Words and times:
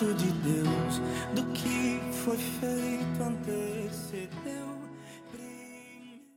projeto 0.00 0.14
de 0.14 0.32
Deus, 0.32 1.00
do 1.34 1.42
que 1.52 2.00
foi 2.24 2.36
feito 2.36 3.22
antecedeu. 3.22 4.30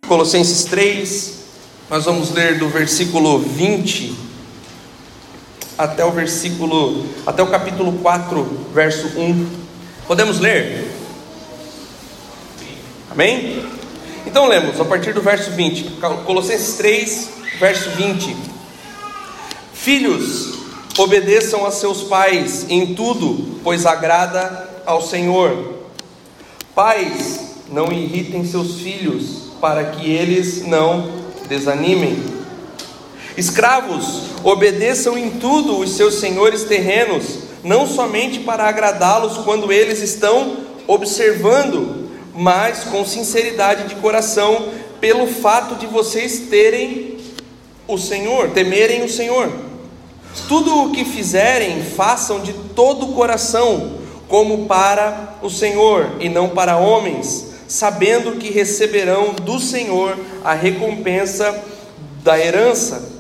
Colossenses 0.05 0.65
3, 0.65 1.44
nós 1.89 2.04
vamos 2.05 2.31
ler 2.31 2.60
do 2.60 2.67
versículo 2.67 3.39
20 3.39 4.13
até 5.78 6.03
o 6.06 6.12
versículo, 6.12 7.06
até 7.26 7.42
o 7.42 7.47
capítulo 7.47 7.94
4, 7.99 8.44
verso 8.74 9.07
1. 9.17 9.47
Podemos 10.07 10.39
ler? 10.39 10.92
Amém? 13.10 13.66
Então 14.25 14.48
lemos 14.48 14.80
a 14.80 14.85
partir 14.85 15.13
do 15.13 15.21
verso 15.21 15.52
20, 15.52 15.99
Colossenses 16.25 16.75
3, 16.75 17.30
verso 17.59 17.89
20. 17.91 18.35
Filhos, 19.73 20.62
obedeçam 20.97 21.65
a 21.65 21.71
seus 21.71 22.03
pais 22.03 22.65
em 22.70 22.93
tudo, 22.93 23.59
pois 23.63 23.85
agrada 23.85 24.70
ao 24.85 25.01
Senhor. 25.01 25.73
Pais, 26.75 27.39
não 27.70 27.91
irritem 27.91 28.45
seus 28.45 28.79
filhos, 28.79 29.43
para 29.59 29.85
que 29.85 30.11
eles 30.11 30.65
não 30.67 31.11
desanimem. 31.48 32.23
Escravos, 33.35 34.23
obedeçam 34.43 35.17
em 35.17 35.31
tudo 35.31 35.79
os 35.79 35.91
seus 35.91 36.15
senhores 36.15 36.63
terrenos, 36.63 37.39
não 37.63 37.87
somente 37.87 38.39
para 38.39 38.67
agradá-los 38.67 39.37
quando 39.37 39.71
eles 39.71 40.01
estão 40.01 40.57
observando, 40.85 42.09
mas 42.35 42.84
com 42.84 43.05
sinceridade 43.05 43.87
de 43.87 43.95
coração, 43.95 44.70
pelo 44.99 45.27
fato 45.27 45.75
de 45.75 45.87
vocês 45.87 46.48
terem 46.49 47.17
o 47.87 47.98
Senhor, 47.98 48.49
temerem 48.49 49.03
o 49.03 49.09
Senhor. 49.09 49.73
Tudo 50.47 50.84
o 50.84 50.91
que 50.91 51.05
fizerem, 51.05 51.84
façam 51.84 52.39
de 52.41 52.53
todo 52.53 53.05
o 53.05 53.13
coração, 53.13 53.93
como 54.27 54.65
para 54.65 55.35
o 55.41 55.49
Senhor 55.49 56.17
e 56.20 56.27
não 56.27 56.49
para 56.49 56.77
homens, 56.77 57.53
sabendo 57.67 58.34
que 58.34 58.51
receberão 58.51 59.34
do 59.34 59.59
Senhor 59.59 60.17
a 60.43 60.53
recompensa 60.53 61.63
da 62.23 62.40
herança. 62.40 63.12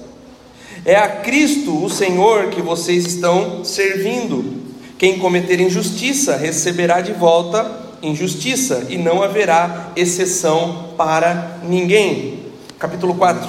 É 0.85 0.95
a 0.95 1.07
Cristo, 1.07 1.83
o 1.83 1.89
Senhor, 1.89 2.47
que 2.47 2.61
vocês 2.61 3.05
estão 3.05 3.63
servindo. 3.63 4.63
Quem 4.97 5.19
cometer 5.19 5.59
injustiça 5.61 6.35
receberá 6.35 6.99
de 6.99 7.13
volta 7.13 7.83
injustiça, 8.03 8.87
e 8.89 8.97
não 8.97 9.23
haverá 9.23 9.91
exceção 9.95 10.89
para 10.97 11.59
ninguém. 11.63 12.39
Capítulo 12.77 13.15
4: 13.15 13.47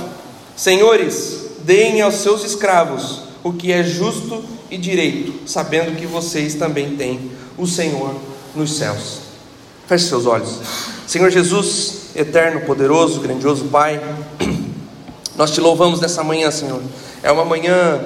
Senhores, 0.57 1.47
deem 1.65 2.01
aos 2.01 2.17
seus 2.17 2.45
escravos 2.45 3.25
o 3.45 3.53
que 3.53 3.71
é 3.71 3.85
justo 3.85 4.43
e 4.71 4.79
direito, 4.79 5.47
sabendo 5.47 5.95
que 5.95 6.07
vocês 6.07 6.55
também 6.55 6.97
têm 6.97 7.31
o 7.59 7.67
Senhor 7.67 8.17
nos 8.57 8.77
céus. 8.77 9.21
Feche 9.87 10.07
seus 10.07 10.25
olhos. 10.25 10.61
Senhor 11.07 11.31
Jesus, 11.31 12.07
eterno, 12.17 12.63
poderoso, 12.63 13.21
grandioso 13.21 13.67
Pai, 13.67 14.03
nós 15.37 15.51
te 15.51 15.61
louvamos 15.61 16.01
nessa 16.01 16.25
manhã, 16.25 16.51
Senhor. 16.51 16.83
É 17.23 17.31
uma 17.31 17.45
manhã 17.45 18.01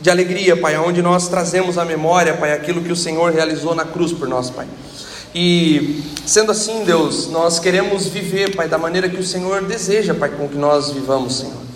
de 0.00 0.08
alegria, 0.08 0.56
Pai, 0.56 0.78
onde 0.78 1.02
nós 1.02 1.28
trazemos 1.28 1.76
à 1.76 1.84
memória, 1.84 2.34
Pai, 2.34 2.52
aquilo 2.54 2.82
que 2.82 2.90
o 2.90 2.96
Senhor 2.96 3.30
realizou 3.30 3.74
na 3.74 3.84
cruz 3.84 4.12
por 4.12 4.26
nós, 4.26 4.48
Pai. 4.48 4.66
E 5.34 6.02
sendo 6.24 6.52
assim, 6.52 6.84
Deus, 6.84 7.28
nós 7.28 7.58
queremos 7.58 8.06
viver, 8.06 8.56
Pai, 8.56 8.66
da 8.66 8.78
maneira 8.78 9.10
que 9.10 9.20
o 9.20 9.24
Senhor 9.24 9.62
deseja, 9.64 10.14
Pai, 10.14 10.30
com 10.30 10.48
que 10.48 10.56
nós 10.56 10.90
vivamos, 10.90 11.36
Senhor. 11.36 11.67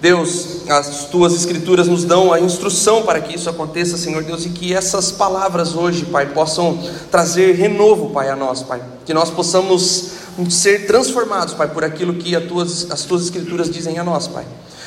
Deus, 0.00 0.62
as 0.68 1.06
tuas 1.06 1.34
escrituras 1.34 1.86
nos 1.86 2.04
dão 2.04 2.32
a 2.32 2.40
instrução 2.40 3.02
para 3.02 3.20
que 3.20 3.34
isso 3.34 3.50
aconteça, 3.50 3.98
Senhor 3.98 4.24
Deus, 4.24 4.46
e 4.46 4.48
que 4.48 4.72
essas 4.72 5.12
palavras 5.12 5.74
hoje, 5.74 6.06
Pai, 6.06 6.26
possam 6.32 6.78
trazer 7.10 7.54
renovo, 7.54 8.10
Pai, 8.10 8.30
a 8.30 8.36
nós, 8.36 8.62
Pai. 8.62 8.80
Que 9.04 9.12
nós 9.12 9.28
possamos 9.28 10.12
ser 10.48 10.86
transformados, 10.86 11.52
Pai, 11.52 11.68
por 11.68 11.84
aquilo 11.84 12.14
que 12.14 12.34
as 12.34 12.44
tuas, 12.44 12.90
as 12.90 13.02
tuas 13.02 13.24
escrituras 13.24 13.70
dizem 13.70 13.98
a 13.98 14.04
nós, 14.04 14.26
Pai. 14.26 14.46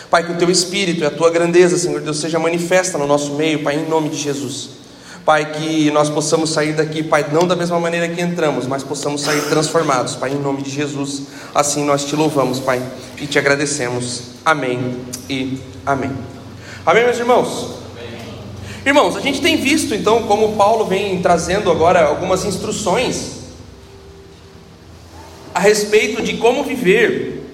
Pai, 0.09 0.25
que 0.25 0.31
o 0.31 0.37
teu 0.37 0.49
espírito 0.49 1.01
e 1.01 1.05
a 1.05 1.11
tua 1.11 1.29
grandeza, 1.29 1.77
Senhor 1.77 2.01
Deus, 2.01 2.19
seja 2.19 2.39
manifesta 2.39 2.97
no 2.97 3.05
nosso 3.05 3.33
meio, 3.33 3.63
Pai, 3.63 3.75
em 3.75 3.87
nome 3.87 4.09
de 4.09 4.17
Jesus. 4.17 4.82
Pai, 5.25 5.53
que 5.53 5.89
nós 5.91 6.09
possamos 6.09 6.49
sair 6.49 6.73
daqui, 6.73 7.01
Pai, 7.01 7.25
não 7.31 7.47
da 7.47 7.55
mesma 7.55 7.79
maneira 7.79 8.09
que 8.09 8.21
entramos, 8.21 8.67
mas 8.67 8.83
possamos 8.83 9.21
sair 9.21 9.41
transformados, 9.49 10.15
Pai, 10.15 10.31
em 10.31 10.39
nome 10.39 10.61
de 10.61 10.69
Jesus. 10.69 11.23
Assim 11.55 11.85
nós 11.85 12.03
te 12.03 12.15
louvamos, 12.15 12.59
Pai, 12.59 12.81
e 13.21 13.25
te 13.25 13.39
agradecemos. 13.39 14.23
Amém 14.43 14.97
e 15.29 15.59
amém. 15.85 16.11
Amém, 16.85 17.05
meus 17.05 17.17
irmãos? 17.17 17.83
Irmãos, 18.85 19.15
a 19.15 19.21
gente 19.21 19.39
tem 19.39 19.55
visto 19.55 19.95
então 19.95 20.23
como 20.23 20.57
Paulo 20.57 20.85
vem 20.85 21.21
trazendo 21.21 21.71
agora 21.71 22.05
algumas 22.05 22.43
instruções 22.43 23.43
a 25.55 25.59
respeito 25.59 26.21
de 26.21 26.35
como 26.35 26.65
viver 26.65 27.49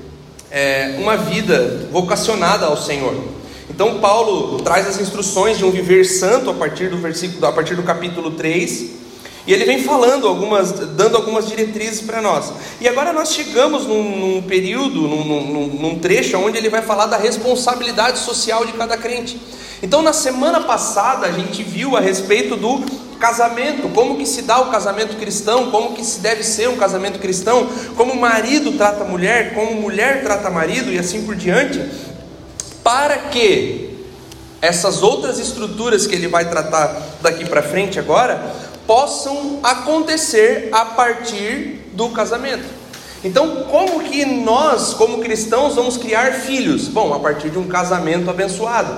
é, 0.50 0.96
uma 0.98 1.16
vida 1.18 1.88
vocacionada 1.92 2.66
ao 2.66 2.76
Senhor. 2.76 3.39
Então 3.70 4.00
Paulo 4.00 4.60
traz 4.62 4.88
as 4.88 5.00
instruções 5.00 5.58
de 5.58 5.64
um 5.64 5.72
viver 5.72 6.04
santo 6.04 6.50
a 6.50 6.54
partir 6.54 6.90
do 6.90 6.98
versículo, 6.98 7.46
a 7.46 7.52
partir 7.52 7.76
do 7.76 7.84
capítulo 7.84 8.32
3, 8.32 9.00
e 9.48 9.54
ele 9.54 9.66
vem 9.66 9.82
falando 9.82 10.28
algumas, 10.28 10.72
dando 10.72 11.16
algumas 11.16 11.48
diretrizes 11.48 12.02
para 12.02 12.22
nós. 12.22 12.52
E 12.82 12.88
agora 12.88 13.14
nós 13.14 13.32
chegamos 13.32 13.86
num, 13.86 14.04
num 14.04 14.42
período, 14.42 15.02
num, 15.02 15.24
num, 15.24 15.68
num, 15.68 16.00
trecho 16.00 16.38
onde 16.38 16.58
ele 16.58 16.70
vai 16.70 16.82
falar 16.82 17.06
da 17.06 17.18
responsabilidade 17.18 18.20
social 18.20 18.66
de 18.66 18.74
cada 18.74 18.98
crente. 18.98 19.40
Então 19.82 20.02
na 20.02 20.14
semana 20.14 20.62
passada 20.62 21.26
a 21.26 21.32
gente 21.32 21.64
viu 21.64 21.96
a 21.96 22.00
respeito 22.00 22.56
do 22.56 22.84
casamento, 23.20 23.90
como 23.90 24.18
que 24.18 24.26
se 24.26 24.44
dá 24.44 24.62
o 24.62 24.70
casamento 24.70 25.18
cristão, 25.18 25.72
como 25.72 25.94
que 25.94 26.06
se 26.06 26.20
deve 26.20 26.44
ser 26.44 26.70
um 26.70 26.78
casamento 26.78 27.20
cristão, 27.20 27.68
como 27.96 28.16
marido 28.16 28.74
trata 28.74 29.04
mulher, 29.04 29.54
como 29.54 29.74
mulher 29.74 30.24
trata 30.24 30.50
marido 30.50 30.92
e 30.92 30.98
assim 30.98 31.26
por 31.26 31.36
diante, 31.36 31.80
para 32.90 33.18
que 33.18 33.88
essas 34.60 35.04
outras 35.04 35.38
estruturas 35.38 36.08
que 36.08 36.16
ele 36.16 36.28
vai 36.28 36.50
tratar 36.50 37.00
daqui 37.22 37.46
para 37.46 37.62
frente 37.62 38.00
agora 38.00 38.52
possam 38.88 39.60
acontecer 39.62 40.70
a 40.72 40.86
partir 40.86 41.82
do 41.94 42.10
casamento. 42.10 42.66
Então, 43.24 43.66
como 43.70 44.00
que 44.06 44.26
nós, 44.26 44.96
como 44.96 45.20
cristãos, 45.20 45.76
vamos 45.76 45.98
criar 45.98 46.34
filhos? 46.34 46.88
Bom, 46.88 47.14
a 47.14 47.20
partir 47.20 47.52
de 47.52 47.60
um 47.60 47.68
casamento 47.68 48.28
abençoado. 48.28 48.92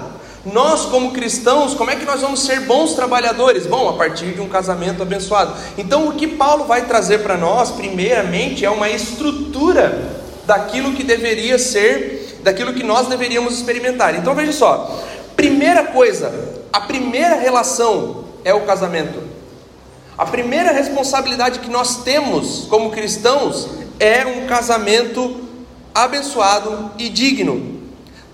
Nós, 0.45 0.85
como 0.85 1.11
cristãos, 1.11 1.73
como 1.73 1.91
é 1.91 1.97
que 1.97 2.05
nós 2.05 2.21
vamos 2.21 2.45
ser 2.45 2.61
bons 2.61 2.93
trabalhadores? 2.93 3.67
Bom, 3.67 3.89
a 3.89 3.93
partir 3.93 4.31
de 4.31 4.39
um 4.39 4.47
casamento 4.47 5.01
abençoado. 5.01 5.53
Então, 5.77 6.07
o 6.07 6.13
que 6.13 6.27
Paulo 6.27 6.63
vai 6.63 6.85
trazer 6.85 7.23
para 7.23 7.35
nós, 7.35 7.71
primeiramente, 7.71 8.63
é 8.63 8.69
uma 8.69 8.89
estrutura 8.89 10.21
daquilo 10.45 10.93
que 10.93 11.03
deveria 11.03 11.59
ser, 11.59 12.10
daquilo 12.43 12.73
que 12.73 12.83
nós 12.83 13.07
deveríamos 13.07 13.53
experimentar. 13.53 14.15
Então, 14.15 14.35
veja 14.35 14.51
só: 14.51 15.03
primeira 15.35 15.85
coisa, 15.85 16.31
a 16.71 16.81
primeira 16.81 17.35
relação 17.35 18.25
é 18.43 18.53
o 18.53 18.61
casamento. 18.61 19.21
A 20.17 20.25
primeira 20.25 20.71
responsabilidade 20.71 21.59
que 21.59 21.69
nós 21.69 22.03
temos 22.03 22.67
como 22.69 22.91
cristãos 22.91 23.69
é 23.99 24.25
um 24.25 24.45
casamento 24.45 25.41
abençoado 25.93 26.91
e 26.97 27.09
digno. 27.09 27.81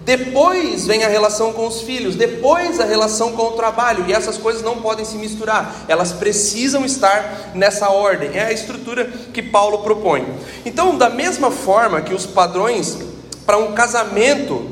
Depois 0.01 0.87
vem 0.87 1.03
a 1.03 1.09
relação 1.09 1.51
com 1.51 1.67
os 1.67 1.81
filhos, 1.81 2.15
depois 2.15 2.79
a 2.79 2.85
relação 2.85 3.33
com 3.33 3.47
o 3.47 3.51
trabalho, 3.51 4.05
e 4.07 4.13
essas 4.13 4.37
coisas 4.37 4.61
não 4.61 4.77
podem 4.77 5.03
se 5.03 5.17
misturar, 5.17 5.83
elas 5.85 6.13
precisam 6.13 6.85
estar 6.85 7.51
nessa 7.53 7.89
ordem, 7.89 8.29
é 8.33 8.45
a 8.45 8.53
estrutura 8.53 9.03
que 9.33 9.41
Paulo 9.41 9.79
propõe. 9.79 10.25
Então, 10.65 10.97
da 10.97 11.09
mesma 11.09 11.51
forma 11.51 11.99
que 11.99 12.13
os 12.13 12.25
padrões 12.25 12.97
para 13.47 13.57
um 13.57 13.71
casamento 13.71 14.69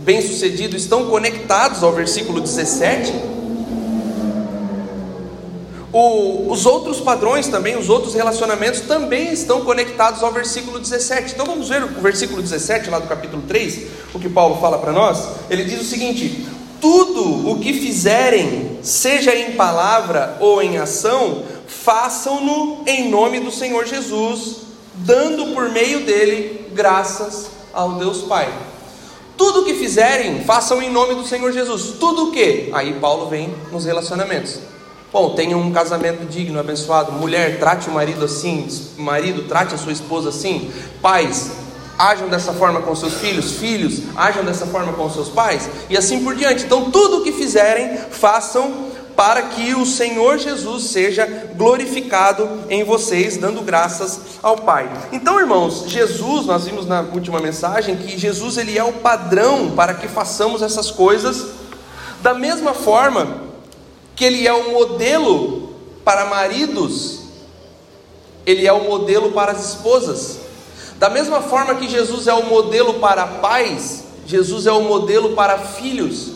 bem-sucedido 0.00 0.76
estão 0.76 1.06
conectados 1.06 1.82
ao 1.82 1.90
versículo 1.90 2.38
17, 2.38 3.14
o, 5.90 6.52
os 6.52 6.66
outros 6.66 7.00
padrões 7.00 7.48
também, 7.48 7.78
os 7.78 7.88
outros 7.88 8.12
relacionamentos 8.12 8.82
também 8.82 9.32
estão 9.32 9.64
conectados 9.64 10.22
ao 10.22 10.30
versículo 10.32 10.78
17. 10.78 11.32
Então 11.32 11.46
vamos 11.46 11.70
ver 11.70 11.82
o 11.82 11.88
versículo 12.02 12.42
17 12.42 12.90
lá 12.90 12.98
do 12.98 13.08
capítulo 13.08 13.42
3, 13.48 13.86
o 14.12 14.18
que 14.18 14.28
Paulo 14.28 14.60
fala 14.60 14.76
para 14.76 14.92
nós. 14.92 15.26
Ele 15.48 15.64
diz 15.64 15.80
o 15.80 15.84
seguinte: 15.84 16.46
Tudo 16.80 17.48
o 17.48 17.58
que 17.58 17.72
fizerem, 17.72 18.80
seja 18.82 19.34
em 19.34 19.52
palavra 19.52 20.36
ou 20.40 20.60
em 20.60 20.76
ação, 20.76 21.44
façam-no 21.66 22.82
em 22.86 23.08
nome 23.08 23.40
do 23.40 23.50
Senhor 23.50 23.86
Jesus, 23.86 24.56
dando 24.96 25.54
por 25.54 25.70
meio 25.70 26.00
dele 26.00 26.66
graças 26.74 27.53
ao 27.74 27.92
Deus 27.92 28.22
Pai. 28.22 28.52
Tudo 29.36 29.62
o 29.62 29.64
que 29.64 29.74
fizerem, 29.74 30.44
façam 30.44 30.80
em 30.80 30.90
nome 30.90 31.14
do 31.14 31.26
Senhor 31.26 31.50
Jesus. 31.52 31.96
Tudo 31.98 32.28
o 32.28 32.32
que? 32.32 32.70
Aí 32.72 32.94
Paulo 33.00 33.28
vem 33.28 33.52
nos 33.72 33.84
relacionamentos. 33.84 34.60
Bom, 35.12 35.34
tenha 35.34 35.56
um 35.56 35.72
casamento 35.72 36.24
digno, 36.26 36.58
abençoado. 36.58 37.12
Mulher, 37.12 37.58
trate 37.58 37.88
o 37.88 37.92
marido 37.92 38.24
assim. 38.24 38.68
Marido, 38.96 39.42
trate 39.42 39.74
a 39.74 39.78
sua 39.78 39.92
esposa 39.92 40.28
assim. 40.28 40.72
Pais, 41.00 41.52
ajam 41.98 42.28
dessa 42.28 42.52
forma 42.52 42.80
com 42.80 42.94
seus 42.94 43.14
filhos. 43.14 43.52
Filhos, 43.52 44.02
ajam 44.16 44.44
dessa 44.44 44.66
forma 44.66 44.92
com 44.92 45.10
seus 45.10 45.28
pais. 45.28 45.68
E 45.90 45.96
assim 45.96 46.22
por 46.22 46.34
diante. 46.34 46.64
Então, 46.64 46.90
tudo 46.90 47.18
o 47.18 47.22
que 47.22 47.32
fizerem, 47.32 47.96
façam 48.10 48.88
para 49.16 49.42
que 49.42 49.74
o 49.74 49.86
Senhor 49.86 50.38
Jesus 50.38 50.84
seja 50.84 51.26
glorificado 51.56 52.48
em 52.68 52.82
vocês, 52.82 53.36
dando 53.36 53.62
graças 53.62 54.20
ao 54.42 54.58
Pai. 54.58 54.90
Então, 55.12 55.38
irmãos, 55.38 55.84
Jesus, 55.86 56.46
nós 56.46 56.64
vimos 56.64 56.86
na 56.86 57.00
última 57.00 57.40
mensagem 57.40 57.96
que 57.96 58.18
Jesus 58.18 58.56
ele 58.56 58.76
é 58.76 58.82
o 58.82 58.92
padrão 58.94 59.70
para 59.70 59.94
que 59.94 60.08
façamos 60.08 60.62
essas 60.62 60.90
coisas, 60.90 61.46
da 62.22 62.34
mesma 62.34 62.74
forma 62.74 63.42
que 64.16 64.24
ele 64.24 64.46
é 64.46 64.52
o 64.52 64.72
modelo 64.72 65.74
para 66.04 66.26
maridos, 66.26 67.20
ele 68.44 68.66
é 68.66 68.72
o 68.72 68.84
modelo 68.84 69.32
para 69.32 69.52
as 69.52 69.70
esposas. 69.70 70.38
Da 70.98 71.08
mesma 71.10 71.40
forma 71.40 71.74
que 71.76 71.88
Jesus 71.88 72.26
é 72.26 72.34
o 72.34 72.46
modelo 72.46 72.94
para 72.94 73.26
pais, 73.26 74.04
Jesus 74.26 74.66
é 74.66 74.72
o 74.72 74.82
modelo 74.82 75.34
para 75.34 75.58
filhos. 75.58 76.32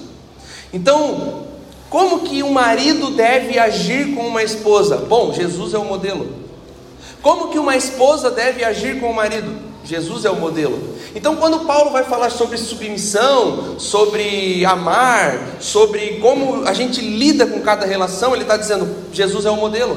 Então, 0.72 1.47
como 1.90 2.20
que 2.20 2.42
um 2.42 2.52
marido 2.52 3.10
deve 3.10 3.58
agir 3.58 4.14
com 4.14 4.26
uma 4.26 4.42
esposa? 4.42 4.96
Bom, 4.96 5.32
Jesus 5.32 5.72
é 5.72 5.78
o 5.78 5.84
modelo. 5.84 6.28
Como 7.22 7.48
que 7.48 7.58
uma 7.58 7.76
esposa 7.76 8.30
deve 8.30 8.62
agir 8.62 9.00
com 9.00 9.10
o 9.10 9.14
marido? 9.14 9.68
Jesus 9.84 10.26
é 10.26 10.30
o 10.30 10.36
modelo. 10.36 10.78
Então, 11.14 11.36
quando 11.36 11.60
Paulo 11.60 11.90
vai 11.90 12.04
falar 12.04 12.30
sobre 12.30 12.58
submissão, 12.58 13.78
sobre 13.78 14.62
amar, 14.66 15.56
sobre 15.60 16.18
como 16.20 16.68
a 16.68 16.74
gente 16.74 17.00
lida 17.00 17.46
com 17.46 17.60
cada 17.60 17.86
relação, 17.86 18.34
ele 18.34 18.42
está 18.42 18.58
dizendo: 18.58 18.86
Jesus 19.10 19.46
é 19.46 19.50
o 19.50 19.56
modelo. 19.56 19.96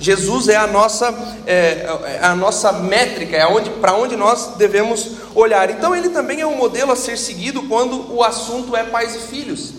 Jesus 0.00 0.48
é 0.48 0.56
a 0.56 0.66
nossa, 0.66 1.12
é, 1.46 1.86
é 2.04 2.20
a 2.22 2.34
nossa 2.34 2.72
métrica, 2.72 3.36
é 3.36 3.44
para 3.80 3.94
onde 3.94 4.16
nós 4.16 4.54
devemos 4.56 5.10
olhar. 5.34 5.68
Então, 5.70 5.94
ele 5.94 6.08
também 6.08 6.40
é 6.40 6.46
um 6.46 6.56
modelo 6.56 6.92
a 6.92 6.96
ser 6.96 7.18
seguido 7.18 7.64
quando 7.64 8.14
o 8.14 8.22
assunto 8.22 8.74
é 8.74 8.84
pais 8.84 9.16
e 9.16 9.18
filhos. 9.18 9.77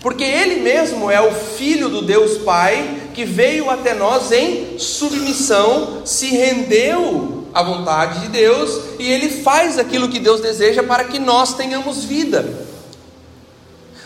Porque 0.00 0.24
ele 0.24 0.62
mesmo 0.62 1.10
é 1.10 1.20
o 1.20 1.32
filho 1.32 1.88
do 1.88 2.00
Deus 2.00 2.38
Pai 2.38 3.00
que 3.12 3.24
veio 3.24 3.68
até 3.68 3.94
nós 3.94 4.32
em 4.32 4.78
submissão, 4.78 6.02
se 6.06 6.28
rendeu 6.28 7.44
à 7.52 7.62
vontade 7.62 8.20
de 8.20 8.28
Deus 8.28 8.80
e 8.98 9.10
ele 9.10 9.28
faz 9.28 9.78
aquilo 9.78 10.08
que 10.08 10.18
Deus 10.18 10.40
deseja 10.40 10.82
para 10.82 11.04
que 11.04 11.18
nós 11.18 11.54
tenhamos 11.54 12.04
vida. 12.04 12.66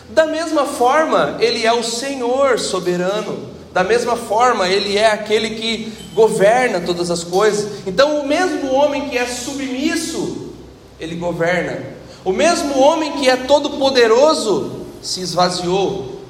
Da 0.09 0.27
mesma 0.27 0.65
forma, 0.65 1.37
ele 1.41 1.65
é 1.67 1.73
o 1.73 1.83
Senhor 1.83 2.59
soberano. 2.59 3.53
Da 3.73 3.83
mesma 3.83 4.17
forma, 4.17 4.69
ele 4.69 4.97
é 4.97 5.11
aquele 5.11 5.51
que 5.51 5.93
governa 6.15 6.81
todas 6.81 7.11
as 7.11 7.25
coisas. 7.25 7.85
Então, 7.87 8.21
o 8.21 8.27
mesmo 8.27 8.73
homem 8.73 9.09
que 9.09 9.19
é 9.19 9.27
submisso, 9.27 10.53
ele 11.01 11.17
governa. 11.17 11.85
O 12.25 12.33
mesmo 12.33 12.79
homem 12.79 13.13
que 13.13 13.29
é 13.29 13.37
todo 13.37 13.71
poderoso, 13.71 14.84
se 15.05 15.21
esvaziou. 15.21 16.21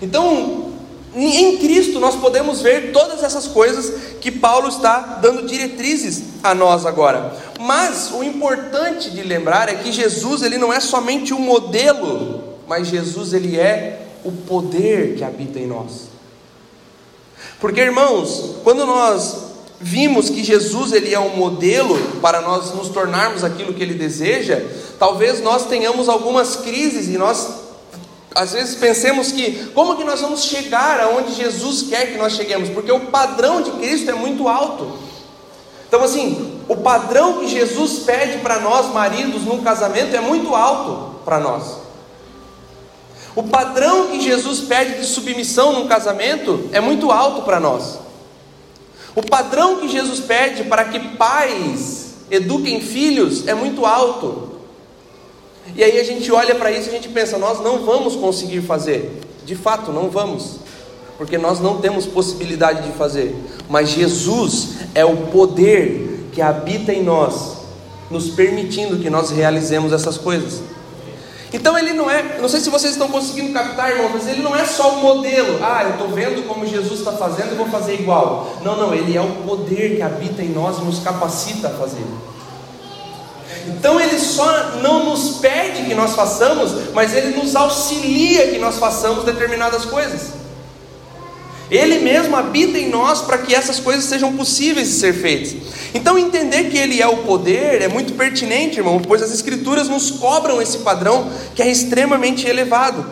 Então, 0.00 0.70
em 1.14 1.56
Cristo 1.58 1.98
nós 1.98 2.14
podemos 2.14 2.60
ver 2.60 2.92
todas 2.92 3.24
essas 3.24 3.48
coisas 3.48 4.16
que 4.20 4.30
Paulo 4.30 4.68
está 4.68 5.18
dando 5.20 5.46
diretrizes 5.46 6.22
a 6.42 6.54
nós 6.54 6.86
agora. 6.86 7.36
Mas 7.58 8.12
o 8.12 8.22
importante 8.22 9.10
de 9.10 9.22
lembrar 9.22 9.68
é 9.68 9.74
que 9.74 9.90
Jesus 9.90 10.42
ele 10.42 10.58
não 10.58 10.72
é 10.72 10.78
somente 10.78 11.34
um 11.34 11.40
modelo, 11.40 12.44
mas 12.68 12.86
Jesus 12.88 13.32
ele 13.32 13.58
é 13.58 14.06
o 14.24 14.30
poder 14.30 15.16
que 15.16 15.24
habita 15.24 15.58
em 15.58 15.66
nós. 15.66 16.10
Porque 17.58 17.80
irmãos, 17.80 18.56
quando 18.62 18.86
nós 18.86 19.50
vimos 19.80 20.28
que 20.28 20.44
Jesus 20.44 20.92
ele 20.92 21.12
é 21.12 21.18
um 21.18 21.36
modelo 21.36 21.98
para 22.20 22.40
nós 22.42 22.72
nos 22.74 22.88
tornarmos 22.88 23.42
aquilo 23.42 23.74
que 23.74 23.82
ele 23.82 23.94
deseja, 23.94 24.62
talvez 24.98 25.42
nós 25.42 25.66
tenhamos 25.66 26.08
algumas 26.08 26.56
crises 26.56 27.08
e 27.08 27.18
nós 27.18 27.59
às 28.34 28.52
vezes 28.52 28.76
pensemos 28.76 29.32
que 29.32 29.70
como 29.74 29.96
que 29.96 30.04
nós 30.04 30.20
vamos 30.20 30.44
chegar 30.44 31.00
aonde 31.00 31.34
Jesus 31.34 31.82
quer 31.82 32.12
que 32.12 32.18
nós 32.18 32.34
cheguemos? 32.34 32.68
Porque 32.68 32.92
o 32.92 33.00
padrão 33.06 33.60
de 33.60 33.72
Cristo 33.72 34.10
é 34.10 34.14
muito 34.14 34.48
alto. 34.48 34.98
Então 35.88 36.02
assim, 36.02 36.60
o 36.68 36.76
padrão 36.76 37.40
que 37.40 37.48
Jesus 37.48 38.04
pede 38.04 38.38
para 38.38 38.60
nós 38.60 38.92
maridos 38.92 39.42
num 39.42 39.62
casamento 39.62 40.14
é 40.14 40.20
muito 40.20 40.54
alto 40.54 41.16
para 41.24 41.40
nós. 41.40 41.78
O 43.34 43.42
padrão 43.44 44.08
que 44.08 44.20
Jesus 44.20 44.60
pede 44.60 45.00
de 45.00 45.06
submissão 45.06 45.72
num 45.72 45.88
casamento 45.88 46.68
é 46.72 46.80
muito 46.80 47.10
alto 47.10 47.42
para 47.42 47.58
nós. 47.58 47.98
O 49.14 49.22
padrão 49.22 49.76
que 49.76 49.88
Jesus 49.88 50.20
pede 50.20 50.64
para 50.64 50.84
que 50.84 51.00
pais 51.16 52.14
eduquem 52.30 52.80
filhos 52.80 53.46
é 53.48 53.54
muito 53.54 53.84
alto. 53.84 54.49
E 55.74 55.84
aí 55.84 55.98
a 55.98 56.04
gente 56.04 56.30
olha 56.32 56.54
para 56.54 56.70
isso 56.70 56.88
e 56.88 56.90
a 56.90 56.92
gente 56.92 57.08
pensa, 57.08 57.38
nós 57.38 57.60
não 57.60 57.84
vamos 57.84 58.16
conseguir 58.16 58.62
fazer. 58.62 59.20
De 59.44 59.54
fato, 59.54 59.92
não 59.92 60.10
vamos. 60.10 60.56
Porque 61.16 61.36
nós 61.36 61.60
não 61.60 61.78
temos 61.78 62.06
possibilidade 62.06 62.82
de 62.82 62.92
fazer. 62.96 63.34
Mas 63.68 63.90
Jesus 63.90 64.70
é 64.94 65.04
o 65.04 65.16
poder 65.28 66.28
que 66.32 66.40
habita 66.40 66.92
em 66.92 67.02
nós, 67.02 67.58
nos 68.10 68.30
permitindo 68.30 68.98
que 68.98 69.10
nós 69.10 69.30
realizemos 69.30 69.92
essas 69.92 70.16
coisas. 70.16 70.62
Então 71.52 71.76
ele 71.76 71.92
não 71.92 72.08
é, 72.08 72.38
não 72.40 72.48
sei 72.48 72.60
se 72.60 72.70
vocês 72.70 72.92
estão 72.92 73.08
conseguindo 73.08 73.52
captar, 73.52 73.90
irmão, 73.90 74.08
mas 74.12 74.28
ele 74.28 74.40
não 74.40 74.54
é 74.54 74.64
só 74.64 74.94
o 74.94 75.02
modelo. 75.02 75.58
Ah, 75.62 75.82
eu 75.84 75.90
estou 75.90 76.08
vendo 76.08 76.46
como 76.46 76.64
Jesus 76.64 77.00
está 77.00 77.12
fazendo 77.12 77.52
e 77.52 77.56
vou 77.56 77.68
fazer 77.68 77.94
igual. 77.94 78.56
Não, 78.62 78.76
não, 78.76 78.94
ele 78.94 79.16
é 79.16 79.20
o 79.20 79.30
poder 79.46 79.96
que 79.96 80.02
habita 80.02 80.42
em 80.42 80.50
nós 80.50 80.78
e 80.78 80.82
nos 80.82 81.00
capacita 81.00 81.68
a 81.68 81.70
fazer. 81.70 82.04
Então 83.68 84.00
ele 84.00 84.18
só 84.18 84.76
não 84.82 85.04
nos 85.04 85.38
pede 85.38 85.84
que 85.84 85.94
nós 85.94 86.14
façamos, 86.14 86.92
mas 86.92 87.14
ele 87.14 87.36
nos 87.36 87.54
auxilia 87.54 88.48
que 88.48 88.58
nós 88.58 88.78
façamos 88.78 89.24
determinadas 89.24 89.84
coisas. 89.84 90.40
Ele 91.70 92.00
mesmo 92.00 92.36
habita 92.36 92.76
em 92.76 92.88
nós 92.88 93.22
para 93.22 93.38
que 93.38 93.54
essas 93.54 93.78
coisas 93.78 94.04
sejam 94.04 94.36
possíveis 94.36 94.88
de 94.88 94.94
ser 94.94 95.14
feitas. 95.14 95.54
Então, 95.94 96.18
entender 96.18 96.64
que 96.64 96.76
Ele 96.76 97.00
é 97.00 97.06
o 97.06 97.18
poder 97.18 97.80
é 97.80 97.86
muito 97.86 98.14
pertinente, 98.14 98.78
irmão, 98.78 99.00
pois 99.00 99.22
as 99.22 99.32
Escrituras 99.32 99.88
nos 99.88 100.10
cobram 100.10 100.60
esse 100.60 100.78
padrão 100.78 101.30
que 101.54 101.62
é 101.62 101.70
extremamente 101.70 102.46
elevado. 102.46 103.06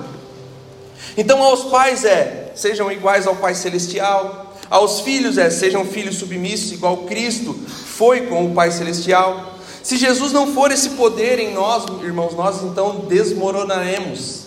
Então, 1.17 1.41
aos 1.41 1.65
pais 1.65 2.05
é: 2.05 2.53
sejam 2.57 2.91
iguais 2.91 3.27
ao 3.27 3.37
Pai 3.37 3.55
Celestial. 3.55 4.57
Aos 4.69 5.01
filhos 5.01 5.39
é: 5.39 5.51
sejam 5.51 5.85
filhos 5.85 6.17
submissos, 6.17 6.73
igual 6.73 6.99
Cristo 6.99 7.57
foi 7.97 8.23
com 8.23 8.45
o 8.45 8.55
Pai 8.55 8.73
Celestial. 8.73 9.58
Se 9.83 9.97
Jesus 9.97 10.33
não 10.33 10.53
for 10.53 10.71
esse 10.71 10.91
poder 10.91 11.39
em 11.39 11.55
nós, 11.55 11.85
irmãos, 12.03 12.35
nós 12.35 12.63
então 12.63 13.07
desmoronaremos. 13.09 14.43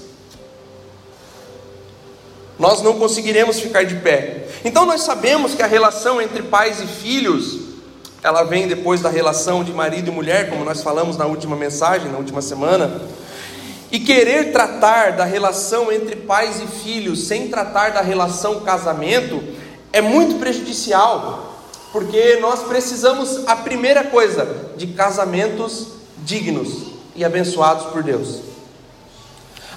Nós 2.59 2.81
não 2.81 3.00
conseguiremos 3.00 3.59
ficar 3.59 3.83
de 3.83 3.95
pé. 3.95 4.47
Então 4.63 4.85
nós 4.85 5.01
sabemos 5.01 5.55
que 5.55 5.63
a 5.63 5.67
relação 5.67 6.21
entre 6.21 6.43
pais 6.43 6.79
e 6.79 6.85
filhos, 6.85 7.59
ela 8.21 8.43
vem 8.43 8.67
depois 8.67 9.01
da 9.01 9.09
relação 9.09 9.63
de 9.63 9.73
marido 9.73 10.11
e 10.11 10.13
mulher, 10.13 10.50
como 10.50 10.63
nós 10.63 10.83
falamos 10.83 11.17
na 11.17 11.25
última 11.25 11.55
mensagem, 11.55 12.11
na 12.11 12.19
última 12.19 12.41
semana. 12.41 13.01
E 13.91 14.00
querer 14.00 14.51
tratar 14.51 15.13
da 15.13 15.25
relação 15.25 15.91
entre 15.91 16.15
pais 16.15 16.61
e 16.61 16.67
filhos 16.67 17.27
sem 17.27 17.47
tratar 17.47 17.91
da 17.91 18.01
relação 18.01 18.61
casamento 18.61 19.43
é 19.91 20.00
muito 20.00 20.35
prejudicial 20.39 21.50
porque 21.91 22.38
nós 22.38 22.63
precisamos, 22.63 23.48
a 23.48 23.55
primeira 23.55 24.05
coisa, 24.05 24.71
de 24.77 24.88
casamentos 24.88 25.88
dignos 26.19 26.91
e 27.15 27.25
abençoados 27.25 27.88
por 27.88 28.01
Deus. 28.03 28.51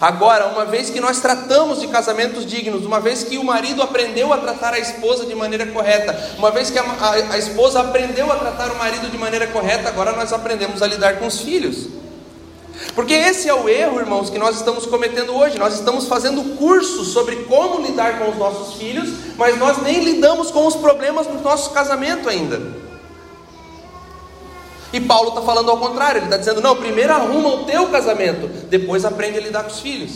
Agora, 0.01 0.49
uma 0.49 0.65
vez 0.65 0.91
que 0.91 1.01
nós 1.01 1.21
tratamos 1.21 1.81
de 1.81 1.89
casamentos 1.89 2.45
dignos, 2.45 2.85
uma 2.85 3.01
vez 3.01 3.23
que 3.23 3.39
o 3.39 3.45
marido 3.45 3.81
aprendeu 3.81 4.33
a 4.33 4.39
tratar 4.39 4.75
a 4.75 4.79
esposa 4.79 5.25
de 5.25 5.35
maneira 5.35 5.67
correta, 5.67 6.35
uma 6.37 6.51
vez 6.51 6.71
que 6.71 6.79
a, 6.79 6.83
a, 6.83 7.13
a 7.33 7.39
esposa 7.39 7.81
aprendeu 7.81 8.31
a 8.31 8.37
tratar 8.37 8.71
o 8.71 8.77
marido 8.77 9.09
de 9.09 9.17
maneira 9.17 9.47
correta, 9.47 9.89
agora 9.89 10.13
nós 10.13 10.33
aprendemos 10.33 10.83
a 10.83 10.87
lidar 10.87 11.19
com 11.19 11.27
os 11.27 11.41
filhos. 11.41 11.87
Porque 12.95 13.15
esse 13.15 13.49
é 13.49 13.55
o 13.55 13.69
erro, 13.69 13.99
irmãos, 13.99 14.31
que 14.31 14.39
nós 14.39 14.57
estamos 14.57 14.87
cometendo 14.87 15.35
hoje. 15.35 15.59
Nós 15.59 15.75
estamos 15.75 16.07
fazendo 16.07 16.57
curso 16.57 17.05
sobre 17.05 17.37
como 17.45 17.85
lidar 17.85 18.19
com 18.19 18.31
os 18.31 18.37
nossos 18.37 18.75
filhos, 18.75 19.11
mas 19.37 19.59
nós 19.59 19.83
nem 19.83 20.03
lidamos 20.03 20.51
com 20.51 20.67
os 20.67 20.77
problemas 20.77 21.27
do 21.27 21.41
nosso 21.41 21.71
casamento 21.71 22.29
ainda. 22.29 22.61
E 24.93 25.01
Paulo 25.01 25.31
está 25.31 25.43
falando 25.43 25.71
ao 25.71 25.79
contrário, 25.79 26.19
ele 26.19 26.27
está 26.27 26.37
dizendo: 26.37 26.61
não, 26.61 26.77
primeiro 26.77 27.13
arruma 27.13 27.49
o 27.49 27.65
teu 27.65 27.89
casamento, 27.89 28.49
depois 28.69 29.05
aprende 29.05 29.39
a 29.39 29.41
lidar 29.41 29.65
com 29.65 29.71
os 29.71 29.81
filhos. 29.81 30.13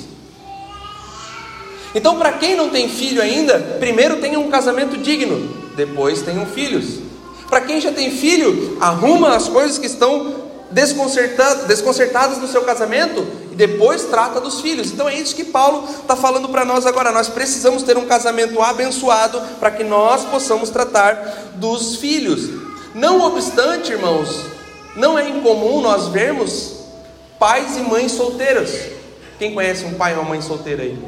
Então, 1.95 2.17
para 2.17 2.33
quem 2.33 2.55
não 2.55 2.69
tem 2.69 2.89
filho 2.89 3.21
ainda, 3.21 3.59
primeiro 3.81 4.21
tenha 4.21 4.39
um 4.39 4.51
casamento 4.51 4.97
digno, 4.97 5.49
depois 5.75 6.23
tenham 6.23 6.47
filhos. 6.47 7.01
Para 7.49 7.63
quem 7.63 7.81
já 7.81 7.91
tem 7.91 8.11
filho, 8.11 8.77
arruma 8.79 9.35
as 9.35 9.49
coisas 9.49 9.79
que 9.79 9.87
estão 9.87 10.48
desconcertadas, 10.71 12.39
no 12.39 12.49
seu 12.49 12.63
casamento 12.63 13.27
e 13.51 13.55
depois 13.55 14.05
trata 14.05 14.41
dos 14.41 14.61
filhos. 14.61 14.93
Então 14.93 15.09
é 15.09 15.15
isso 15.15 15.35
que 15.35 15.45
Paulo 15.45 15.89
está 15.89 16.15
falando 16.15 16.49
para 16.49 16.65
nós 16.65 16.87
agora. 16.87 17.11
Nós 17.11 17.29
precisamos 17.29 17.83
ter 17.83 17.97
um 17.97 18.07
casamento 18.07 18.61
abençoado 18.61 19.41
para 19.59 19.71
que 19.71 19.85
nós 19.85 20.25
possamos 20.25 20.71
tratar 20.71 21.53
dos 21.55 21.97
filhos. 21.97 22.51
Não 22.95 23.21
obstante, 23.21 23.93
irmãos, 23.93 24.45
não 24.97 25.19
é 25.19 25.29
incomum 25.29 25.81
nós 25.81 26.09
vermos 26.09 26.75
pais 27.39 27.77
e 27.77 27.81
mães 27.81 28.13
solteiras. 28.13 28.71
Quem 29.39 29.55
conhece 29.55 29.85
um 29.85 29.95
pai 29.95 30.13
e 30.13 30.15
uma 30.17 30.25
mãe 30.25 30.43
solteira 30.43 30.83
aí? 30.83 30.99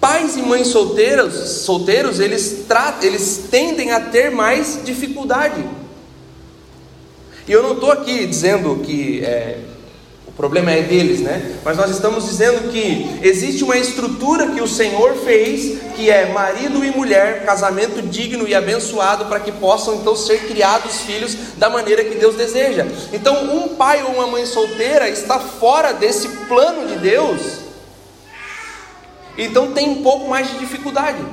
Pais 0.00 0.36
e 0.36 0.42
mães 0.42 0.68
solteiros, 0.68 1.34
solteiros 1.62 2.20
eles, 2.20 2.64
eles 3.02 3.48
tendem 3.50 3.90
a 3.90 4.00
ter 4.00 4.30
mais 4.30 4.78
dificuldade. 4.84 5.64
E 7.48 7.52
eu 7.52 7.62
não 7.62 7.72
estou 7.72 7.90
aqui 7.90 8.26
dizendo 8.26 8.76
que 8.84 9.24
é, 9.24 9.58
o 10.26 10.32
problema 10.32 10.70
é 10.70 10.82
deles, 10.82 11.20
né? 11.20 11.56
Mas 11.64 11.76
nós 11.76 11.90
estamos 11.90 12.26
dizendo 12.26 12.70
que 12.70 13.18
existe 13.22 13.64
uma 13.64 13.76
estrutura 13.76 14.48
que 14.48 14.60
o 14.60 14.68
Senhor 14.68 15.14
fez, 15.14 15.78
que 15.96 16.10
é 16.10 16.26
marido 16.26 16.84
e 16.84 16.90
mulher, 16.90 17.44
casamento 17.44 18.02
digno 18.02 18.46
e 18.46 18.54
abençoado, 18.54 19.24
para 19.24 19.40
que 19.40 19.50
possam 19.50 19.94
então 19.94 20.14
ser 20.14 20.46
criados 20.46 21.00
filhos 21.00 21.34
da 21.56 21.70
maneira 21.70 22.04
que 22.04 22.16
Deus 22.16 22.36
deseja. 22.36 22.86
Então, 23.12 23.56
um 23.56 23.74
pai 23.74 24.02
ou 24.02 24.10
uma 24.10 24.26
mãe 24.26 24.44
solteira 24.44 25.08
está 25.08 25.38
fora 25.38 25.92
desse 25.92 26.28
plano 26.46 26.86
de 26.86 26.96
Deus 26.96 27.68
então 29.38 29.72
tem 29.72 29.88
um 29.88 30.02
pouco 30.02 30.28
mais 30.28 30.50
de 30.50 30.58
dificuldade, 30.58 31.24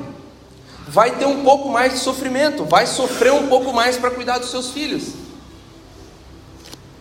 vai 0.88 1.18
ter 1.18 1.26
um 1.26 1.44
pouco 1.44 1.70
mais 1.70 1.94
de 1.94 2.00
sofrimento, 2.00 2.64
vai 2.64 2.86
sofrer 2.86 3.34
um 3.34 3.48
pouco 3.48 3.74
mais 3.74 3.98
para 3.98 4.12
cuidar 4.12 4.38
dos 4.38 4.52
seus 4.52 4.70
filhos. 4.70 5.25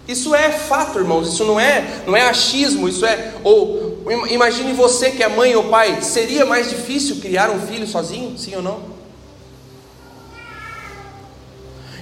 Isso 0.07 0.35
é 0.35 0.51
fato, 0.51 0.99
irmãos, 0.99 1.33
isso 1.33 1.45
não 1.45 1.59
é, 1.59 2.03
não 2.07 2.15
é 2.15 2.23
achismo, 2.29 2.89
isso 2.89 3.07
é 3.07 3.35
ou 3.43 4.05
imagine 4.29 4.75
você 4.75 5.11
que 5.11 5.23
é 5.23 5.29
mãe 5.29 5.57
ou 5.57 5.65
pai, 5.65 6.03
seria 6.03 6.45
mais 6.45 6.69
difícil 6.69 7.17
criar 7.17 7.51
um 7.51 7.67
filho 7.67 7.87
sozinho, 7.87 8.37
sim 8.37 8.55
ou 8.55 8.63
não? 8.63 8.95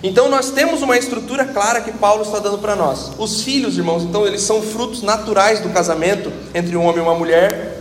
Então 0.02 0.28
nós 0.28 0.50
temos 0.50 0.82
uma 0.82 0.98
estrutura 0.98 1.44
clara 1.44 1.80
que 1.80 1.92
Paulo 1.92 2.22
está 2.22 2.40
dando 2.40 2.58
para 2.58 2.74
nós. 2.74 3.12
Os 3.18 3.42
filhos, 3.42 3.78
irmãos, 3.78 4.02
então 4.02 4.26
eles 4.26 4.42
são 4.42 4.60
frutos 4.60 5.00
naturais 5.00 5.60
do 5.60 5.68
casamento 5.68 6.32
entre 6.52 6.76
um 6.76 6.84
homem 6.84 6.98
e 6.98 7.02
uma 7.02 7.14
mulher. 7.14 7.78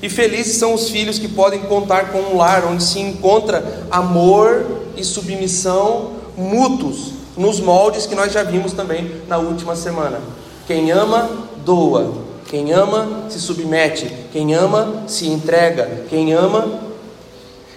E 0.00 0.08
felizes 0.08 0.56
são 0.56 0.72
os 0.72 0.88
filhos 0.88 1.18
que 1.18 1.26
podem 1.26 1.62
contar 1.62 2.12
com 2.12 2.18
um 2.18 2.36
lar 2.36 2.64
onde 2.64 2.84
se 2.84 3.00
encontra 3.00 3.86
amor 3.90 4.82
e 4.96 5.02
submissão 5.02 6.12
mútuos, 6.36 7.12
nos 7.36 7.60
moldes 7.60 8.06
que 8.06 8.14
nós 8.14 8.32
já 8.32 8.42
vimos 8.42 8.72
também 8.72 9.22
na 9.28 9.38
última 9.38 9.74
semana. 9.76 10.20
Quem 10.66 10.90
ama, 10.90 11.30
doa. 11.64 12.24
Quem 12.48 12.72
ama, 12.72 13.24
se 13.28 13.40
submete. 13.40 14.10
Quem 14.32 14.54
ama, 14.54 15.04
se 15.06 15.26
entrega. 15.26 16.04
Quem 16.08 16.32
ama. 16.32 16.80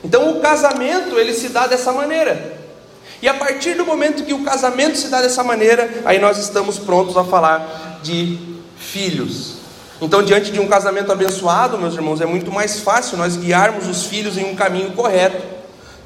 Então 0.04 0.32
o 0.32 0.40
casamento 0.40 1.18
ele 1.18 1.34
se 1.34 1.50
dá 1.50 1.68
dessa 1.68 1.92
maneira. 1.92 2.58
E 3.22 3.28
a 3.28 3.34
partir 3.34 3.74
do 3.74 3.86
momento 3.86 4.24
que 4.24 4.34
o 4.34 4.44
casamento 4.44 4.98
se 4.98 5.08
dá 5.08 5.22
dessa 5.22 5.44
maneira, 5.44 5.90
aí 6.06 6.20
nós 6.20 6.38
estamos 6.38 6.78
prontos 6.78 7.18
a 7.18 7.24
falar 7.24 8.00
de 8.04 8.38
filhos. 8.78 9.56
Então, 10.00 10.22
diante 10.22 10.52
de 10.52 10.60
um 10.60 10.68
casamento 10.68 11.12
abençoado, 11.12 11.78
meus 11.78 11.96
irmãos, 11.96 12.22
é 12.22 12.26
muito 12.26 12.52
mais 12.52 12.80
fácil 12.80 13.18
nós 13.18 13.36
guiarmos 13.36 13.88
os 13.88 14.04
filhos 14.04 14.38
em 14.38 14.46
um 14.46 14.56
caminho 14.56 14.92
correto, 14.92 15.44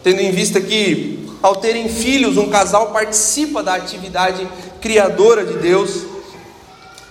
tendo 0.02 0.22
em 0.22 0.32
vista 0.32 0.62
que, 0.62 1.30
ao 1.42 1.56
terem 1.56 1.90
filhos, 1.90 2.38
um 2.38 2.50
casal 2.50 2.92
participa 2.92 3.64
da 3.64 3.76
atividade 3.76 4.48
criadora 4.80 5.46
de 5.46 5.58
Deus. 5.58 6.04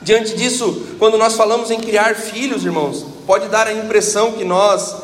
Diante 0.03 0.35
disso, 0.35 0.97
quando 0.99 1.19
nós 1.19 1.35
falamos 1.35 1.71
em 1.71 1.81
criar 1.81 2.15
filhos, 2.15 2.65
irmãos, 2.65 3.05
pode 3.27 3.49
dar 3.49 3.67
a 3.67 3.73
impressão 3.73 4.33
que 4.33 4.45
nós 4.45 4.95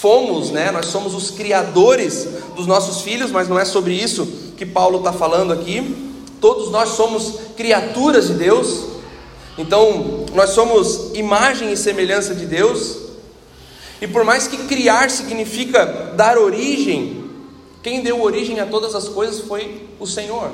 fomos, 0.00 0.50
né? 0.50 0.70
Nós 0.70 0.86
somos 0.86 1.14
os 1.14 1.30
criadores 1.30 2.26
dos 2.54 2.66
nossos 2.66 3.02
filhos, 3.02 3.30
mas 3.30 3.48
não 3.48 3.58
é 3.58 3.64
sobre 3.64 3.94
isso 3.94 4.26
que 4.56 4.66
Paulo 4.66 4.98
está 4.98 5.12
falando 5.12 5.52
aqui. 5.52 6.14
Todos 6.40 6.70
nós 6.70 6.90
somos 6.90 7.34
criaturas 7.56 8.28
de 8.28 8.34
Deus. 8.34 8.84
Então, 9.56 10.26
nós 10.34 10.50
somos 10.50 11.12
imagem 11.14 11.72
e 11.72 11.76
semelhança 11.76 12.34
de 12.34 12.44
Deus, 12.44 12.98
e 14.02 14.06
por 14.06 14.22
mais 14.22 14.46
que 14.46 14.58
criar 14.58 15.10
significa 15.10 16.12
dar 16.14 16.36
origem, 16.36 17.25
quem 17.86 18.00
deu 18.00 18.20
origem 18.20 18.58
a 18.58 18.66
todas 18.66 18.96
as 18.96 19.06
coisas 19.06 19.42
foi 19.42 19.86
o 20.00 20.06
Senhor. 20.08 20.50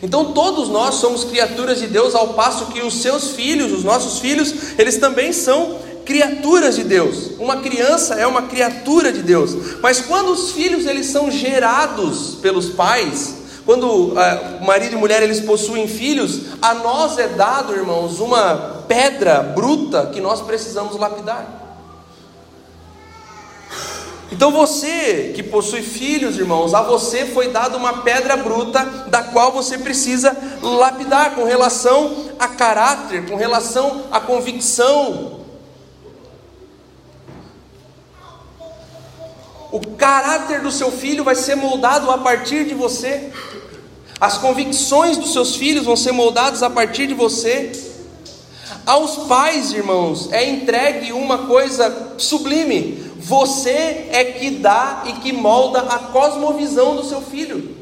Então 0.00 0.32
todos 0.32 0.68
nós 0.68 0.94
somos 0.94 1.24
criaturas 1.24 1.80
de 1.80 1.88
Deus, 1.88 2.14
ao 2.14 2.34
passo 2.34 2.66
que 2.66 2.80
os 2.80 3.02
seus 3.02 3.32
filhos, 3.32 3.72
os 3.72 3.82
nossos 3.82 4.20
filhos, 4.20 4.78
eles 4.78 4.96
também 4.98 5.32
são 5.32 5.80
criaturas 6.04 6.76
de 6.76 6.84
Deus. 6.84 7.32
Uma 7.40 7.56
criança 7.56 8.14
é 8.14 8.28
uma 8.28 8.42
criatura 8.42 9.10
de 9.10 9.24
Deus. 9.24 9.80
Mas 9.82 10.02
quando 10.02 10.30
os 10.30 10.52
filhos 10.52 10.86
eles 10.86 11.06
são 11.06 11.32
gerados 11.32 12.36
pelos 12.40 12.68
pais, 12.68 13.34
quando 13.66 14.12
uh, 14.12 14.64
marido 14.64 14.92
e 14.92 14.98
mulher 14.98 15.20
eles 15.20 15.40
possuem 15.40 15.88
filhos, 15.88 16.42
a 16.62 16.74
nós 16.74 17.18
é 17.18 17.26
dado, 17.26 17.74
irmãos, 17.74 18.20
uma 18.20 18.84
pedra 18.86 19.42
bruta 19.42 20.10
que 20.14 20.20
nós 20.20 20.40
precisamos 20.40 20.96
lapidar. 20.96 21.62
Então 24.32 24.50
você 24.50 25.32
que 25.34 25.42
possui 25.42 25.82
filhos, 25.82 26.38
irmãos, 26.38 26.72
a 26.72 26.80
você 26.80 27.26
foi 27.26 27.48
dada 27.48 27.76
uma 27.76 27.98
pedra 27.98 28.34
bruta 28.34 28.82
da 29.08 29.22
qual 29.24 29.52
você 29.52 29.76
precisa 29.76 30.34
lapidar 30.62 31.34
com 31.34 31.44
relação 31.44 32.30
a 32.38 32.48
caráter, 32.48 33.28
com 33.28 33.36
relação 33.36 34.04
à 34.10 34.18
convicção. 34.18 35.40
O 39.70 39.80
caráter 39.98 40.62
do 40.62 40.70
seu 40.70 40.90
filho 40.90 41.22
vai 41.22 41.34
ser 41.34 41.54
moldado 41.54 42.10
a 42.10 42.16
partir 42.16 42.64
de 42.64 42.74
você. 42.74 43.30
As 44.18 44.38
convicções 44.38 45.18
dos 45.18 45.34
seus 45.34 45.56
filhos 45.56 45.84
vão 45.84 45.96
ser 45.96 46.12
moldadas 46.12 46.62
a 46.62 46.70
partir 46.70 47.06
de 47.06 47.14
você. 47.14 47.70
Aos 48.86 49.28
pais, 49.28 49.72
irmãos, 49.72 50.32
é 50.32 50.48
entregue 50.48 51.12
uma 51.12 51.46
coisa 51.46 52.14
sublime. 52.18 53.11
Você 53.24 54.08
é 54.10 54.24
que 54.24 54.50
dá 54.50 55.04
e 55.06 55.12
que 55.12 55.32
molda 55.32 55.78
a 55.82 55.98
cosmovisão 55.98 56.96
do 56.96 57.04
seu 57.04 57.22
filho. 57.22 57.76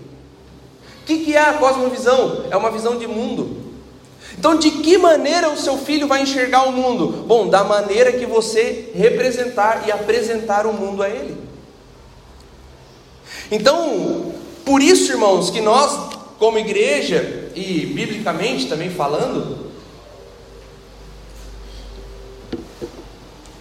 O 1.02 1.06
que, 1.06 1.24
que 1.24 1.34
é 1.34 1.40
a 1.40 1.54
cosmovisão? 1.54 2.44
É 2.50 2.56
uma 2.58 2.70
visão 2.70 2.98
de 2.98 3.06
mundo. 3.06 3.56
Então, 4.38 4.56
de 4.56 4.70
que 4.70 4.98
maneira 4.98 5.48
o 5.48 5.56
seu 5.56 5.78
filho 5.78 6.06
vai 6.06 6.22
enxergar 6.22 6.68
o 6.68 6.72
mundo? 6.72 7.24
Bom, 7.26 7.48
da 7.48 7.64
maneira 7.64 8.12
que 8.12 8.26
você 8.26 8.90
representar 8.94 9.84
e 9.88 9.90
apresentar 9.90 10.66
o 10.66 10.74
mundo 10.74 11.02
a 11.02 11.08
ele. 11.08 11.34
Então, 13.50 14.34
por 14.62 14.82
isso, 14.82 15.10
irmãos, 15.10 15.48
que 15.48 15.62
nós 15.62 16.18
como 16.38 16.58
igreja 16.58 17.50
e 17.54 17.86
biblicamente 17.86 18.68
também 18.68 18.90
falando, 18.90 19.69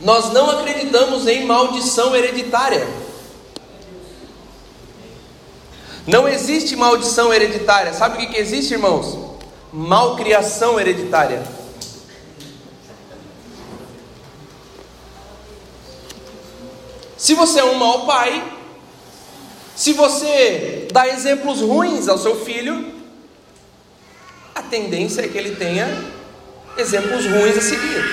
nós 0.01 0.31
não 0.31 0.49
acreditamos 0.49 1.27
em 1.27 1.45
maldição 1.45 2.15
hereditária. 2.15 2.87
Não 6.07 6.27
existe 6.27 6.75
maldição 6.75 7.33
hereditária. 7.33 7.93
Sabe 7.93 8.15
o 8.15 8.19
que, 8.19 8.33
que 8.33 8.37
existe, 8.37 8.73
irmãos? 8.73 9.17
Malcriação 9.71 10.79
hereditária. 10.79 11.43
Se 17.17 17.33
você 17.33 17.59
é 17.59 17.65
um 17.65 17.75
mau 17.75 18.05
pai, 18.05 18.41
se 19.75 19.93
você 19.93 20.87
dá 20.91 21.07
exemplos 21.07 21.59
ruins 21.59 22.07
ao 22.07 22.17
seu 22.17 22.43
filho, 22.43 22.93
a 24.55 24.61
tendência 24.63 25.21
é 25.21 25.27
que 25.27 25.37
ele 25.37 25.55
tenha 25.55 25.87
exemplos 26.77 27.25
ruins 27.25 27.57
a 27.57 27.61
seguir. 27.61 28.03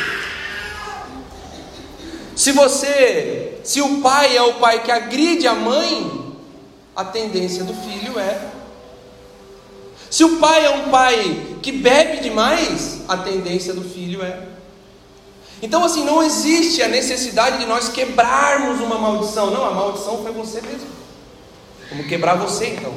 Se 2.36 2.52
você, 2.52 3.58
se 3.64 3.80
o 3.80 4.02
pai 4.02 4.36
é 4.36 4.42
o 4.42 4.54
pai 4.54 4.82
que 4.82 4.92
agride 4.92 5.48
a 5.48 5.54
mãe, 5.54 6.36
a 6.94 7.02
tendência 7.02 7.64
do 7.64 7.72
filho 7.72 8.18
é. 8.18 8.50
Se 10.10 10.22
o 10.22 10.36
pai 10.36 10.66
é 10.66 10.70
um 10.70 10.90
pai 10.90 11.56
que 11.62 11.72
bebe 11.72 12.20
demais, 12.20 13.00
a 13.08 13.16
tendência 13.16 13.72
do 13.72 13.82
filho 13.82 14.22
é. 14.22 14.48
Então, 15.62 15.82
assim, 15.82 16.04
não 16.04 16.22
existe 16.22 16.82
a 16.82 16.88
necessidade 16.88 17.58
de 17.58 17.64
nós 17.64 17.88
quebrarmos 17.88 18.80
uma 18.80 18.98
maldição. 18.98 19.50
Não, 19.50 19.64
a 19.64 19.70
maldição 19.70 20.22
foi 20.22 20.30
você 20.32 20.60
mesmo. 20.60 20.88
Vamos 21.90 22.06
quebrar 22.06 22.34
você 22.34 22.66
então. 22.66 22.92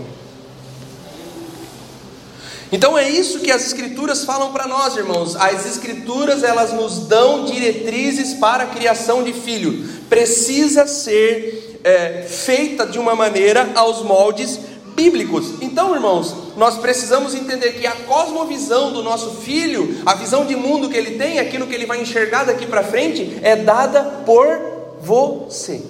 Então 2.71 2.97
é 2.97 3.09
isso 3.09 3.39
que 3.39 3.51
as 3.51 3.65
escrituras 3.65 4.23
falam 4.23 4.51
para 4.51 4.67
nós, 4.67 4.95
irmãos. 4.95 5.35
As 5.35 5.65
escrituras 5.65 6.43
elas 6.43 6.71
nos 6.71 7.07
dão 7.07 7.45
diretrizes 7.45 8.35
para 8.35 8.63
a 8.63 8.67
criação 8.67 9.23
de 9.23 9.33
filho. 9.33 9.87
Precisa 10.07 10.85
ser 10.85 11.79
é, 11.83 12.25
feita 12.27 12.85
de 12.85 12.99
uma 12.99 13.15
maneira 13.15 13.71
aos 13.73 14.03
moldes 14.03 14.59
bíblicos. 14.95 15.53
Então, 15.61 15.95
irmãos, 15.95 16.35
nós 16.57 16.77
precisamos 16.77 17.33
entender 17.33 17.71
que 17.73 17.87
a 17.87 17.95
cosmovisão 17.95 18.91
do 18.91 19.01
nosso 19.01 19.31
filho, 19.41 20.01
a 20.05 20.13
visão 20.13 20.45
de 20.45 20.55
mundo 20.55 20.89
que 20.89 20.97
ele 20.97 21.17
tem, 21.17 21.39
aquilo 21.39 21.65
que 21.65 21.73
ele 21.73 21.85
vai 21.85 22.01
enxergar 22.01 22.43
daqui 22.43 22.67
para 22.67 22.83
frente, 22.83 23.39
é 23.41 23.55
dada 23.55 24.03
por 24.25 24.59
você 25.01 25.81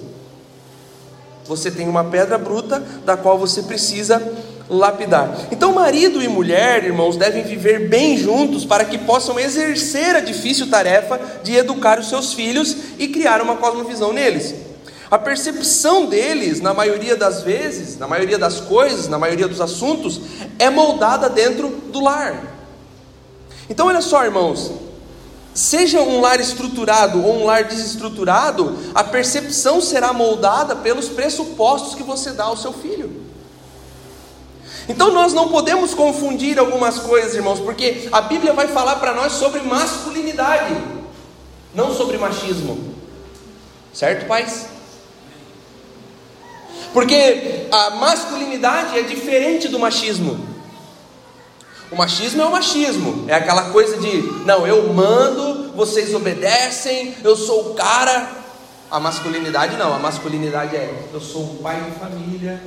você 1.50 1.68
tem 1.68 1.88
uma 1.88 2.04
pedra 2.04 2.38
bruta 2.38 2.78
da 3.04 3.16
qual 3.16 3.36
você 3.36 3.64
precisa 3.64 4.22
lapidar. 4.70 5.48
Então, 5.50 5.74
marido 5.74 6.22
e 6.22 6.28
mulher, 6.28 6.84
irmãos, 6.84 7.16
devem 7.16 7.42
viver 7.42 7.88
bem 7.88 8.16
juntos 8.16 8.64
para 8.64 8.84
que 8.84 8.96
possam 8.96 9.38
exercer 9.38 10.14
a 10.14 10.20
difícil 10.20 10.70
tarefa 10.70 11.20
de 11.42 11.56
educar 11.56 11.98
os 11.98 12.08
seus 12.08 12.32
filhos 12.32 12.76
e 12.98 13.08
criar 13.08 13.42
uma 13.42 13.56
cosmovisão 13.56 14.12
neles. 14.12 14.54
A 15.10 15.18
percepção 15.18 16.06
deles, 16.06 16.60
na 16.60 16.72
maioria 16.72 17.16
das 17.16 17.42
vezes, 17.42 17.98
na 17.98 18.06
maioria 18.06 18.38
das 18.38 18.60
coisas, 18.60 19.08
na 19.08 19.18
maioria 19.18 19.48
dos 19.48 19.60
assuntos, 19.60 20.20
é 20.56 20.70
moldada 20.70 21.28
dentro 21.28 21.68
do 21.68 22.00
lar. 22.00 22.40
Então, 23.68 23.88
olha 23.88 24.00
só, 24.00 24.24
irmãos, 24.24 24.70
seja 25.52 26.00
um 26.00 26.20
lar 26.20 26.38
estruturado 26.38 27.24
ou 27.24 27.40
um 27.40 27.44
lar 27.44 27.64
desestruturado, 27.64 28.78
a 28.94 29.02
percepção 29.02 29.80
será 29.80 30.12
moldada 30.12 30.76
pelos 30.76 31.08
pressupostos 31.08 31.96
que 31.96 32.04
você 32.04 32.30
dá 32.30 32.44
ao 32.44 32.56
seu 32.56 32.72
filho. 32.72 33.19
Então 34.90 35.12
nós 35.12 35.32
não 35.32 35.48
podemos 35.48 35.94
confundir 35.94 36.58
algumas 36.58 36.98
coisas, 36.98 37.36
irmãos, 37.36 37.60
porque 37.60 38.08
a 38.10 38.22
Bíblia 38.22 38.52
vai 38.52 38.66
falar 38.66 38.96
para 38.96 39.14
nós 39.14 39.34
sobre 39.34 39.60
masculinidade, 39.60 40.76
não 41.72 41.94
sobre 41.94 42.18
machismo. 42.18 42.92
Certo, 43.94 44.26
pais? 44.26 44.66
Porque 46.92 47.68
a 47.70 47.90
masculinidade 47.90 48.98
é 48.98 49.02
diferente 49.02 49.68
do 49.68 49.78
machismo. 49.78 50.44
O 51.88 51.94
machismo 51.94 52.42
é 52.42 52.46
o 52.46 52.50
machismo, 52.50 53.26
é 53.28 53.34
aquela 53.34 53.70
coisa 53.70 53.96
de, 53.96 54.22
não, 54.44 54.66
eu 54.66 54.92
mando, 54.92 55.72
vocês 55.72 56.12
obedecem, 56.12 57.14
eu 57.22 57.36
sou 57.36 57.70
o 57.70 57.74
cara. 57.74 58.28
A 58.90 58.98
masculinidade 58.98 59.76
não, 59.76 59.94
a 59.94 60.00
masculinidade 60.00 60.74
é, 60.74 61.04
eu 61.12 61.20
sou 61.20 61.44
um 61.44 61.56
pai 61.58 61.80
de 61.80 61.92
família, 61.92 62.60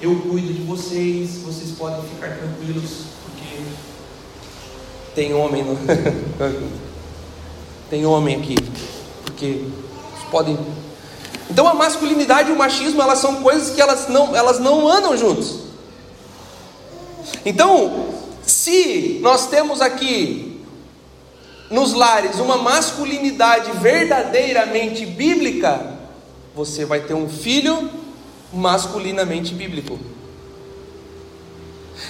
eu 0.00 0.20
cuido 0.20 0.52
de 0.52 0.62
vocês, 0.62 1.38
vocês 1.38 1.70
podem 1.72 2.02
ficar 2.02 2.36
tranquilos, 2.36 3.04
porque 3.24 3.62
tem 5.14 5.32
homem 5.32 5.62
no... 5.62 5.76
tem 7.88 8.04
homem 8.04 8.36
aqui, 8.36 8.56
porque 9.24 9.64
podem. 10.30 10.58
Então 11.48 11.68
a 11.68 11.74
masculinidade 11.74 12.50
e 12.50 12.52
o 12.52 12.56
machismo 12.56 13.00
elas 13.00 13.18
são 13.18 13.42
coisas 13.42 13.70
que 13.70 13.80
elas 13.80 14.08
não, 14.08 14.34
elas 14.34 14.58
não 14.58 14.88
andam 14.88 15.16
juntos. 15.16 15.60
Então, 17.44 18.08
se 18.42 19.20
nós 19.22 19.46
temos 19.46 19.80
aqui 19.80 20.60
nos 21.70 21.92
lares 21.92 22.40
uma 22.40 22.56
masculinidade 22.56 23.70
verdadeiramente 23.72 25.06
bíblica, 25.06 25.94
você 26.54 26.84
vai 26.84 27.00
ter 27.00 27.14
um 27.14 27.28
filho 27.28 27.90
masculinamente 28.54 29.54
bíblico. 29.54 29.98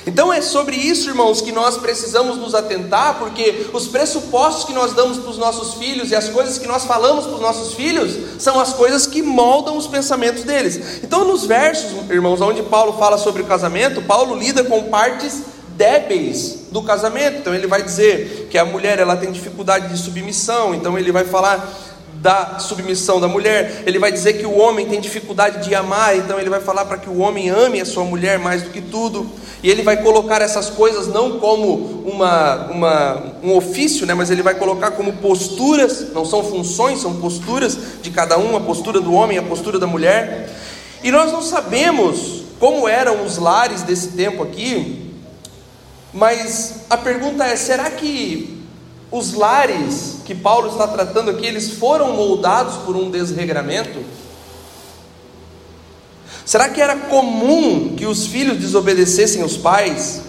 Então 0.07 0.33
é 0.33 0.41
sobre 0.41 0.77
isso, 0.77 1.09
irmãos, 1.09 1.41
que 1.41 1.53
nós 1.53 1.77
precisamos 1.77 2.37
nos 2.37 2.55
atentar, 2.55 3.19
porque 3.19 3.67
os 3.73 3.87
pressupostos 3.87 4.65
que 4.65 4.73
nós 4.73 4.93
damos 4.93 5.19
para 5.19 5.31
os 5.31 5.39
nossos 5.39 5.75
filhos 5.75 6.11
e 6.11 6.15
as 6.15 6.29
coisas 6.29 6.59
que 6.59 6.67
nós 6.67 6.85
falamos 6.85 7.25
para 7.25 7.35
os 7.35 7.41
nossos 7.41 7.75
filhos 7.75 8.43
são 8.43 8.59
as 8.59 8.73
coisas 8.73 9.07
que 9.07 9.23
moldam 9.23 9.77
os 9.77 9.87
pensamentos 9.87 10.43
deles. 10.43 11.03
Então, 11.03 11.25
nos 11.25 11.47
versos, 11.47 11.93
irmãos, 12.11 12.41
onde 12.41 12.63
Paulo 12.63 12.95
fala 12.99 13.17
sobre 13.19 13.43
o 13.43 13.47
casamento, 13.47 14.03
Paulo 14.03 14.37
lida 14.37 14.65
com 14.65 14.85
partes 14.85 15.43
débeis 15.77 16.67
do 16.71 16.83
casamento. 16.83 17.39
Então 17.39 17.55
ele 17.55 17.67
vai 17.67 17.83
dizer 17.83 18.49
que 18.51 18.59
a 18.59 18.65
mulher 18.65 18.99
ela 18.99 19.17
tem 19.17 19.31
dificuldade 19.31 19.89
de 19.89 19.99
submissão, 19.99 20.75
então 20.75 20.99
ele 20.99 21.13
vai 21.13 21.25
falar 21.25 21.94
da 22.25 22.59
submissão 22.59 23.21
da 23.21 23.29
mulher. 23.29 23.83
Ele 23.85 23.99
vai 23.99 24.11
dizer 24.11 24.39
que 24.39 24.47
o 24.47 24.57
homem 24.57 24.87
tem 24.89 24.99
dificuldade 24.99 25.63
de 25.63 25.75
amar, 25.75 26.17
então 26.17 26.41
ele 26.41 26.49
vai 26.49 26.59
falar 26.59 26.87
para 26.87 26.97
que 26.97 27.07
o 27.07 27.19
homem 27.19 27.51
ame 27.51 27.83
a 27.83 27.85
sua 27.85 28.03
mulher 28.03 28.39
mais 28.39 28.63
do 28.63 28.71
que 28.71 28.81
tudo. 28.81 29.31
E 29.63 29.71
ele 29.71 29.83
vai 29.83 30.03
colocar 30.03 30.41
essas 30.41 30.71
coisas 30.71 31.07
não 31.07 31.39
como 31.39 32.03
uma, 32.07 32.67
uma, 32.71 33.23
um 33.43 33.55
ofício, 33.55 34.07
né, 34.07 34.15
mas 34.15 34.31
ele 34.31 34.43
vai 34.43 34.55
colocar 34.55 34.93
como 34.93 35.13
posturas, 35.19 36.15
não 36.15 36.25
são 36.25 36.43
funções, 36.43 37.03
são 37.03 37.17
posturas 37.17 37.77
de 38.01 38.11
cada 38.11 38.39
um, 38.39 38.57
a 38.57 38.61
postura 38.61 39.03
do 39.03 39.13
homem, 39.13 39.37
a 39.37 39.43
postura 39.43 39.79
da 39.79 39.87
mulher. 39.87 40.49
E 41.03 41.11
nós 41.11 41.31
não 41.31 41.43
sabemos 41.43 42.45
como 42.59 42.89
eram 42.89 43.23
os 43.23 43.37
lares 43.37 43.83
desse 43.83 44.09
tempo 44.09 44.43
aqui, 44.43 45.13
mas 46.11 46.87
a 46.89 46.97
pergunta 46.97 47.45
é: 47.45 47.55
será 47.55 47.91
que 47.91 48.54
os 49.17 49.33
lares 49.33 50.17
que 50.25 50.35
Paulo 50.35 50.71
está 50.71 50.89
tratando 50.89 51.31
aqui, 51.31 51.47
eles 51.47 51.75
foram 51.75 52.17
moldados 52.17 52.79
por 52.79 52.97
um 52.97 53.09
desregramento? 53.13 54.03
Será 56.45 56.69
que 56.69 56.81
era 56.81 56.97
comum 56.97 57.95
que 57.95 58.07
os 58.07 58.27
filhos 58.27 58.59
desobedecessem 58.59 59.45
os 59.45 59.57
pais? 59.57 60.23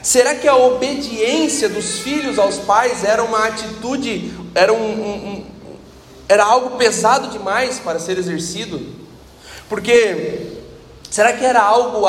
Será 0.00 0.36
que 0.36 0.46
a 0.46 0.54
obediência 0.54 1.68
dos 1.68 1.98
filhos 1.98 2.38
aos 2.38 2.58
pais 2.58 3.02
era 3.02 3.24
uma 3.24 3.44
atitude, 3.48 4.32
era, 4.54 4.72
um, 4.72 4.76
um, 4.76 5.28
um, 5.28 5.44
era 6.28 6.44
algo 6.44 6.76
pesado 6.76 7.28
demais 7.28 7.80
para 7.80 7.98
ser 7.98 8.18
exercido? 8.18 8.80
Porque 9.68 10.60
será 11.10 11.32
que 11.32 11.44
era 11.44 11.60
algo, 11.60 12.06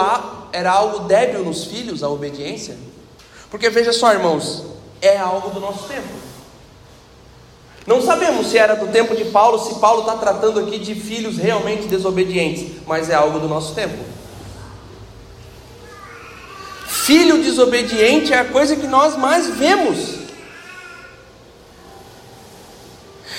era 0.53 0.71
algo 0.71 1.07
débil 1.07 1.43
nos 1.43 1.63
filhos 1.63 2.03
a 2.03 2.09
obediência? 2.09 2.77
Porque 3.49 3.67
veja 3.71 3.91
só, 3.91 4.13
irmãos, 4.13 4.74
é 5.05 5.17
algo 5.17 5.49
do 5.49 5.59
nosso 5.59 5.87
tempo. 5.87 6.25
Não 7.85 8.01
sabemos 8.01 8.47
se 8.47 8.57
era 8.57 8.75
do 8.75 8.87
tempo 8.87 9.15
de 9.15 9.25
Paulo, 9.25 9.59
se 9.59 9.79
Paulo 9.79 10.01
está 10.01 10.15
tratando 10.15 10.59
aqui 10.59 10.79
de 10.79 10.95
filhos 10.95 11.37
realmente 11.37 11.87
desobedientes, 11.87 12.81
mas 12.87 13.09
é 13.09 13.13
algo 13.13 13.39
do 13.39 13.47
nosso 13.47 13.75
tempo. 13.75 13.97
Filho 16.87 17.37
desobediente 17.43 18.33
é 18.33 18.39
a 18.39 18.45
coisa 18.45 18.75
que 18.75 18.87
nós 18.87 19.15
mais 19.15 19.47
vemos. 19.49 20.15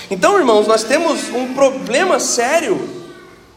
Então, 0.09 0.39
irmãos, 0.39 0.69
nós 0.69 0.85
temos 0.85 1.29
um 1.31 1.53
problema 1.53 2.21
sério 2.21 2.89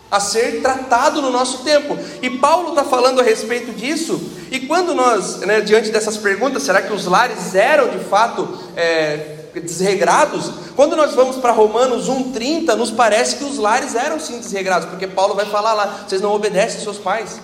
a 0.09 0.19
ser 0.19 0.61
tratado 0.61 1.21
no 1.21 1.29
nosso 1.29 1.59
tempo. 1.59 1.95
E 2.21 2.29
Paulo 2.31 2.69
está 2.69 2.83
falando 2.83 3.19
a 3.19 3.23
respeito 3.23 3.71
disso. 3.71 4.19
E 4.51 4.61
quando 4.61 4.95
nós, 4.95 5.37
né, 5.41 5.61
diante 5.61 5.91
dessas 5.91 6.17
perguntas, 6.17 6.63
será 6.63 6.81
que 6.81 6.91
os 6.91 7.05
lares 7.05 7.53
eram 7.53 7.89
de 7.89 7.99
fato 8.05 8.47
é, 8.75 9.37
desregrados, 9.53 10.51
quando 10.75 10.95
nós 10.95 11.13
vamos 11.13 11.37
para 11.37 11.51
Romanos 11.51 12.07
1,30, 12.07 12.75
nos 12.75 12.91
parece 12.91 13.35
que 13.37 13.43
os 13.43 13.57
lares 13.57 13.95
eram 13.95 14.19
sim 14.19 14.39
desregrados, 14.39 14.89
porque 14.89 15.07
Paulo 15.07 15.35
vai 15.35 15.45
falar 15.45 15.73
lá: 15.73 16.05
vocês 16.07 16.21
não 16.21 16.33
obedecem 16.33 16.81
seus 16.81 16.97
pais. 16.97 17.39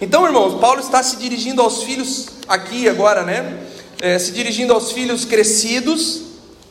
Então, 0.00 0.26
irmãos, 0.26 0.60
Paulo 0.60 0.80
está 0.80 1.02
se 1.02 1.16
dirigindo 1.16 1.62
aos 1.62 1.82
filhos, 1.82 2.26
aqui 2.48 2.88
agora, 2.88 3.22
né? 3.22 3.66
É, 4.00 4.18
se 4.18 4.32
dirigindo 4.32 4.72
aos 4.72 4.90
filhos 4.92 5.24
crescidos, 5.24 6.22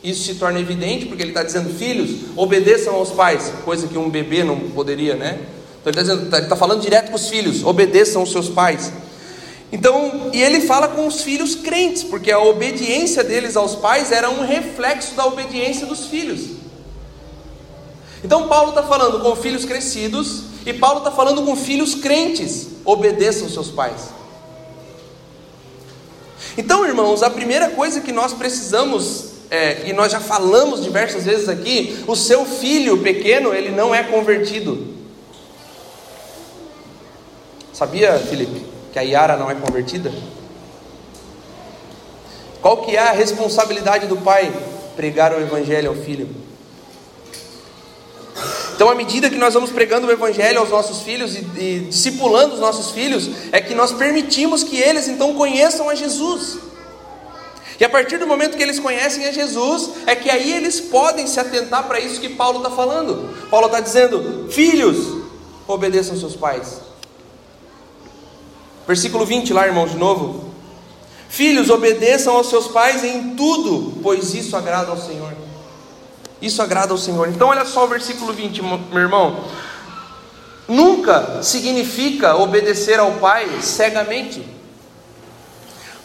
isso 0.04 0.24
se 0.24 0.34
torna 0.34 0.60
evidente, 0.60 1.06
porque 1.06 1.22
ele 1.22 1.30
está 1.30 1.42
dizendo: 1.42 1.72
filhos, 1.72 2.10
obedeçam 2.36 2.94
aos 2.94 3.10
pais, 3.10 3.52
coisa 3.64 3.86
que 3.86 3.96
um 3.96 4.10
bebê 4.10 4.44
não 4.44 4.58
poderia, 4.58 5.14
né? 5.14 5.38
Então 5.82 5.92
ele 5.92 6.00
está, 6.00 6.02
dizendo, 6.02 6.36
ele 6.36 6.44
está 6.44 6.56
falando 6.56 6.80
direto 6.80 7.06
para 7.06 7.16
os 7.16 7.28
filhos: 7.28 7.64
obedeçam 7.64 8.22
aos 8.22 8.30
seus 8.30 8.48
pais. 8.48 8.92
Então, 9.72 10.30
e 10.32 10.40
ele 10.42 10.60
fala 10.60 10.86
com 10.86 11.06
os 11.06 11.22
filhos 11.22 11.54
crentes, 11.54 12.04
porque 12.04 12.30
a 12.30 12.38
obediência 12.38 13.24
deles 13.24 13.56
aos 13.56 13.74
pais 13.74 14.12
era 14.12 14.30
um 14.30 14.44
reflexo 14.44 15.14
da 15.14 15.26
obediência 15.26 15.86
dos 15.86 16.06
filhos. 16.06 16.42
Então, 18.22 18.48
Paulo 18.48 18.68
está 18.68 18.82
falando 18.82 19.20
com 19.20 19.34
filhos 19.34 19.64
crescidos, 19.64 20.42
e 20.64 20.72
Paulo 20.72 20.98
está 20.98 21.10
falando 21.10 21.42
com 21.42 21.56
filhos 21.56 21.94
crentes: 21.94 22.68
obedeçam 22.84 23.48
seus 23.48 23.68
pais. 23.68 24.10
Então, 26.56 26.86
irmãos, 26.86 27.22
a 27.22 27.30
primeira 27.30 27.70
coisa 27.70 28.00
que 28.00 28.12
nós 28.12 28.34
precisamos, 28.34 29.30
é, 29.50 29.88
e 29.88 29.92
nós 29.92 30.12
já 30.12 30.20
falamos 30.20 30.82
diversas 30.82 31.24
vezes 31.24 31.48
aqui, 31.48 32.04
o 32.06 32.14
seu 32.14 32.44
filho 32.44 32.98
pequeno, 32.98 33.54
ele 33.54 33.70
não 33.70 33.94
é 33.94 34.02
convertido. 34.02 35.01
Sabia, 37.72 38.18
Felipe? 38.18 38.72
que 38.92 38.98
a 38.98 39.02
Yara 39.02 39.36
não 39.36 39.50
é 39.50 39.54
convertida? 39.54 40.12
Qual 42.60 42.82
que 42.82 42.94
é 42.94 43.00
a 43.00 43.12
responsabilidade 43.12 44.06
do 44.06 44.18
pai? 44.18 44.52
Pregar 44.94 45.32
o 45.32 45.40
evangelho 45.40 45.88
ao 45.88 45.96
filho. 45.96 46.28
Então, 48.74 48.90
à 48.90 48.94
medida 48.94 49.30
que 49.30 49.36
nós 49.36 49.54
vamos 49.54 49.70
pregando 49.70 50.06
o 50.06 50.10
Evangelho 50.10 50.58
aos 50.58 50.70
nossos 50.70 51.02
filhos 51.02 51.36
e, 51.36 51.46
e, 51.56 51.86
discipulando 51.88 52.54
os 52.54 52.60
nossos 52.60 52.90
filhos, 52.90 53.30
é 53.52 53.60
que 53.60 53.74
nós 53.74 53.92
permitimos 53.92 54.64
que 54.64 54.76
eles 54.76 55.06
então 55.06 55.34
conheçam 55.34 55.88
a 55.88 55.94
Jesus. 55.94 56.58
E 57.78 57.84
a 57.84 57.88
partir 57.88 58.18
do 58.18 58.26
momento 58.26 58.56
que 58.56 58.62
eles 58.62 58.80
conhecem 58.80 59.26
a 59.26 59.32
Jesus, 59.32 59.90
é 60.04 60.16
que 60.16 60.28
aí 60.28 60.52
eles 60.52 60.80
podem 60.80 61.26
se 61.26 61.38
atentar 61.38 61.86
para 61.86 62.00
isso 62.00 62.20
que 62.20 62.30
Paulo 62.30 62.58
está 62.58 62.70
falando. 62.70 63.48
Paulo 63.50 63.66
está 63.66 63.78
dizendo: 63.78 64.48
Filhos, 64.50 65.22
obedeçam 65.68 66.18
seus 66.18 66.34
pais. 66.34 66.91
Versículo 68.86 69.24
20 69.24 69.52
lá, 69.52 69.66
irmão, 69.66 69.86
de 69.86 69.96
novo. 69.96 70.52
Filhos, 71.28 71.70
obedeçam 71.70 72.36
aos 72.36 72.48
seus 72.48 72.68
pais 72.68 73.02
em 73.04 73.34
tudo, 73.34 74.00
pois 74.02 74.34
isso 74.34 74.56
agrada 74.56 74.90
ao 74.90 74.98
Senhor. 74.98 75.32
Isso 76.42 76.60
agrada 76.60 76.92
ao 76.92 76.98
Senhor. 76.98 77.28
Então, 77.28 77.48
olha 77.48 77.64
só 77.64 77.84
o 77.84 77.88
versículo 77.88 78.32
20, 78.32 78.62
meu 78.62 79.00
irmão. 79.00 79.44
Nunca 80.68 81.42
significa 81.42 82.36
obedecer 82.36 82.98
ao 82.98 83.12
pai 83.12 83.62
cegamente. 83.62 84.44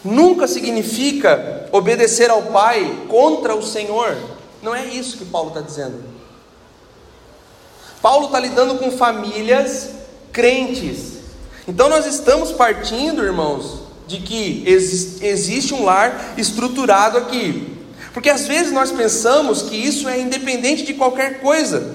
Nunca 0.04 0.46
significa 0.46 1.68
obedecer 1.72 2.30
ao 2.30 2.42
pai 2.42 3.04
contra 3.08 3.54
o 3.54 3.62
Senhor. 3.62 4.16
Não 4.62 4.74
é 4.74 4.84
isso 4.86 5.18
que 5.18 5.24
Paulo 5.24 5.48
está 5.48 5.60
dizendo. 5.60 6.02
Paulo 8.00 8.26
está 8.26 8.38
lidando 8.38 8.76
com 8.76 8.90
famílias 8.90 9.90
crentes. 10.32 11.17
Então 11.68 11.90
nós 11.90 12.06
estamos 12.06 12.50
partindo, 12.50 13.22
irmãos, 13.22 13.82
de 14.06 14.16
que 14.16 14.64
existe 15.20 15.74
um 15.74 15.84
lar 15.84 16.34
estruturado 16.38 17.18
aqui. 17.18 17.76
Porque 18.14 18.30
às 18.30 18.46
vezes 18.46 18.72
nós 18.72 18.90
pensamos 18.90 19.62
que 19.62 19.76
isso 19.76 20.08
é 20.08 20.18
independente 20.18 20.82
de 20.82 20.94
qualquer 20.94 21.40
coisa. 21.40 21.94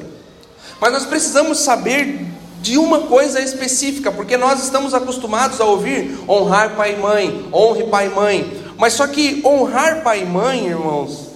Mas 0.79 0.93
nós 0.93 1.05
precisamos 1.07 1.57
saber 1.57 2.23
de 2.61 2.77
uma 2.77 3.07
coisa 3.07 3.41
específica, 3.41 4.11
porque 4.11 4.37
nós 4.37 4.63
estamos 4.63 4.93
acostumados 4.93 5.59
a 5.59 5.65
ouvir 5.65 6.19
honrar 6.29 6.75
pai 6.75 6.93
e 6.93 6.97
mãe, 6.97 7.49
honre 7.51 7.85
pai 7.85 8.05
e 8.05 8.09
mãe. 8.09 8.63
Mas 8.77 8.93
só 8.93 9.07
que 9.07 9.41
honrar 9.43 10.03
pai 10.03 10.21
e 10.21 10.25
mãe, 10.25 10.67
irmãos, 10.67 11.29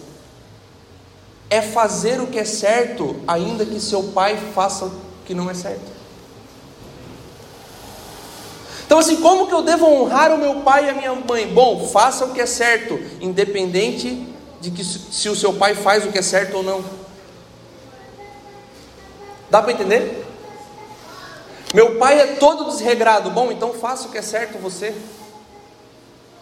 é 1.49 1.61
fazer 1.61 2.21
o 2.21 2.27
que 2.27 2.37
é 2.37 2.45
certo, 2.45 3.15
ainda 3.27 3.65
que 3.65 3.79
seu 3.79 4.03
pai 4.03 4.37
faça 4.53 4.85
o 4.85 4.91
que 5.25 5.33
não 5.33 5.49
é 5.49 5.55
certo. 5.55 5.96
Então, 8.87 8.99
assim, 8.99 9.17
como 9.17 9.47
que 9.47 9.53
eu 9.53 9.61
devo 9.61 9.85
honrar 9.85 10.33
o 10.33 10.37
meu 10.37 10.61
pai 10.61 10.85
e 10.85 10.89
a 10.89 10.93
minha 10.93 11.13
mãe? 11.13 11.45
Bom, 11.45 11.89
faça 11.89 12.23
o 12.23 12.33
que 12.33 12.39
é 12.39 12.45
certo, 12.45 12.97
independente 13.19 14.25
de 14.61 14.71
que 14.71 14.81
se 14.81 15.27
o 15.27 15.35
seu 15.35 15.53
pai 15.53 15.75
faz 15.75 16.05
o 16.05 16.11
que 16.11 16.17
é 16.17 16.21
certo 16.21 16.55
ou 16.55 16.63
não. 16.63 16.81
Dá 19.49 19.61
para 19.61 19.73
entender? 19.73 20.25
Meu 21.73 21.97
pai 21.97 22.17
é 22.17 22.27
todo 22.35 22.71
desregrado. 22.71 23.29
Bom, 23.29 23.51
então 23.51 23.73
faça 23.73 24.07
o 24.07 24.11
que 24.11 24.17
é 24.17 24.21
certo 24.21 24.57
você. 24.57 24.95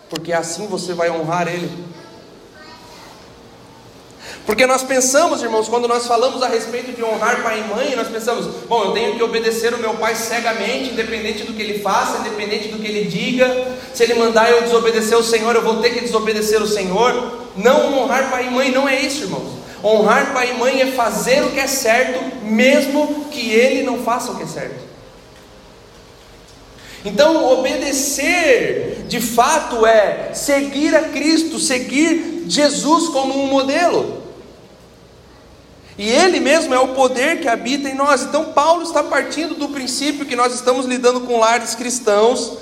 Porque 0.08 0.32
assim 0.32 0.68
você 0.68 0.94
vai 0.94 1.10
honrar 1.10 1.48
ele. 1.48 1.84
Porque 4.46 4.68
nós 4.68 4.84
pensamos, 4.84 5.42
irmãos, 5.42 5.68
quando 5.68 5.88
nós 5.88 6.06
falamos 6.06 6.44
a 6.44 6.48
respeito 6.48 6.96
de 6.96 7.04
honrar 7.04 7.42
pai 7.42 7.62
e 7.62 7.74
mãe, 7.76 7.96
nós 7.96 8.08
pensamos, 8.08 8.46
bom, 8.68 8.86
eu 8.86 8.92
tenho 8.92 9.16
que 9.16 9.24
obedecer 9.24 9.74
o 9.74 9.80
meu 9.80 9.96
pai 9.96 10.16
cegamente, 10.16 10.92
independente 10.92 11.44
do 11.44 11.54
que 11.54 11.64
ele 11.64 11.80
faça, 11.80 12.20
independente 12.20 12.68
do 12.68 12.78
que 12.78 12.88
ele 12.88 13.06
diga. 13.06 13.76
Se 13.92 14.04
ele 14.04 14.14
mandar 14.14 14.52
eu 14.52 14.62
desobedecer 14.62 15.18
o 15.18 15.24
Senhor, 15.24 15.56
eu 15.56 15.64
vou 15.64 15.82
ter 15.82 15.96
que 15.96 16.02
desobedecer 16.02 16.62
o 16.62 16.68
Senhor. 16.68 17.40
Não 17.56 17.98
honrar 17.98 18.30
pai 18.30 18.46
e 18.46 18.52
mãe 18.52 18.72
não 18.72 18.88
é 18.88 19.02
isso, 19.02 19.24
irmãos. 19.24 19.52
Honrar 19.84 20.32
pai 20.32 20.52
e 20.52 20.54
mãe 20.60 20.80
é 20.80 20.92
fazer 20.92 21.44
o 21.44 21.52
que 21.52 21.60
é 21.60 21.68
certo, 21.68 22.46
mesmo 22.46 23.26
que 23.32 23.50
ele 23.50 23.82
não 23.82 24.04
faça 24.04 24.32
o 24.32 24.36
que 24.36 24.44
é 24.44 24.48
certo. 24.48 24.86
Então, 27.04 27.52
obedecer 27.52 29.06
de 29.08 29.20
fato 29.20 29.88
é 29.88 30.32
seguir 30.34 30.96
a 30.96 31.10
Cristo, 31.10 31.60
seguir 31.60 32.46
Jesus 32.48 33.10
como 33.10 33.44
um 33.44 33.48
modelo. 33.48 34.25
E 35.98 36.10
Ele 36.10 36.40
mesmo 36.40 36.74
é 36.74 36.80
o 36.80 36.90
poder 36.90 37.40
que 37.40 37.48
habita 37.48 37.88
em 37.88 37.96
nós. 37.96 38.24
Então, 38.24 38.46
Paulo 38.46 38.84
está 38.84 39.04
partindo 39.04 39.56
do 39.56 39.70
princípio 39.70 40.26
que 40.26 40.36
nós 40.36 40.54
estamos 40.54 40.86
lidando 40.86 41.22
com 41.22 41.40
lares 41.40 41.74
cristãos 41.74 42.58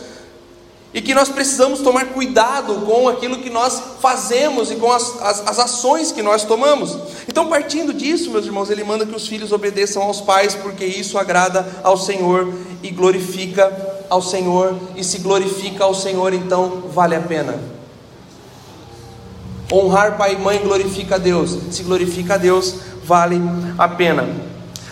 e 0.93 1.01
que 1.01 1.15
nós 1.15 1.29
precisamos 1.29 1.79
tomar 1.79 2.07
cuidado 2.07 2.81
com 2.85 3.09
aquilo 3.09 3.39
que 3.39 3.49
nós 3.49 3.81
fazemos 3.99 4.69
e 4.69 4.75
com 4.75 4.91
as, 4.91 5.19
as, 5.21 5.47
as, 5.47 5.59
ações 5.59 6.11
que 6.11 6.21
nós 6.21 6.43
tomamos. 6.43 6.95
Então, 7.27 7.47
partindo 7.47 7.91
disso, 7.91 8.29
meus 8.29 8.45
irmãos, 8.45 8.69
ele 8.69 8.83
manda 8.83 9.05
que 9.05 9.15
os 9.15 9.27
filhos 9.27 9.51
obedeçam 9.51 10.03
aos 10.03 10.21
pais, 10.21 10.53
porque 10.53 10.85
isso 10.85 11.17
agrada 11.17 11.67
ao 11.83 11.97
Senhor 11.97 12.53
e 12.83 12.91
glorifica 12.91 14.05
ao 14.07 14.21
Senhor, 14.21 14.77
e 14.95 15.03
se 15.03 15.17
glorifica 15.17 15.83
ao 15.83 15.95
Senhor, 15.95 16.31
então 16.33 16.83
vale 16.93 17.15
a 17.15 17.21
pena. 17.21 17.72
Honrar 19.73 20.17
pai 20.19 20.33
e 20.33 20.37
mãe 20.37 20.59
glorifica 20.59 21.15
a 21.15 21.17
Deus, 21.17 21.57
se 21.71 21.81
glorifica 21.81 22.35
a 22.35 22.37
Deus, 22.37 22.75
vale 23.03 23.41
a 23.75 23.87
pena. 23.87 24.29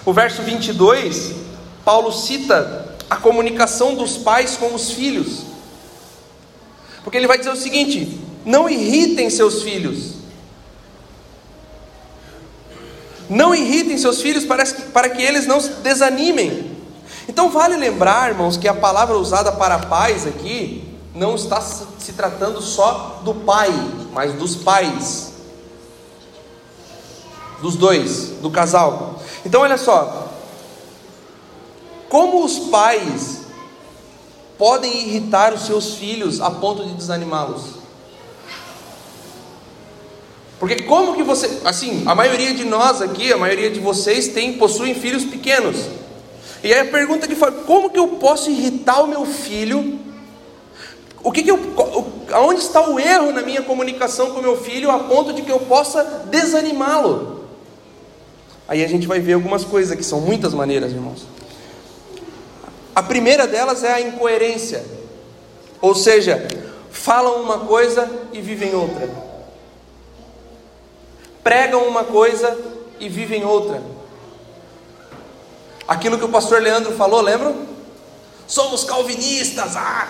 O 0.04 0.12
verso 0.12 0.41
22, 0.41 1.36
Paulo 1.86 2.12
cita 2.12 2.96
a 3.08 3.15
comunicação 3.15 3.94
dos 3.94 4.17
pais 4.17 4.58
com 4.58 4.74
os 4.74 4.89
filhos, 4.89 5.44
porque 7.04 7.15
ele 7.15 7.28
vai 7.28 7.38
dizer 7.38 7.52
o 7.52 7.56
seguinte: 7.56 8.20
não 8.44 8.67
irritem 8.67 9.30
seus 9.30 9.62
filhos, 9.62 10.15
não 13.30 13.54
irritem 13.54 14.00
seus 14.00 14.20
filhos 14.20 14.46
para 14.46 14.65
que, 14.65 14.82
para 14.89 15.10
que 15.10 15.22
eles 15.22 15.46
não 15.46 15.62
se 15.62 15.70
desanimem. 15.74 16.72
Então 17.30 17.52
vale 17.52 17.78
lembrar, 17.78 18.32
irmãos, 18.32 18.58
que 18.58 18.67
a 18.67 18.74
palavra 18.74 19.15
usada 19.15 19.52
para 19.52 19.78
pais 19.78 20.26
aqui 20.26 20.91
não 21.13 21.36
está 21.36 21.62
se 21.62 22.13
tratando 22.13 22.62
só 22.62 23.21
do 23.24 23.34
pai, 23.34 23.69
mas 24.13 24.34
dos 24.34 24.56
pais 24.56 25.32
dos 27.62 27.76
dois, 27.76 28.34
do 28.41 28.50
casal. 28.50 29.21
Então 29.45 29.62
olha 29.62 29.78
só, 29.78 30.30
como 32.10 32.43
os 32.43 32.60
pais 32.60 33.41
podem 34.58 35.08
irritar 35.08 35.54
os 35.54 35.65
seus 35.65 35.93
filhos 35.95 36.41
a 36.41 36.52
ponto 36.52 36.84
de 36.84 36.93
desanimá-los? 36.93 37.82
Porque 40.60 40.84
como 40.84 41.15
que 41.15 41.24
você, 41.24 41.62
assim, 41.65 42.04
a 42.06 42.13
maioria 42.13 42.54
de 42.54 42.65
nós 42.65 43.02
aqui, 43.02 43.32
a 43.34 43.38
maioria 43.38 43.71
de 43.71 43.80
vocês 43.80 44.28
tem 44.28 44.54
possuem 44.54 44.93
filhos 44.93 45.24
pequenos. 45.24 45.78
E 46.63 46.71
aí 46.71 46.82
a 46.82 46.91
pergunta 46.91 47.28
que 47.28 47.36
foi, 47.36 47.52
como 47.63 47.89
que 47.89 47.97
eu 47.97 48.08
posso 48.08 48.52
irritar 48.52 49.02
o 49.02 49.08
meu 49.08 49.26
filho? 49.26 50.00
O 51.24 51.32
que, 51.32 51.44
que 51.44 51.52
eu, 51.52 51.60
aonde 52.34 52.62
está 52.62 52.88
o 52.90 53.00
erro 53.00 53.32
na 53.32 53.42
minha 53.42 53.62
comunicação 53.62 54.32
com 54.32 54.42
meu 54.42 54.58
filho 54.58 54.90
a 54.90 55.00
ponto 55.00 55.34
de 55.34 55.42
que 55.42 55.52
eu 55.52 55.60
possa 55.60 56.04
desanimá-lo? 56.30 57.46
Aí 58.68 58.84
a 58.84 58.88
gente 58.88 59.06
vai 59.06 59.20
ver 59.20 59.34
algumas 59.34 59.64
coisas 59.64 59.96
que 59.96 60.04
são 60.04 60.22
muitas 60.22 60.54
maneiras, 60.54 60.92
irmãos. 60.92 61.28
A 62.96 63.04
primeira 63.04 63.46
delas 63.46 63.84
é 63.84 63.94
a 63.94 64.02
incoerência. 64.02 64.84
Ou 65.82 65.94
seja, 65.94 66.48
falam 66.90 67.42
uma 67.42 67.60
coisa 67.60 68.10
e 68.34 68.42
vivem 68.42 68.74
outra. 68.74 69.10
Pregam 71.44 71.88
uma 71.88 72.04
coisa 72.04 72.58
e 73.00 73.10
vivem 73.10 73.44
outra. 73.46 73.82
Aquilo 75.88 76.18
que 76.18 76.26
o 76.26 76.30
pastor 76.30 76.62
Leandro 76.62 76.94
falou, 76.94 77.22
lembram? 77.22 77.66
Somos 78.48 78.84
calvinistas, 78.84 79.76
ah! 79.76 80.08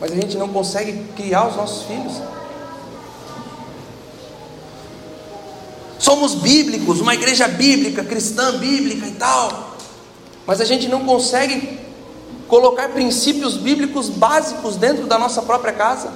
Mas 0.00 0.12
a 0.12 0.14
gente 0.14 0.36
não 0.36 0.48
consegue 0.48 1.04
criar 1.16 1.48
os 1.48 1.56
nossos 1.56 1.84
filhos. 1.84 2.20
Somos 5.98 6.34
bíblicos, 6.34 7.00
uma 7.00 7.14
igreja 7.14 7.48
bíblica, 7.48 8.04
cristã 8.04 8.58
bíblica 8.58 9.06
e 9.06 9.12
tal. 9.12 9.76
Mas 10.46 10.60
a 10.60 10.64
gente 10.64 10.88
não 10.88 11.04
consegue 11.04 11.78
colocar 12.48 12.90
princípios 12.90 13.56
bíblicos 13.56 14.08
básicos 14.08 14.76
dentro 14.76 15.06
da 15.06 15.18
nossa 15.18 15.42
própria 15.42 15.72
casa. 15.72 16.12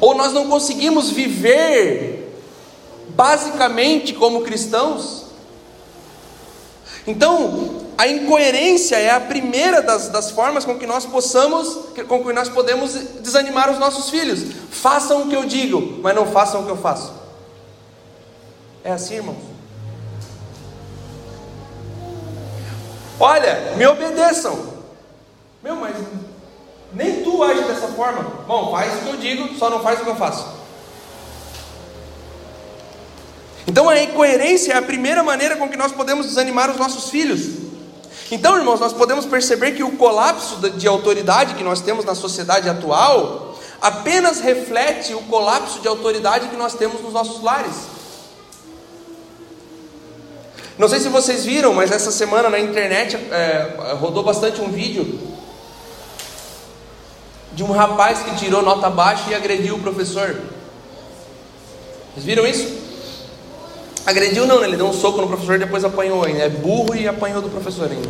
Ou 0.00 0.14
nós 0.14 0.32
não 0.32 0.48
conseguimos 0.48 1.10
viver 1.10 2.38
basicamente 3.10 4.12
como 4.12 4.42
cristãos. 4.42 5.25
Então, 7.06 7.86
a 7.96 8.06
incoerência 8.08 8.96
é 8.96 9.10
a 9.10 9.20
primeira 9.20 9.80
das, 9.80 10.08
das 10.08 10.30
formas 10.30 10.64
com 10.64 10.78
que 10.78 10.86
nós 10.86 11.06
possamos, 11.06 11.92
com 12.08 12.24
que 12.24 12.32
nós 12.32 12.48
podemos 12.48 12.92
desanimar 13.20 13.70
os 13.70 13.78
nossos 13.78 14.10
filhos. 14.10 14.40
Façam 14.70 15.22
o 15.22 15.28
que 15.28 15.36
eu 15.36 15.44
digo, 15.44 16.00
mas 16.02 16.14
não 16.14 16.26
façam 16.26 16.62
o 16.62 16.64
que 16.64 16.70
eu 16.70 16.76
faço. 16.76 17.12
É 18.82 18.92
assim, 18.92 19.14
irmãos? 19.16 19.36
Olha, 23.18 23.74
me 23.76 23.86
obedeçam. 23.86 24.74
Meu, 25.62 25.76
mas 25.76 25.96
nem 26.92 27.22
tu 27.22 27.42
age 27.42 27.62
dessa 27.62 27.88
forma. 27.88 28.22
Bom, 28.46 28.70
faz 28.72 28.94
o 28.94 28.98
que 29.04 29.08
eu 29.08 29.16
digo, 29.16 29.58
só 29.58 29.70
não 29.70 29.80
faz 29.80 30.00
o 30.00 30.04
que 30.04 30.10
eu 30.10 30.16
faço. 30.16 30.46
Então 33.66 33.88
a 33.88 34.00
incoerência 34.00 34.72
é 34.72 34.76
a 34.76 34.82
primeira 34.82 35.22
maneira 35.22 35.56
com 35.56 35.68
que 35.68 35.76
nós 35.76 35.92
podemos 35.92 36.26
desanimar 36.26 36.70
os 36.70 36.76
nossos 36.76 37.10
filhos. 37.10 37.66
Então, 38.30 38.56
irmãos, 38.56 38.80
nós 38.80 38.92
podemos 38.92 39.24
perceber 39.24 39.72
que 39.72 39.82
o 39.82 39.92
colapso 39.92 40.56
de 40.70 40.88
autoridade 40.88 41.54
que 41.54 41.62
nós 41.62 41.80
temos 41.80 42.04
na 42.04 42.14
sociedade 42.14 42.68
atual 42.68 43.56
apenas 43.80 44.40
reflete 44.40 45.14
o 45.14 45.22
colapso 45.22 45.80
de 45.80 45.88
autoridade 45.88 46.48
que 46.48 46.56
nós 46.56 46.74
temos 46.74 47.00
nos 47.02 47.12
nossos 47.12 47.42
lares. 47.42 47.74
Não 50.78 50.88
sei 50.88 51.00
se 51.00 51.08
vocês 51.08 51.44
viram, 51.44 51.72
mas 51.72 51.90
essa 51.90 52.10
semana 52.10 52.50
na 52.50 52.58
internet 52.58 53.16
é, 53.16 53.94
rodou 53.98 54.22
bastante 54.22 54.60
um 54.60 54.70
vídeo 54.70 55.18
de 57.52 57.64
um 57.64 57.70
rapaz 57.70 58.18
que 58.18 58.36
tirou 58.36 58.60
nota 58.60 58.90
baixa 58.90 59.30
e 59.30 59.34
agrediu 59.34 59.76
o 59.76 59.80
professor. 59.80 60.36
Vocês 62.12 62.26
viram 62.26 62.46
isso? 62.46 62.85
Agrediu 64.06 64.46
não, 64.46 64.60
né? 64.60 64.68
ele 64.68 64.76
deu 64.76 64.86
um 64.86 64.92
soco 64.92 65.20
no 65.20 65.26
professor 65.26 65.56
e 65.56 65.58
depois 65.58 65.84
apanhou 65.84 66.24
ainda. 66.24 66.44
É 66.44 66.48
burro 66.48 66.94
e 66.94 67.08
apanhou 67.08 67.42
do 67.42 67.50
professor 67.50 67.90
ainda. 67.90 68.08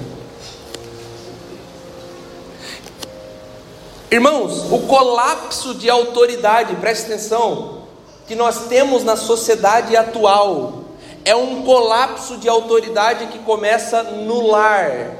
Irmãos, 4.10 4.70
o 4.70 4.80
colapso 4.80 5.74
de 5.74 5.88
autoridade, 5.88 6.76
preste 6.76 7.06
atenção, 7.06 7.82
que 8.28 8.34
nós 8.34 8.66
temos 8.66 9.02
na 9.04 9.16
sociedade 9.16 9.96
atual 9.96 10.84
é 11.24 11.34
um 11.34 11.62
colapso 11.62 12.36
de 12.36 12.48
autoridade 12.48 13.26
que 13.28 13.38
começa 13.40 14.02
no 14.02 14.46
lar. 14.46 15.16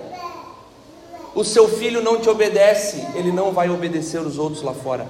O 1.34 1.42
seu 1.42 1.68
filho 1.68 2.00
não 2.00 2.20
te 2.20 2.28
obedece, 2.28 3.04
ele 3.14 3.32
não 3.32 3.50
vai 3.50 3.68
obedecer 3.68 4.20
os 4.20 4.38
outros 4.38 4.62
lá 4.62 4.72
fora. 4.72 5.08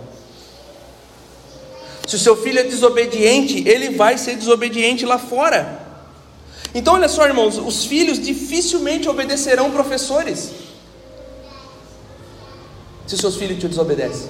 Se 2.06 2.14
o 2.14 2.18
seu 2.18 2.36
filho 2.36 2.60
é 2.60 2.62
desobediente, 2.62 3.66
ele 3.66 3.90
vai 3.90 4.16
ser 4.16 4.36
desobediente 4.36 5.04
lá 5.04 5.18
fora. 5.18 5.84
Então, 6.74 6.94
olha 6.94 7.08
só, 7.08 7.26
irmãos, 7.26 7.58
os 7.58 7.84
filhos 7.84 8.20
dificilmente 8.20 9.08
obedecerão 9.08 9.70
professores. 9.70 10.50
Se 13.06 13.16
seus 13.16 13.36
filhos 13.36 13.58
te 13.58 13.66
desobedecem. 13.66 14.28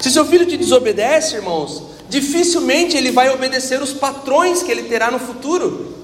Se 0.00 0.10
seu 0.10 0.24
filho 0.24 0.46
te 0.46 0.56
desobedece, 0.56 1.36
irmãos, 1.36 1.82
dificilmente 2.08 2.96
ele 2.96 3.10
vai 3.10 3.30
obedecer 3.30 3.80
os 3.82 3.92
patrões 3.92 4.62
que 4.62 4.70
ele 4.70 4.84
terá 4.84 5.10
no 5.10 5.18
futuro. 5.18 5.94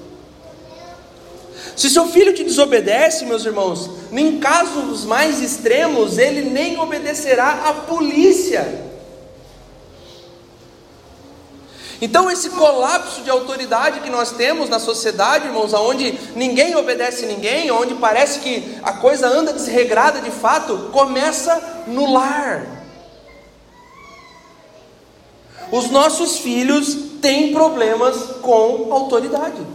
Se 1.75 1.89
seu 1.89 2.07
filho 2.07 2.33
te 2.33 2.43
desobedece, 2.43 3.25
meus 3.25 3.45
irmãos, 3.45 3.89
em 4.11 4.39
casos 4.39 5.05
mais 5.05 5.41
extremos, 5.41 6.17
ele 6.17 6.49
nem 6.49 6.79
obedecerá 6.79 7.63
à 7.67 7.73
polícia. 7.73 8.92
Então, 12.03 12.29
esse 12.29 12.49
colapso 12.49 13.21
de 13.21 13.29
autoridade 13.29 14.01
que 14.01 14.09
nós 14.09 14.31
temos 14.31 14.67
na 14.67 14.77
sociedade, 14.77 15.47
irmãos, 15.47 15.73
onde 15.73 16.19
ninguém 16.35 16.75
obedece 16.75 17.25
ninguém, 17.25 17.71
onde 17.71 17.95
parece 17.95 18.39
que 18.39 18.77
a 18.83 18.91
coisa 18.91 19.25
anda 19.25 19.53
desregrada 19.53 20.19
de 20.19 20.29
fato, 20.29 20.89
começa 20.91 21.85
no 21.87 22.11
lar. 22.11 22.67
Os 25.71 25.89
nossos 25.91 26.39
filhos 26.39 26.93
têm 27.21 27.53
problemas 27.53 28.17
com 28.41 28.91
autoridade. 28.91 29.65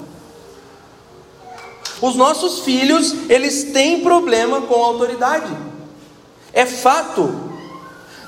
Os 2.02 2.14
nossos 2.14 2.58
filhos, 2.58 3.30
eles 3.30 3.72
têm 3.72 4.02
problema 4.02 4.60
com 4.60 4.74
autoridade. 4.74 5.50
É 6.52 6.66
fato. 6.66 7.48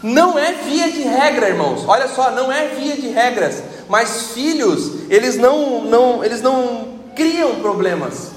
Não 0.02 0.38
é 0.38 0.52
via 0.52 0.90
de 0.90 1.02
regra, 1.02 1.50
irmãos. 1.50 1.84
Olha 1.86 2.08
só, 2.08 2.30
não 2.30 2.50
é 2.50 2.68
via 2.68 2.96
de 2.96 3.08
regras. 3.08 3.62
Mas 3.90 4.30
filhos, 4.34 5.10
eles 5.10 5.36
não, 5.36 5.84
não, 5.84 6.24
eles 6.24 6.40
não 6.40 7.00
criam 7.16 7.56
problemas. 7.56 8.30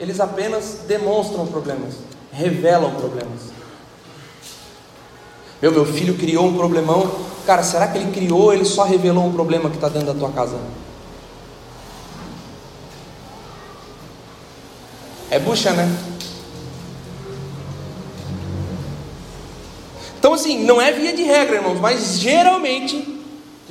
Eles 0.00 0.18
apenas 0.20 0.80
demonstram 0.88 1.46
problemas, 1.46 1.96
revelam 2.32 2.94
problemas. 2.94 3.52
Meu, 5.60 5.70
meu 5.70 5.84
filho 5.84 6.16
criou 6.16 6.46
um 6.46 6.56
problemão. 6.56 7.14
Cara, 7.44 7.62
será 7.62 7.86
que 7.88 7.98
ele 7.98 8.10
criou 8.10 8.44
ou 8.44 8.54
ele 8.54 8.64
só 8.64 8.84
revelou 8.84 9.26
um 9.26 9.32
problema 9.34 9.68
que 9.68 9.76
está 9.76 9.90
dentro 9.90 10.14
da 10.14 10.18
tua 10.18 10.32
casa? 10.32 10.56
É 15.30 15.38
bucha, 15.38 15.72
né? 15.74 15.94
Então, 20.18 20.32
assim, 20.32 20.64
não 20.64 20.80
é 20.80 20.90
via 20.90 21.12
de 21.12 21.22
regra, 21.22 21.56
irmãos, 21.56 21.78
mas 21.78 22.18
geralmente, 22.18 23.11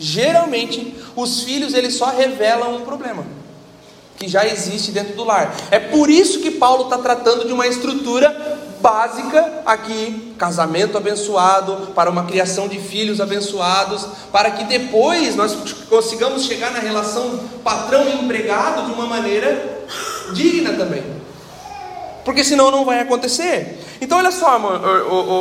geralmente, 0.02 0.96
os 1.16 1.44
filhos 1.44 1.74
eles 1.74 1.96
só 1.96 2.08
revelam 2.08 2.76
um 2.76 2.82
problema 2.82 3.24
que 4.18 4.28
já 4.28 4.46
existe 4.46 4.92
dentro 4.92 5.16
do 5.16 5.24
lar. 5.24 5.52
É 5.72 5.80
por 5.80 6.10
isso 6.10 6.42
que 6.42 6.52
Paulo 6.52 6.84
está 6.84 6.98
tratando 7.00 7.46
de 7.46 7.54
uma 7.54 7.66
estrutura 7.66 8.60
básica 8.80 9.62
aqui, 9.66 10.36
casamento 10.38 10.96
abençoado, 10.96 11.92
para 11.96 12.10
uma 12.10 12.26
criação 12.26 12.68
de 12.68 12.80
filhos 12.80 13.20
abençoados, 13.20 14.08
para 14.32 14.52
que 14.52 14.64
depois 14.66 15.36
nós 15.36 15.56
consigamos 15.90 16.46
chegar 16.46 16.72
na 16.72 16.80
relação 16.80 17.40
patrão 17.64 18.08
e 18.08 18.24
empregado 18.24 18.86
de 18.86 18.92
uma 18.92 19.08
maneira 19.08 19.86
digna 20.34 20.74
também. 20.74 21.04
Porque 22.24 22.44
senão 22.44 22.70
não 22.70 22.86
vai 22.86 23.00
acontecer. 23.00 23.80
Então, 24.00 24.20
olha 24.20 24.32
só, 24.32 24.60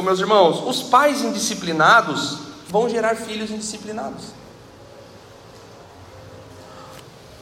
meus 0.03 0.21
irmãos: 0.21 0.63
os 0.67 0.83
pais 0.83 1.23
indisciplinados 1.23 2.39
vão 2.67 2.89
gerar 2.89 3.15
filhos 3.15 3.51
indisciplinados. 3.51 4.40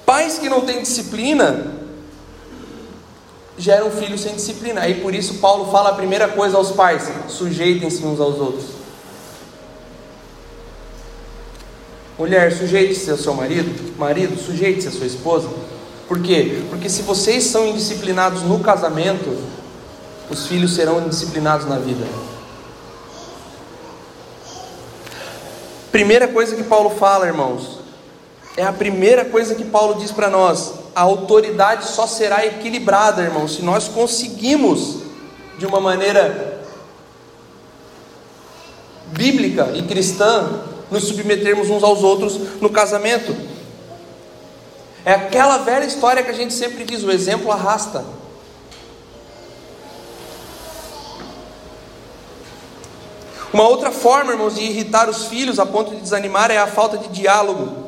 Pais 0.09 0.39
que 0.39 0.49
não 0.49 0.63
têm 0.63 0.81
disciplina 0.81 1.67
geram 3.59 3.91
filhos 3.91 4.23
sem 4.23 4.35
disciplina. 4.35 4.81
Aí 4.81 5.03
por 5.03 5.15
isso 5.15 5.35
Paulo 5.35 5.71
fala 5.71 5.91
a 5.91 5.95
primeira 5.95 6.29
coisa 6.29 6.57
aos 6.57 6.71
pais: 6.71 7.11
sujeitem-se 7.29 8.03
uns 8.07 8.19
aos 8.19 8.39
outros. 8.39 8.65
Mulher, 12.19 12.51
sujeite-se 12.57 13.11
ao 13.11 13.19
seu 13.19 13.35
marido. 13.35 13.99
Marido, 13.99 14.43
sujeite-se 14.43 14.89
à 14.89 14.91
sua 14.91 15.05
esposa. 15.05 15.51
Por 16.09 16.23
quê? 16.23 16.63
Porque 16.71 16.89
se 16.89 17.03
vocês 17.03 17.45
são 17.45 17.67
indisciplinados 17.67 18.41
no 18.45 18.61
casamento, 18.61 19.37
os 20.31 20.47
filhos 20.47 20.75
serão 20.75 21.03
indisciplinados 21.05 21.67
na 21.67 21.79
vida. 21.79 22.07
Primeira 25.93 26.29
coisa 26.29 26.57
que 26.57 26.63
Paulo 26.65 26.89
fala, 26.89 27.27
irmãos, 27.27 27.78
é 28.59 28.65
a 28.65 28.73
primeira 28.73 29.25
coisa 29.25 29.55
que 29.55 29.65
Paulo 29.65 30.01
diz 30.01 30.11
para 30.11 30.29
nós: 30.29 30.75
a 30.95 31.03
autoridade 31.03 31.87
só 31.87 32.09
será 32.09 32.45
equilibrada, 32.45 33.23
irmãos, 33.23 33.55
se 33.55 33.63
nós 33.63 33.87
conseguimos, 33.87 35.03
de 35.57 35.65
uma 35.65 35.81
maneira 35.81 36.61
bíblica 39.07 39.71
e 39.75 39.83
cristã, 39.83 40.61
nos 40.91 41.05
submetermos 41.05 41.71
uns 41.71 41.85
aos 41.85 42.03
outros 42.03 42.61
no 42.61 42.69
casamento. 42.69 43.35
É 45.05 45.15
aquela 45.15 45.59
velha 45.59 45.85
história 45.85 46.25
que 46.25 46.31
a 46.31 46.35
gente 46.35 46.53
sempre 46.53 46.83
diz: 46.83 47.05
o 47.05 47.13
exemplo 47.13 47.53
arrasta. 47.53 48.05
Uma 53.53 53.69
outra 53.69 53.93
forma, 53.93 54.33
irmãos, 54.33 54.57
de 54.57 54.63
irritar 54.63 55.09
os 55.09 55.27
filhos 55.27 55.61
a 55.61 55.65
ponto 55.65 55.93
de 55.93 56.01
desanimar 56.01 56.51
é 56.51 56.59
a 56.59 56.67
falta 56.67 56.99
de 56.99 57.09
diálogo. 57.09 57.88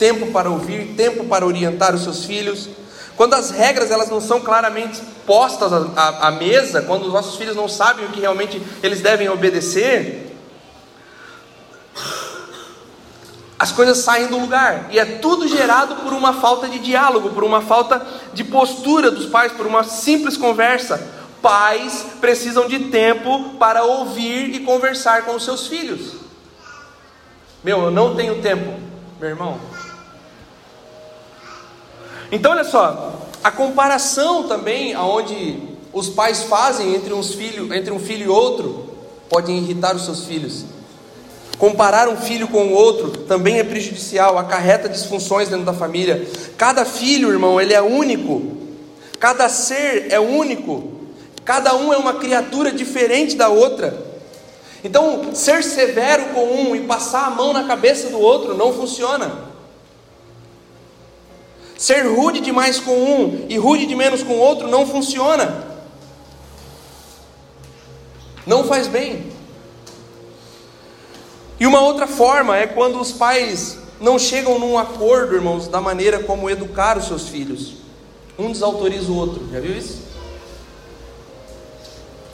Tempo 0.00 0.32
para 0.32 0.48
ouvir, 0.48 0.94
tempo 0.96 1.26
para 1.26 1.46
orientar 1.46 1.94
os 1.94 2.02
seus 2.02 2.24
filhos. 2.24 2.70
Quando 3.16 3.34
as 3.34 3.50
regras 3.50 3.90
elas 3.90 4.08
não 4.08 4.18
são 4.18 4.40
claramente 4.40 4.98
postas 5.26 5.70
à, 5.74 6.28
à 6.28 6.30
mesa, 6.30 6.80
quando 6.80 7.06
os 7.06 7.12
nossos 7.12 7.36
filhos 7.36 7.54
não 7.54 7.68
sabem 7.68 8.06
o 8.06 8.08
que 8.08 8.18
realmente 8.18 8.62
eles 8.82 9.02
devem 9.02 9.28
obedecer, 9.28 10.34
as 13.58 13.70
coisas 13.70 13.98
saem 13.98 14.28
do 14.28 14.38
lugar. 14.38 14.86
E 14.90 14.98
é 14.98 15.04
tudo 15.04 15.46
gerado 15.46 15.96
por 15.96 16.14
uma 16.14 16.32
falta 16.32 16.66
de 16.66 16.78
diálogo, 16.78 17.28
por 17.28 17.44
uma 17.44 17.60
falta 17.60 18.00
de 18.32 18.42
postura 18.42 19.10
dos 19.10 19.26
pais, 19.26 19.52
por 19.52 19.66
uma 19.66 19.84
simples 19.84 20.38
conversa. 20.38 20.98
Pais 21.42 22.06
precisam 22.22 22.66
de 22.66 22.86
tempo 22.86 23.50
para 23.58 23.82
ouvir 23.82 24.54
e 24.54 24.60
conversar 24.60 25.26
com 25.26 25.34
os 25.34 25.44
seus 25.44 25.66
filhos. 25.66 26.14
Meu, 27.62 27.82
eu 27.82 27.90
não 27.90 28.16
tenho 28.16 28.40
tempo, 28.40 28.80
meu 29.20 29.28
irmão. 29.28 29.60
Então, 32.32 32.52
olha 32.52 32.64
só, 32.64 33.14
a 33.42 33.50
comparação 33.50 34.44
também 34.44 34.94
aonde 34.94 35.58
os 35.92 36.08
pais 36.08 36.44
fazem 36.44 36.94
entre, 36.94 37.12
uns 37.12 37.34
filho, 37.34 37.74
entre 37.74 37.92
um 37.92 37.98
filho 37.98 38.26
e 38.26 38.28
outro 38.28 38.88
pode 39.28 39.50
irritar 39.50 39.94
os 39.94 40.04
seus 40.04 40.24
filhos. 40.24 40.64
Comparar 41.58 42.08
um 42.08 42.16
filho 42.16 42.48
com 42.48 42.68
o 42.68 42.72
outro 42.72 43.10
também 43.24 43.58
é 43.58 43.64
prejudicial, 43.64 44.38
acarreta 44.38 44.88
disfunções 44.88 45.48
dentro 45.48 45.64
da 45.64 45.74
família. 45.74 46.26
Cada 46.56 46.84
filho, 46.84 47.30
irmão, 47.30 47.60
ele 47.60 47.74
é 47.74 47.82
único. 47.82 48.56
Cada 49.18 49.48
ser 49.48 50.06
é 50.10 50.18
único. 50.18 50.90
Cada 51.44 51.76
um 51.76 51.92
é 51.92 51.98
uma 51.98 52.14
criatura 52.14 52.72
diferente 52.72 53.36
da 53.36 53.48
outra. 53.48 54.10
Então, 54.82 55.34
ser 55.34 55.62
severo 55.62 56.26
com 56.32 56.44
um 56.44 56.76
e 56.76 56.80
passar 56.80 57.26
a 57.26 57.30
mão 57.30 57.52
na 57.52 57.64
cabeça 57.64 58.08
do 58.08 58.18
outro 58.18 58.56
não 58.56 58.72
funciona. 58.72 59.49
Ser 61.80 62.02
rude 62.02 62.40
demais 62.40 62.78
com 62.78 62.92
um 62.92 63.46
e 63.48 63.56
rude 63.56 63.86
de 63.86 63.96
menos 63.96 64.22
com 64.22 64.34
o 64.34 64.38
outro 64.38 64.68
não 64.68 64.86
funciona. 64.86 65.64
Não 68.46 68.64
faz 68.64 68.86
bem. 68.86 69.32
E 71.58 71.66
uma 71.66 71.80
outra 71.80 72.06
forma 72.06 72.54
é 72.54 72.66
quando 72.66 73.00
os 73.00 73.12
pais 73.12 73.78
não 73.98 74.18
chegam 74.18 74.58
num 74.58 74.76
acordo, 74.76 75.34
irmãos, 75.34 75.68
da 75.68 75.80
maneira 75.80 76.22
como 76.22 76.50
educar 76.50 76.98
os 76.98 77.06
seus 77.06 77.30
filhos. 77.30 77.76
Um 78.38 78.52
desautoriza 78.52 79.10
o 79.10 79.16
outro. 79.16 79.48
Já 79.50 79.58
viu 79.58 79.74
isso? 79.74 80.02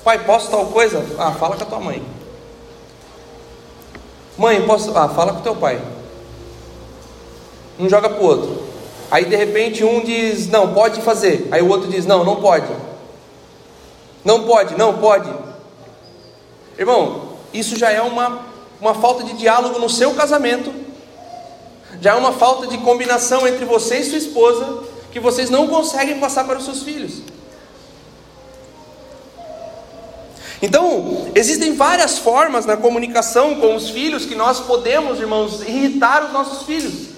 Pai, 0.02 0.24
posso 0.24 0.50
tal 0.50 0.66
coisa? 0.66 1.06
Ah, 1.20 1.30
fala 1.30 1.56
com 1.56 1.62
a 1.62 1.66
tua 1.66 1.78
mãe. 1.78 2.02
Mãe, 4.36 4.66
posso? 4.66 4.90
Ah, 4.98 5.08
fala 5.08 5.34
com 5.34 5.40
teu 5.40 5.54
pai. 5.54 5.80
Um 7.78 7.88
joga 7.88 8.10
para 8.10 8.20
o 8.20 8.26
outro. 8.26 8.65
Aí 9.10 9.24
de 9.24 9.36
repente 9.36 9.84
um 9.84 10.02
diz, 10.02 10.48
não, 10.48 10.74
pode 10.74 11.00
fazer. 11.02 11.48
Aí 11.50 11.62
o 11.62 11.68
outro 11.68 11.88
diz, 11.88 12.06
não, 12.06 12.24
não 12.24 12.36
pode. 12.36 12.66
Não 14.24 14.44
pode, 14.44 14.76
não 14.76 14.98
pode. 14.98 15.30
Irmão, 16.78 17.36
isso 17.52 17.76
já 17.78 17.90
é 17.90 18.00
uma, 18.02 18.42
uma 18.80 18.94
falta 18.94 19.22
de 19.22 19.34
diálogo 19.34 19.78
no 19.78 19.88
seu 19.88 20.14
casamento. 20.14 20.72
Já 22.00 22.12
é 22.12 22.14
uma 22.14 22.32
falta 22.32 22.66
de 22.66 22.78
combinação 22.78 23.46
entre 23.46 23.64
você 23.64 23.98
e 23.98 24.04
sua 24.04 24.18
esposa 24.18 24.82
que 25.12 25.20
vocês 25.20 25.48
não 25.48 25.68
conseguem 25.68 26.18
passar 26.18 26.44
para 26.44 26.58
os 26.58 26.64
seus 26.64 26.82
filhos. 26.82 27.22
Então, 30.60 31.30
existem 31.34 31.74
várias 31.74 32.18
formas 32.18 32.66
na 32.66 32.76
comunicação 32.76 33.56
com 33.56 33.74
os 33.76 33.90
filhos 33.90 34.24
que 34.24 34.34
nós 34.34 34.60
podemos, 34.60 35.20
irmãos, 35.20 35.62
irritar 35.62 36.24
os 36.24 36.32
nossos 36.32 36.66
filhos. 36.66 37.15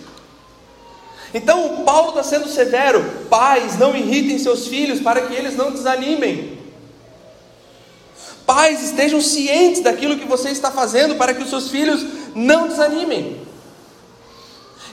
Então, 1.32 1.84
Paulo 1.84 2.10
está 2.10 2.22
sendo 2.22 2.48
severo: 2.48 3.04
pais, 3.28 3.78
não 3.78 3.94
irritem 3.94 4.38
seus 4.38 4.66
filhos 4.66 5.00
para 5.00 5.22
que 5.22 5.34
eles 5.34 5.56
não 5.56 5.70
desanimem. 5.70 6.58
Pais, 8.46 8.82
estejam 8.82 9.20
cientes 9.20 9.82
daquilo 9.82 10.16
que 10.16 10.26
você 10.26 10.48
está 10.48 10.70
fazendo 10.70 11.16
para 11.16 11.34
que 11.34 11.42
os 11.42 11.50
seus 11.50 11.70
filhos 11.70 12.04
não 12.34 12.66
desanimem. 12.66 13.42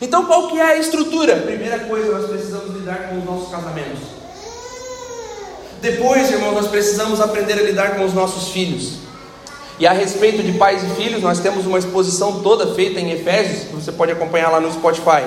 Então, 0.02 0.26
qual 0.26 0.50
que 0.50 0.60
é 0.60 0.64
a 0.64 0.78
estrutura? 0.78 1.38
Primeira 1.38 1.80
coisa, 1.80 2.12
nós 2.12 2.30
precisamos 2.30 2.76
lidar 2.76 3.10
com 3.10 3.20
os 3.20 3.24
nossos 3.24 3.50
casamentos. 3.50 4.02
Depois, 5.82 6.30
irmãos, 6.32 6.54
nós 6.54 6.68
precisamos 6.68 7.22
aprender 7.22 7.54
a 7.54 7.62
lidar 7.62 7.96
com 7.96 8.04
os 8.04 8.14
nossos 8.14 8.50
filhos. 8.50 8.94
E 9.80 9.88
a 9.88 9.94
respeito 9.94 10.42
de 10.42 10.54
pais 10.54 10.84
e 10.84 11.02
filhos, 11.02 11.22
nós 11.22 11.40
temos 11.40 11.66
uma 11.66 11.80
exposição 11.80 12.42
toda 12.42 12.74
feita 12.74 13.00
em 13.00 13.12
Efésios, 13.12 13.70
que 13.70 13.76
você 13.76 13.92
pode 13.92 14.12
acompanhar 14.12 14.50
lá 14.50 14.60
no 14.60 14.72
Spotify. 14.72 15.24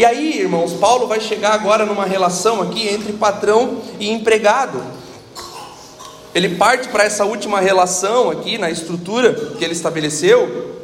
E 0.00 0.04
aí, 0.06 0.38
irmãos, 0.38 0.72
Paulo 0.72 1.06
vai 1.06 1.20
chegar 1.20 1.52
agora 1.52 1.84
numa 1.84 2.06
relação 2.06 2.62
aqui 2.62 2.88
entre 2.88 3.12
patrão 3.12 3.82
e 3.98 4.08
empregado. 4.08 4.82
Ele 6.34 6.56
parte 6.56 6.88
para 6.88 7.04
essa 7.04 7.26
última 7.26 7.60
relação 7.60 8.30
aqui 8.30 8.56
na 8.56 8.70
estrutura 8.70 9.34
que 9.34 9.62
ele 9.62 9.74
estabeleceu, 9.74 10.74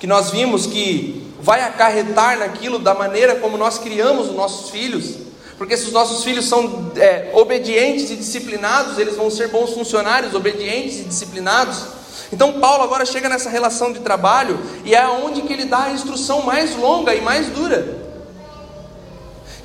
que 0.00 0.08
nós 0.08 0.32
vimos 0.32 0.66
que 0.66 1.32
vai 1.40 1.62
acarretar 1.62 2.36
naquilo 2.36 2.80
da 2.80 2.92
maneira 2.92 3.36
como 3.36 3.56
nós 3.56 3.78
criamos 3.78 4.30
os 4.30 4.34
nossos 4.34 4.70
filhos. 4.70 5.18
Porque 5.56 5.76
se 5.76 5.84
os 5.84 5.92
nossos 5.92 6.24
filhos 6.24 6.48
são 6.48 6.90
é, 6.96 7.30
obedientes 7.34 8.10
e 8.10 8.16
disciplinados, 8.16 8.98
eles 8.98 9.14
vão 9.14 9.30
ser 9.30 9.50
bons 9.50 9.70
funcionários, 9.70 10.34
obedientes 10.34 10.98
e 10.98 11.04
disciplinados. 11.04 11.84
Então 12.32 12.54
Paulo 12.54 12.82
agora 12.82 13.06
chega 13.06 13.28
nessa 13.28 13.48
relação 13.48 13.92
de 13.92 14.00
trabalho 14.00 14.58
e 14.84 14.96
é 14.96 15.06
onde 15.06 15.42
que 15.42 15.52
ele 15.52 15.66
dá 15.66 15.84
a 15.84 15.92
instrução 15.92 16.42
mais 16.42 16.74
longa 16.74 17.14
e 17.14 17.20
mais 17.20 17.46
dura. 17.46 18.01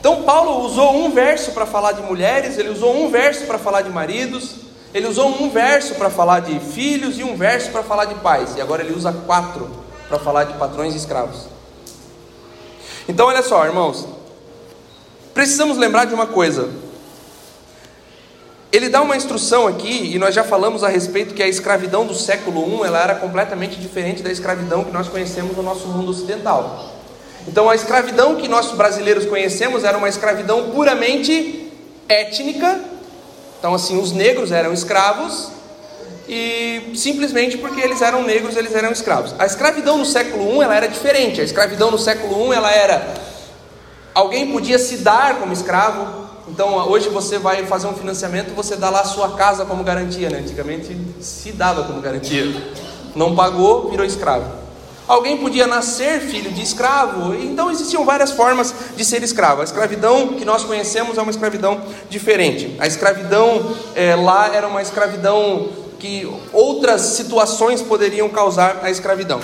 Então 0.08 0.24
Paulo 0.24 0.66
usou 0.66 0.96
um 0.96 1.12
verso 1.12 1.52
para 1.52 1.66
falar 1.66 1.92
de 1.92 2.02
mulheres, 2.02 2.58
ele 2.58 2.70
usou 2.70 2.96
um 2.96 3.12
verso 3.12 3.44
para 3.44 3.58
falar 3.58 3.82
de 3.82 3.90
maridos, 3.90 4.52
ele 4.94 5.06
usou 5.06 5.28
um 5.28 5.50
verso 5.50 5.96
para 5.96 6.10
falar 6.10 6.40
de 6.40 6.58
filhos 6.62 7.20
e 7.20 7.26
um 7.26 7.36
verso 7.36 7.72
para 7.72 7.84
falar 7.84 8.06
de 8.06 8.16
pais. 8.16 8.56
E 8.56 8.62
agora 8.62 8.82
ele 8.82 8.94
usa 8.94 9.12
quatro 9.12 9.70
para 10.08 10.18
falar 10.18 10.46
de 10.46 10.54
patrões 10.54 10.94
e 10.94 10.98
escravos. 10.98 11.50
Então 13.06 13.28
olha 13.28 13.44
só, 13.44 13.66
irmãos, 13.66 14.08
precisamos 15.34 15.78
lembrar 15.78 16.06
de 16.06 16.14
uma 16.14 16.28
coisa. 16.28 16.70
Ele 18.72 18.88
dá 18.88 19.02
uma 19.02 19.18
instrução 19.18 19.68
aqui, 19.68 20.16
e 20.16 20.18
nós 20.18 20.34
já 20.34 20.46
falamos 20.46 20.86
a 20.86 20.88
respeito 20.88 21.34
que 21.34 21.44
a 21.44 21.50
escravidão 21.50 22.06
do 22.06 22.16
século 22.16 22.66
I 22.66 22.88
ela 22.88 23.04
era 23.04 23.16
completamente 23.16 23.78
diferente 23.78 24.24
da 24.24 24.32
escravidão 24.32 24.86
que 24.86 24.92
nós 24.92 25.10
conhecemos 25.10 25.58
no 25.58 25.64
nosso 25.64 25.86
mundo 25.90 26.12
ocidental. 26.12 26.97
Então 27.48 27.70
a 27.70 27.76
escravidão 27.76 28.36
que 28.36 28.48
nós 28.48 28.72
brasileiros 28.72 29.26
conhecemos 29.26 29.84
era 29.84 29.98
uma 29.98 30.10
escravidão 30.10 30.72
puramente 30.72 31.72
étnica. 32.10 32.80
Então 33.58 33.74
assim, 33.74 34.00
os 34.00 34.12
negros 34.12 34.52
eram 34.52 34.74
escravos 34.74 35.50
e 36.28 36.92
simplesmente 36.94 37.58
porque 37.58 37.80
eles 37.80 38.02
eram 38.02 38.22
negros, 38.24 38.58
eles 38.58 38.76
eram 38.76 38.92
escravos. 38.92 39.34
A 39.40 39.46
escravidão 39.46 39.98
no 39.98 40.06
século 40.06 40.62
I 40.62 40.64
ela 40.64 40.76
era 40.76 40.88
diferente. 40.88 41.40
A 41.40 41.44
escravidão 41.44 41.90
no 41.90 41.98
século 41.98 42.54
I 42.54 42.58
ela 42.58 42.72
era 42.72 43.14
alguém 44.14 44.52
podia 44.52 44.78
se 44.78 44.98
dar 44.98 45.40
como 45.40 45.54
escravo. 45.54 46.28
Então 46.50 46.76
hoje 46.90 47.08
você 47.08 47.40
vai 47.40 47.66
fazer 47.66 47.88
um 47.88 47.94
financiamento, 47.94 48.54
você 48.54 48.76
dá 48.76 48.90
lá 48.90 49.02
a 49.02 49.06
sua 49.06 49.36
casa 49.36 49.64
como 49.64 49.84
garantia, 49.84 50.30
né? 50.30 50.40
Antigamente 50.40 50.98
se 51.22 51.54
dava 51.54 51.84
como 51.84 52.02
garantia. 52.02 52.46
Não 53.16 53.36
pagou, 53.36 53.90
virou 53.90 54.06
escravo. 54.06 54.67
Alguém 55.08 55.38
podia 55.38 55.66
nascer 55.66 56.20
filho 56.20 56.52
de 56.52 56.62
escravo, 56.62 57.34
então 57.34 57.72
existiam 57.72 58.04
várias 58.04 58.32
formas 58.32 58.74
de 58.96 59.06
ser 59.06 59.24
escravo. 59.24 59.62
A 59.62 59.64
escravidão 59.64 60.34
que 60.34 60.44
nós 60.44 60.66
conhecemos 60.66 61.18
é 61.18 61.22
uma 61.22 61.32
escravidão 61.32 61.82
diferente. 62.10 62.76
A 62.78 62.86
escravidão 62.86 63.74
é, 63.96 64.16
lá 64.16 64.54
era 64.54 64.68
uma 64.68 64.82
escravidão 64.82 65.70
que 65.98 66.30
outras 66.52 67.02
situações 67.02 67.82
poderiam 67.82 68.28
causar 68.28 68.82
a 68.84 68.92
escravidão. 68.92 69.40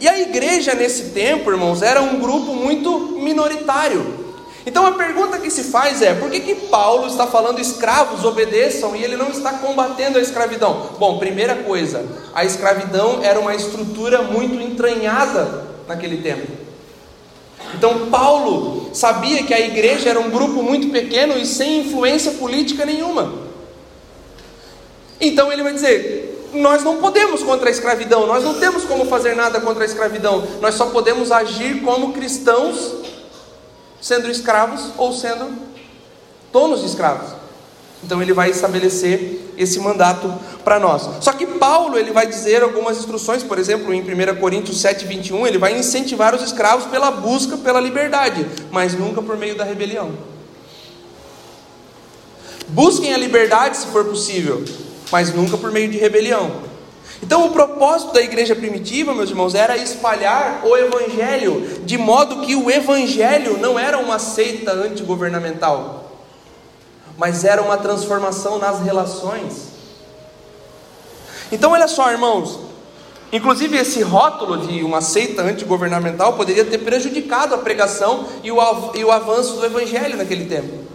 E 0.00 0.08
a 0.08 0.18
igreja 0.18 0.74
nesse 0.74 1.10
tempo, 1.10 1.50
irmãos, 1.50 1.82
era 1.82 2.00
um 2.00 2.18
grupo 2.18 2.54
muito 2.54 3.18
minoritário. 3.20 4.21
Então 4.64 4.86
a 4.86 4.92
pergunta 4.92 5.38
que 5.38 5.50
se 5.50 5.64
faz 5.64 6.02
é: 6.02 6.14
por 6.14 6.30
que, 6.30 6.40
que 6.40 6.54
Paulo 6.54 7.06
está 7.08 7.26
falando 7.26 7.60
escravos 7.60 8.24
obedeçam 8.24 8.94
e 8.94 9.02
ele 9.02 9.16
não 9.16 9.30
está 9.30 9.54
combatendo 9.54 10.18
a 10.18 10.20
escravidão? 10.20 10.90
Bom, 10.98 11.18
primeira 11.18 11.56
coisa, 11.56 12.04
a 12.34 12.44
escravidão 12.44 13.20
era 13.22 13.40
uma 13.40 13.54
estrutura 13.54 14.22
muito 14.22 14.60
entranhada 14.60 15.66
naquele 15.88 16.18
tempo. 16.18 16.46
Então 17.74 18.10
Paulo 18.10 18.90
sabia 18.92 19.42
que 19.42 19.54
a 19.54 19.60
igreja 19.60 20.10
era 20.10 20.20
um 20.20 20.30
grupo 20.30 20.62
muito 20.62 20.90
pequeno 20.90 21.36
e 21.36 21.46
sem 21.46 21.80
influência 21.80 22.32
política 22.32 22.84
nenhuma. 22.84 23.32
Então 25.20 25.52
ele 25.52 25.62
vai 25.62 25.72
dizer: 25.72 26.50
nós 26.52 26.84
não 26.84 26.98
podemos 26.98 27.42
contra 27.42 27.68
a 27.68 27.70
escravidão, 27.70 28.26
nós 28.26 28.44
não 28.44 28.54
temos 28.54 28.84
como 28.84 29.06
fazer 29.06 29.34
nada 29.34 29.60
contra 29.60 29.82
a 29.82 29.86
escravidão, 29.86 30.46
nós 30.60 30.74
só 30.74 30.86
podemos 30.86 31.32
agir 31.32 31.80
como 31.82 32.12
cristãos 32.12 32.94
sendo 34.02 34.28
escravos 34.28 34.90
ou 34.98 35.12
sendo 35.12 35.56
donos 36.52 36.80
de 36.80 36.86
escravos. 36.86 37.30
Então 38.04 38.20
ele 38.20 38.32
vai 38.32 38.50
estabelecer 38.50 39.52
esse 39.56 39.78
mandato 39.78 40.34
para 40.64 40.80
nós. 40.80 41.08
Só 41.20 41.32
que 41.32 41.46
Paulo 41.46 41.96
ele 41.96 42.10
vai 42.10 42.26
dizer 42.26 42.62
algumas 42.62 42.98
instruções, 42.98 43.44
por 43.44 43.58
exemplo, 43.58 43.94
em 43.94 44.02
1 44.02 44.36
Coríntios 44.40 44.80
7, 44.80 45.06
21, 45.06 45.46
ele 45.46 45.58
vai 45.58 45.78
incentivar 45.78 46.34
os 46.34 46.42
escravos 46.42 46.86
pela 46.86 47.12
busca 47.12 47.56
pela 47.56 47.80
liberdade, 47.80 48.44
mas 48.72 48.94
nunca 48.94 49.22
por 49.22 49.36
meio 49.36 49.56
da 49.56 49.62
rebelião. 49.62 50.10
Busquem 52.68 53.14
a 53.14 53.18
liberdade 53.18 53.76
se 53.76 53.86
for 53.86 54.04
possível, 54.04 54.64
mas 55.12 55.32
nunca 55.32 55.56
por 55.56 55.70
meio 55.70 55.88
de 55.88 55.98
rebelião. 55.98 56.71
Então, 57.22 57.46
o 57.46 57.50
propósito 57.50 58.12
da 58.12 58.20
igreja 58.20 58.56
primitiva, 58.56 59.14
meus 59.14 59.30
irmãos, 59.30 59.54
era 59.54 59.76
espalhar 59.76 60.66
o 60.66 60.76
evangelho, 60.76 61.80
de 61.84 61.96
modo 61.96 62.40
que 62.40 62.56
o 62.56 62.68
evangelho 62.68 63.58
não 63.58 63.78
era 63.78 63.96
uma 63.96 64.18
seita 64.18 64.72
antigovernamental, 64.72 66.10
mas 67.16 67.44
era 67.44 67.62
uma 67.62 67.78
transformação 67.78 68.58
nas 68.58 68.80
relações. 68.80 69.68
Então, 71.52 71.70
olha 71.70 71.86
só, 71.86 72.10
irmãos, 72.10 72.58
inclusive 73.32 73.76
esse 73.76 74.02
rótulo 74.02 74.66
de 74.66 74.82
uma 74.82 75.00
seita 75.00 75.42
antigovernamental 75.42 76.32
poderia 76.32 76.64
ter 76.64 76.78
prejudicado 76.78 77.54
a 77.54 77.58
pregação 77.58 78.26
e 78.42 78.50
o, 78.50 78.60
avanço 78.60 79.54
do 79.54 79.64
evangelho 79.64 80.16
naquele 80.16 80.46
tempo. 80.46 80.91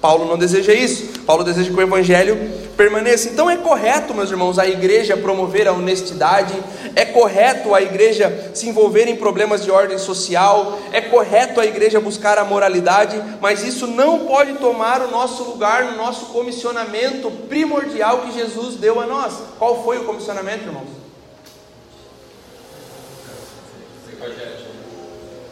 Paulo 0.00 0.26
não 0.26 0.38
deseja 0.38 0.72
isso. 0.72 1.20
Paulo 1.22 1.42
deseja 1.42 1.70
que 1.70 1.76
o 1.76 1.82
evangelho 1.82 2.36
permaneça. 2.76 3.28
Então 3.28 3.50
é 3.50 3.56
correto, 3.56 4.14
meus 4.14 4.30
irmãos, 4.30 4.58
a 4.58 4.66
igreja 4.66 5.16
promover 5.16 5.66
a 5.66 5.72
honestidade, 5.72 6.54
é 6.94 7.04
correto 7.04 7.74
a 7.74 7.82
igreja 7.82 8.52
se 8.54 8.68
envolver 8.68 9.08
em 9.08 9.16
problemas 9.16 9.64
de 9.64 9.70
ordem 9.70 9.98
social, 9.98 10.78
é 10.92 11.00
correto 11.00 11.60
a 11.60 11.66
igreja 11.66 12.00
buscar 12.00 12.38
a 12.38 12.44
moralidade, 12.44 13.20
mas 13.40 13.64
isso 13.64 13.88
não 13.88 14.20
pode 14.20 14.54
tomar 14.54 15.02
o 15.02 15.10
nosso 15.10 15.42
lugar 15.42 15.86
no 15.86 15.96
nosso 15.96 16.26
comissionamento 16.26 17.30
primordial 17.48 18.20
que 18.20 18.32
Jesus 18.32 18.76
deu 18.76 19.00
a 19.00 19.06
nós. 19.06 19.34
Qual 19.58 19.82
foi 19.82 19.98
o 19.98 20.04
comissionamento, 20.04 20.64
irmãos? 20.64 20.88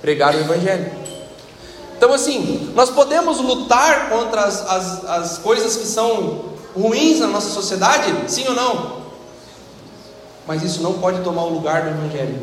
Pregar 0.00 0.34
o 0.36 0.38
evangelho. 0.38 1.15
Então, 1.96 2.12
assim, 2.12 2.72
nós 2.74 2.90
podemos 2.90 3.38
lutar 3.38 4.10
contra 4.10 4.42
as, 4.42 4.68
as, 4.68 5.04
as 5.04 5.38
coisas 5.38 5.76
que 5.76 5.86
são 5.86 6.56
ruins 6.76 7.20
na 7.20 7.26
nossa 7.26 7.48
sociedade, 7.48 8.12
sim 8.28 8.46
ou 8.48 8.54
não? 8.54 8.96
Mas 10.46 10.62
isso 10.62 10.82
não 10.82 10.94
pode 10.94 11.22
tomar 11.22 11.44
o 11.44 11.48
lugar 11.48 11.82
do 11.82 11.90
Evangelho. 11.90 12.38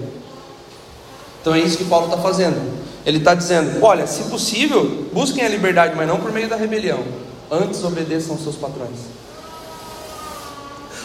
Então 1.40 1.54
é 1.54 1.60
isso 1.60 1.78
que 1.78 1.86
Paulo 1.86 2.08
está 2.08 2.18
fazendo. 2.18 2.84
Ele 3.06 3.20
está 3.20 3.34
dizendo: 3.36 3.84
olha, 3.84 4.08
se 4.08 4.24
possível, 4.24 5.08
busquem 5.14 5.46
a 5.46 5.50
liberdade, 5.50 5.94
mas 5.96 6.08
não 6.08 6.20
por 6.20 6.32
meio 6.32 6.48
da 6.48 6.56
rebelião. 6.56 7.04
Antes 7.52 7.84
obedeçam 7.84 8.34
aos 8.34 8.44
seus 8.44 8.56
patrões. 8.56 8.98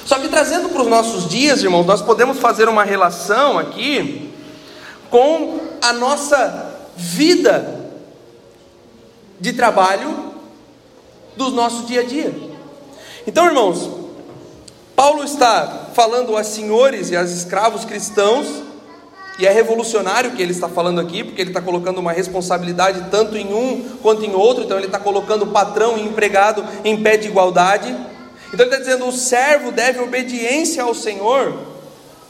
Só 0.04 0.18
que 0.18 0.28
trazendo 0.28 0.70
para 0.70 0.80
os 0.80 0.88
nossos 0.88 1.28
dias, 1.28 1.62
irmãos, 1.62 1.84
nós 1.84 2.00
podemos 2.00 2.38
fazer 2.38 2.68
uma 2.68 2.82
relação 2.82 3.58
aqui 3.58 4.32
com 5.10 5.60
a 5.82 5.92
nossa 5.92 6.72
vida 6.96 7.77
de 9.40 9.52
trabalho 9.52 10.32
do 11.36 11.50
nosso 11.50 11.84
dia 11.84 12.00
a 12.00 12.04
dia. 12.04 12.34
Então, 13.26 13.46
irmãos, 13.46 13.90
Paulo 14.96 15.22
está 15.22 15.90
falando 15.94 16.36
aos 16.36 16.46
senhores 16.48 17.10
e 17.10 17.16
aos 17.16 17.30
escravos 17.30 17.84
cristãos 17.84 18.46
E 19.38 19.46
é 19.46 19.52
revolucionário 19.52 20.30
o 20.30 20.34
que 20.34 20.42
ele 20.42 20.50
está 20.50 20.68
falando 20.68 21.00
aqui, 21.00 21.22
porque 21.22 21.40
ele 21.40 21.50
está 21.50 21.62
colocando 21.62 21.98
uma 21.98 22.10
responsabilidade 22.10 23.08
tanto 23.08 23.36
em 23.36 23.54
um 23.54 23.96
quanto 24.02 24.24
em 24.24 24.34
outro, 24.34 24.64
então 24.64 24.76
ele 24.76 24.86
está 24.86 24.98
colocando 24.98 25.46
patrão 25.46 25.96
e 25.96 26.02
empregado 26.02 26.66
em 26.84 27.00
pé 27.00 27.16
de 27.16 27.28
igualdade. 27.28 27.88
Então 28.52 28.66
ele 28.66 28.74
está 28.74 28.78
dizendo: 28.78 29.06
o 29.06 29.12
servo 29.12 29.70
deve 29.70 30.00
obediência 30.00 30.82
ao 30.82 30.92
Senhor, 30.92 31.56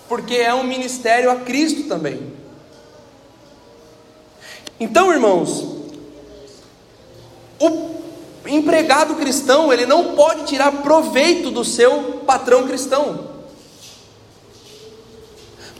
porque 0.07 0.35
é 0.35 0.53
um 0.53 0.65
ministério 0.65 1.31
a 1.31 1.37
Cristo 1.37 1.85
também. 1.85 2.31
Então, 4.79 5.11
irmãos, 5.11 5.78
o 7.61 7.99
empregado 8.47 9.15
cristão, 9.17 9.73
ele 9.73 9.87
não 9.87 10.15
pode 10.15 10.45
tirar 10.45 10.73
proveito 10.83 11.51
do 11.51 11.65
seu 11.65 12.23
patrão 12.27 12.67
cristão. 12.67 13.29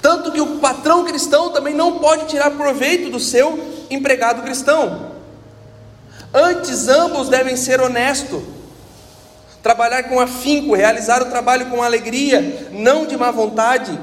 Tanto 0.01 0.31
que 0.31 0.41
o 0.41 0.59
patrão 0.59 1.05
cristão 1.05 1.51
também 1.51 1.75
não 1.75 1.99
pode 1.99 2.27
tirar 2.27 2.53
proveito 2.53 3.11
do 3.11 3.19
seu 3.19 3.59
empregado 3.91 4.43
cristão. 4.43 5.13
Antes, 6.33 6.89
ambos 6.89 7.29
devem 7.29 7.57
ser 7.57 7.81
honestos, 7.81 8.43
trabalhar 9.63 10.05
com 10.05 10.21
afinco, 10.21 10.75
realizar 10.75 11.23
o 11.23 11.31
trabalho 11.31 11.67
com 11.67 11.83
alegria, 11.83 12.69
não 12.71 13.07
de 13.07 13.17
má 13.17 13.31
vontade, 13.31 13.99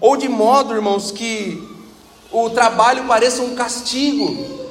ou 0.00 0.16
de 0.16 0.28
modo, 0.28 0.74
irmãos, 0.74 1.10
que 1.12 1.62
o 2.30 2.50
trabalho 2.50 3.04
pareça 3.04 3.42
um 3.42 3.54
castigo. 3.54 4.61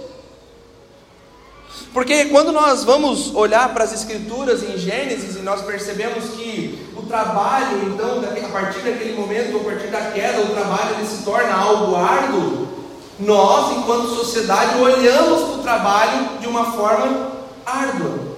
Porque 1.94 2.26
quando 2.26 2.54
nós 2.54 2.86
vamos 2.86 3.36
olhar 3.36 3.74
para 3.74 3.84
as 3.84 3.94
Escrituras 3.94 4.64
em 4.64 4.78
Gênesis 4.78 5.36
e 5.36 5.40
nós 5.40 5.62
percebemos 5.62 6.30
que 6.36 6.88
o 6.96 7.02
trabalho, 7.02 7.92
então, 7.94 8.20
a 8.20 8.50
partir 8.50 8.80
daquele 8.80 9.14
momento, 9.14 9.58
a 9.58 9.64
partir 9.64 9.88
da 9.88 10.12
queda, 10.12 10.42
o 10.42 10.54
trabalho 10.54 10.96
ele 10.96 11.08
se 11.08 11.24
torna 11.24 11.54
algo 11.54 11.96
árduo, 11.96 12.68
nós, 13.20 13.78
enquanto 13.78 14.16
sociedade, 14.16 14.80
olhamos 14.80 15.42
para 15.42 15.60
o 15.60 15.64
trabalho 15.64 16.30
de 16.40 16.48
uma 16.48 16.72
forma 16.72 17.32
árdua. 17.66 18.32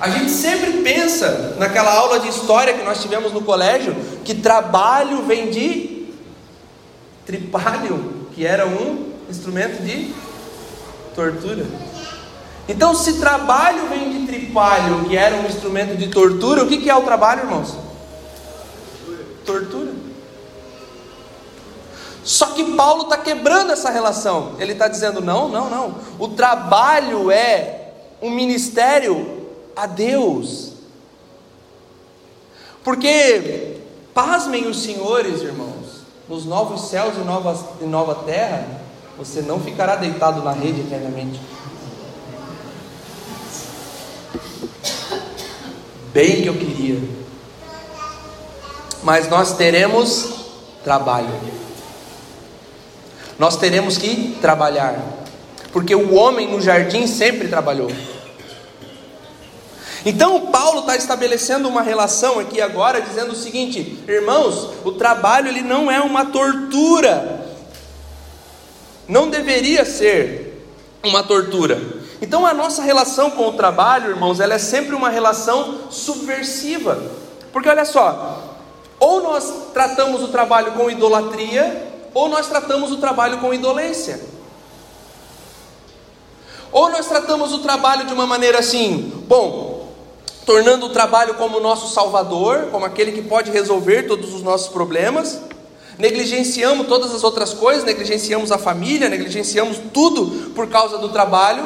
A 0.00 0.08
gente 0.08 0.30
sempre 0.30 0.82
pensa, 0.82 1.56
naquela 1.58 1.92
aula 1.92 2.18
de 2.20 2.28
história 2.28 2.72
que 2.72 2.84
nós 2.84 3.02
tivemos 3.02 3.32
no 3.32 3.42
colégio, 3.42 3.94
que 4.24 4.34
trabalho 4.34 5.24
vem 5.24 5.50
de 5.50 6.06
tripalho, 7.26 8.26
que 8.32 8.46
era 8.46 8.66
um 8.66 9.12
instrumento 9.28 9.82
de 9.82 10.14
tortura. 11.18 11.66
Então, 12.68 12.94
se 12.94 13.14
trabalho 13.14 13.88
vem 13.88 14.10
de 14.10 14.26
tripalho, 14.26 15.04
que 15.08 15.16
era 15.16 15.34
um 15.36 15.46
instrumento 15.46 15.96
de 15.96 16.08
tortura, 16.08 16.62
o 16.62 16.68
que, 16.68 16.78
que 16.78 16.88
é 16.88 16.94
o 16.94 17.02
trabalho, 17.02 17.42
irmãos? 17.42 17.74
Tortura. 19.44 19.90
Só 22.22 22.48
que 22.48 22.76
Paulo 22.76 23.04
está 23.04 23.16
quebrando 23.16 23.72
essa 23.72 23.90
relação. 23.90 24.52
Ele 24.58 24.72
está 24.72 24.86
dizendo: 24.86 25.20
não, 25.20 25.48
não, 25.48 25.68
não. 25.68 25.94
O 26.18 26.28
trabalho 26.28 27.30
é 27.30 27.94
um 28.22 28.30
ministério 28.30 29.48
a 29.74 29.86
Deus. 29.86 30.74
Porque, 32.84 33.80
pasmem 34.14 34.66
os 34.66 34.82
senhores, 34.82 35.42
irmãos, 35.42 36.02
nos 36.28 36.44
novos 36.44 36.88
céus 36.90 37.16
e, 37.16 37.20
novas, 37.20 37.64
e 37.80 37.84
nova 37.84 38.14
terra, 38.26 38.87
você 39.18 39.42
não 39.42 39.58
ficará 39.58 39.96
deitado 39.96 40.42
na 40.42 40.52
rede 40.52 40.82
eternamente. 40.82 41.40
Bem 46.12 46.42
que 46.42 46.46
eu 46.46 46.54
queria. 46.54 47.00
Mas 49.02 49.28
nós 49.28 49.56
teremos 49.56 50.28
trabalho. 50.84 51.34
Nós 53.36 53.56
teremos 53.56 53.98
que 53.98 54.38
trabalhar. 54.40 54.96
Porque 55.72 55.94
o 55.94 56.14
homem 56.14 56.50
no 56.50 56.60
jardim 56.60 57.08
sempre 57.08 57.48
trabalhou. 57.48 57.90
Então 60.06 60.46
Paulo 60.46 60.80
está 60.80 60.94
estabelecendo 60.94 61.68
uma 61.68 61.82
relação 61.82 62.38
aqui 62.38 62.60
agora, 62.60 63.00
dizendo 63.02 63.32
o 63.32 63.36
seguinte: 63.36 63.98
irmãos, 64.06 64.70
o 64.84 64.92
trabalho 64.92 65.48
ele 65.48 65.62
não 65.62 65.90
é 65.90 66.00
uma 66.00 66.26
tortura, 66.26 67.47
não 69.08 69.28
deveria 69.28 69.84
ser 69.84 70.62
uma 71.02 71.22
tortura. 71.22 71.80
Então 72.20 72.44
a 72.44 72.52
nossa 72.52 72.82
relação 72.82 73.30
com 73.30 73.48
o 73.48 73.52
trabalho, 73.52 74.10
irmãos, 74.10 74.40
ela 74.40 74.54
é 74.54 74.58
sempre 74.58 74.94
uma 74.94 75.08
relação 75.08 75.90
subversiva. 75.90 77.00
Porque 77.52 77.68
olha 77.68 77.84
só, 77.84 78.56
ou 79.00 79.22
nós 79.22 79.52
tratamos 79.72 80.22
o 80.22 80.28
trabalho 80.28 80.72
com 80.72 80.90
idolatria, 80.90 81.86
ou 82.12 82.28
nós 82.28 82.48
tratamos 82.48 82.90
o 82.90 82.98
trabalho 82.98 83.38
com 83.38 83.54
indolência. 83.54 84.20
Ou 86.70 86.90
nós 86.90 87.06
tratamos 87.06 87.52
o 87.52 87.60
trabalho 87.60 88.06
de 88.06 88.12
uma 88.12 88.26
maneira 88.26 88.58
assim, 88.58 89.10
bom, 89.26 89.88
tornando 90.44 90.86
o 90.86 90.90
trabalho 90.90 91.34
como 91.34 91.60
nosso 91.60 91.94
salvador, 91.94 92.68
como 92.70 92.84
aquele 92.84 93.12
que 93.12 93.22
pode 93.22 93.50
resolver 93.50 94.02
todos 94.04 94.34
os 94.34 94.42
nossos 94.42 94.68
problemas, 94.68 95.40
negligenciamos 95.98 96.86
todas 96.86 97.12
as 97.12 97.24
outras 97.24 97.52
coisas, 97.52 97.84
negligenciamos 97.84 98.52
a 98.52 98.58
família, 98.58 99.08
negligenciamos 99.08 99.78
tudo 99.92 100.52
por 100.54 100.68
causa 100.68 100.96
do 100.98 101.08
trabalho, 101.08 101.64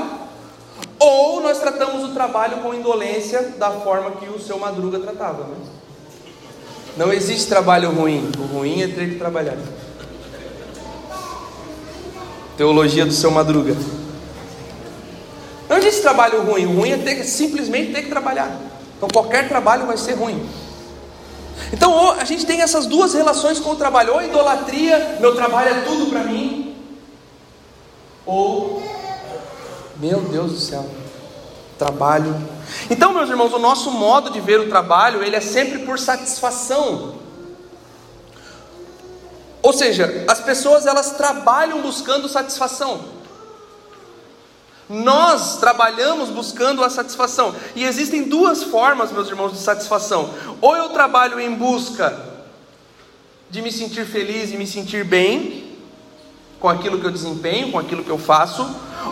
ou 0.98 1.40
nós 1.40 1.58
tratamos 1.58 2.08
o 2.08 2.14
trabalho 2.14 2.58
com 2.58 2.72
indolência 2.72 3.54
da 3.58 3.70
forma 3.70 4.12
que 4.12 4.28
o 4.28 4.40
seu 4.40 4.58
Madruga 4.58 4.98
tratava. 4.98 5.44
Né? 5.44 5.56
Não 6.96 7.12
existe 7.12 7.46
trabalho 7.46 7.90
ruim, 7.90 8.30
o 8.38 8.56
ruim 8.56 8.82
é 8.82 8.88
ter 8.88 9.10
que 9.10 9.16
trabalhar. 9.16 9.56
Teologia 12.56 13.04
do 13.04 13.12
seu 13.12 13.30
Madruga. 13.30 13.76
Não 15.68 15.76
existe 15.78 16.02
trabalho 16.02 16.42
ruim, 16.42 16.66
o 16.66 16.76
ruim 16.76 16.90
é 16.90 16.98
ter, 16.98 17.24
simplesmente 17.24 17.92
ter 17.92 18.02
que 18.02 18.08
trabalhar. 18.08 18.56
Então 18.96 19.08
qualquer 19.08 19.48
trabalho 19.48 19.86
vai 19.86 19.96
ser 19.96 20.14
ruim. 20.14 20.46
Então 21.72 22.12
a 22.12 22.24
gente 22.24 22.46
tem 22.46 22.60
essas 22.60 22.86
duas 22.86 23.12
relações 23.12 23.58
com 23.58 23.70
o 23.70 23.76
trabalho: 23.76 24.14
ou 24.14 24.22
idolatria, 24.22 25.18
meu 25.20 25.34
trabalho 25.34 25.70
é 25.70 25.80
tudo 25.82 26.06
para 26.06 26.24
mim, 26.24 26.74
ou, 28.24 28.82
meu 29.96 30.20
Deus 30.20 30.52
do 30.52 30.58
céu, 30.58 30.88
trabalho. 31.78 32.34
Então, 32.88 33.12
meus 33.12 33.28
irmãos, 33.28 33.52
o 33.52 33.58
nosso 33.58 33.90
modo 33.90 34.30
de 34.30 34.40
ver 34.40 34.60
o 34.60 34.68
trabalho, 34.68 35.22
ele 35.22 35.36
é 35.36 35.40
sempre 35.40 35.80
por 35.80 35.98
satisfação. 35.98 37.16
Ou 39.62 39.72
seja, 39.72 40.24
as 40.28 40.40
pessoas 40.40 40.86
elas 40.86 41.12
trabalham 41.12 41.82
buscando 41.82 42.28
satisfação. 42.28 43.21
Nós 44.92 45.56
trabalhamos 45.56 46.28
buscando 46.28 46.84
a 46.84 46.90
satisfação. 46.90 47.54
E 47.74 47.82
existem 47.82 48.24
duas 48.24 48.62
formas, 48.62 49.10
meus 49.10 49.26
irmãos, 49.26 49.52
de 49.52 49.58
satisfação. 49.58 50.28
Ou 50.60 50.76
eu 50.76 50.90
trabalho 50.90 51.40
em 51.40 51.54
busca 51.54 52.14
de 53.48 53.62
me 53.62 53.72
sentir 53.72 54.04
feliz 54.04 54.52
e 54.52 54.56
me 54.58 54.66
sentir 54.66 55.02
bem 55.02 55.78
com 56.60 56.68
aquilo 56.68 57.00
que 57.00 57.06
eu 57.06 57.10
desempenho, 57.10 57.72
com 57.72 57.78
aquilo 57.78 58.04
que 58.04 58.10
eu 58.10 58.18
faço, 58.18 58.68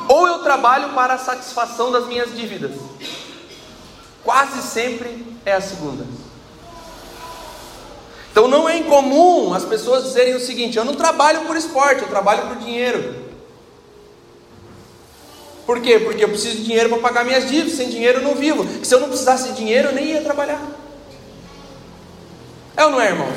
ou 0.07 0.27
eu 0.27 0.41
trabalho 0.41 0.91
para 0.91 1.15
a 1.15 1.19
satisfação 1.19 1.91
das 1.91 2.07
minhas 2.07 2.37
dívidas. 2.37 2.73
Quase 4.23 4.61
sempre 4.61 5.35
é 5.47 5.55
a 5.55 5.63
segunda. 5.63 6.05
Então 8.31 8.47
não 8.47 8.69
é 8.69 8.77
incomum 8.77 9.55
as 9.55 9.65
pessoas 9.65 10.05
dizerem 10.05 10.35
o 10.35 10.41
seguinte: 10.41 10.77
eu 10.77 10.85
não 10.85 10.95
trabalho 10.95 11.47
por 11.47 11.57
esporte, 11.57 12.03
eu 12.03 12.09
trabalho 12.09 12.49
por 12.49 12.57
dinheiro. 12.57 13.20
Por 15.71 15.81
quê? 15.81 16.01
Porque 16.01 16.25
eu 16.25 16.29
preciso 16.29 16.57
de 16.57 16.65
dinheiro 16.65 16.89
para 16.89 16.99
pagar 16.99 17.25
minhas 17.25 17.49
dívidas, 17.49 17.77
sem 17.77 17.89
dinheiro 17.89 18.19
eu 18.19 18.25
não 18.25 18.35
vivo. 18.35 18.67
Se 18.85 18.93
eu 18.93 18.99
não 18.99 19.07
precisasse 19.07 19.51
de 19.51 19.55
dinheiro, 19.55 19.91
eu 19.91 19.95
nem 19.95 20.07
ia 20.07 20.21
trabalhar. 20.21 20.61
É 22.77 22.85
ou 22.87 22.91
não 22.91 23.01
é, 23.01 23.11
irmãos? 23.11 23.37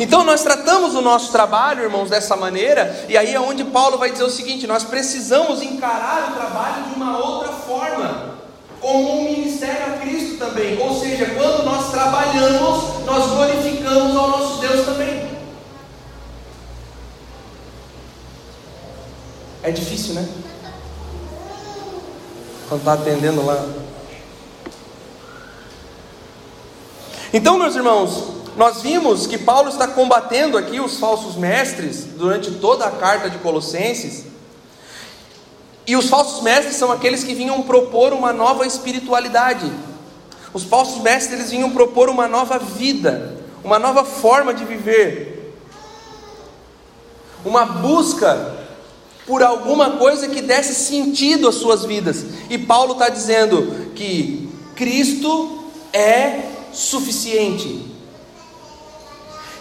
Então 0.00 0.24
nós 0.24 0.42
tratamos 0.42 0.94
o 0.94 1.02
nosso 1.02 1.30
trabalho, 1.30 1.82
irmãos, 1.82 2.08
dessa 2.08 2.34
maneira, 2.34 3.04
e 3.06 3.18
aí 3.18 3.34
é 3.34 3.38
onde 3.38 3.64
Paulo 3.64 3.98
vai 3.98 4.10
dizer 4.10 4.24
o 4.24 4.30
seguinte: 4.30 4.66
nós 4.66 4.82
precisamos 4.82 5.60
encarar 5.60 6.30
o 6.30 6.36
trabalho 6.36 6.84
de 6.84 6.94
uma 6.94 7.18
outra 7.18 7.52
forma, 7.52 8.38
como 8.80 9.20
um 9.20 9.24
ministério 9.24 9.92
a 9.92 9.98
Cristo 9.98 10.38
também. 10.38 10.80
Ou 10.80 10.98
seja, 10.98 11.26
quando 11.34 11.64
nós 11.66 11.90
trabalhamos, 11.90 13.04
nós 13.04 13.26
glorificamos 13.26 14.16
ao 14.16 14.30
nosso 14.30 14.58
Deus 14.58 14.86
também. 14.86 15.21
É 19.62 19.70
difícil, 19.70 20.14
né? 20.14 20.28
Quando 22.68 22.80
está 22.80 22.94
atendendo 22.94 23.46
lá. 23.46 23.64
Então, 27.32 27.56
meus 27.58 27.76
irmãos, 27.76 28.24
nós 28.56 28.82
vimos 28.82 29.26
que 29.26 29.38
Paulo 29.38 29.68
está 29.68 29.86
combatendo 29.86 30.58
aqui 30.58 30.80
os 30.80 30.98
falsos 30.98 31.36
mestres 31.36 32.04
durante 32.04 32.50
toda 32.50 32.86
a 32.86 32.90
carta 32.90 33.30
de 33.30 33.38
Colossenses. 33.38 34.24
E 35.86 35.96
os 35.96 36.08
falsos 36.08 36.42
mestres 36.42 36.76
são 36.76 36.90
aqueles 36.90 37.22
que 37.22 37.34
vinham 37.34 37.62
propor 37.62 38.12
uma 38.12 38.32
nova 38.32 38.66
espiritualidade. 38.66 39.72
Os 40.52 40.64
falsos 40.64 41.00
mestres 41.02 41.38
eles 41.38 41.50
vinham 41.50 41.70
propor 41.70 42.08
uma 42.08 42.26
nova 42.26 42.58
vida, 42.58 43.36
uma 43.62 43.78
nova 43.78 44.04
forma 44.04 44.52
de 44.52 44.64
viver, 44.64 45.56
uma 47.44 47.64
busca 47.64 48.61
por 49.26 49.42
alguma 49.42 49.92
coisa 49.92 50.28
que 50.28 50.40
desse 50.40 50.74
sentido 50.74 51.48
às 51.48 51.54
suas 51.56 51.84
vidas. 51.84 52.24
E 52.50 52.58
Paulo 52.58 52.94
está 52.94 53.08
dizendo 53.08 53.92
que 53.94 54.48
Cristo 54.74 55.64
é 55.92 56.40
suficiente. 56.72 57.92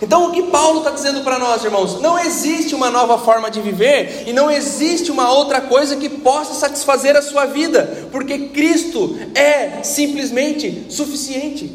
Então, 0.02 0.30
o 0.30 0.32
que 0.32 0.44
Paulo 0.44 0.80
está 0.80 0.90
dizendo 0.90 1.22
para 1.22 1.38
nós, 1.38 1.64
irmãos? 1.64 2.02
Não 2.02 2.18
existe 2.18 2.74
uma 2.74 2.90
nova 2.90 3.20
forma 3.20 3.52
de 3.52 3.62
viver 3.62 4.24
e 4.26 4.34
não 4.34 4.50
existe 4.50 5.12
uma 5.12 5.32
outra 5.32 5.62
coisa 5.62 5.96
que 5.96 6.10
possa 6.10 6.56
satisfazer 6.56 7.16
a 7.16 7.22
sua 7.22 7.46
vida, 7.46 8.08
porque 8.12 8.48
Cristo 8.48 9.16
é 9.36 9.84
simplesmente 9.84 10.88
suficiente. 10.90 11.72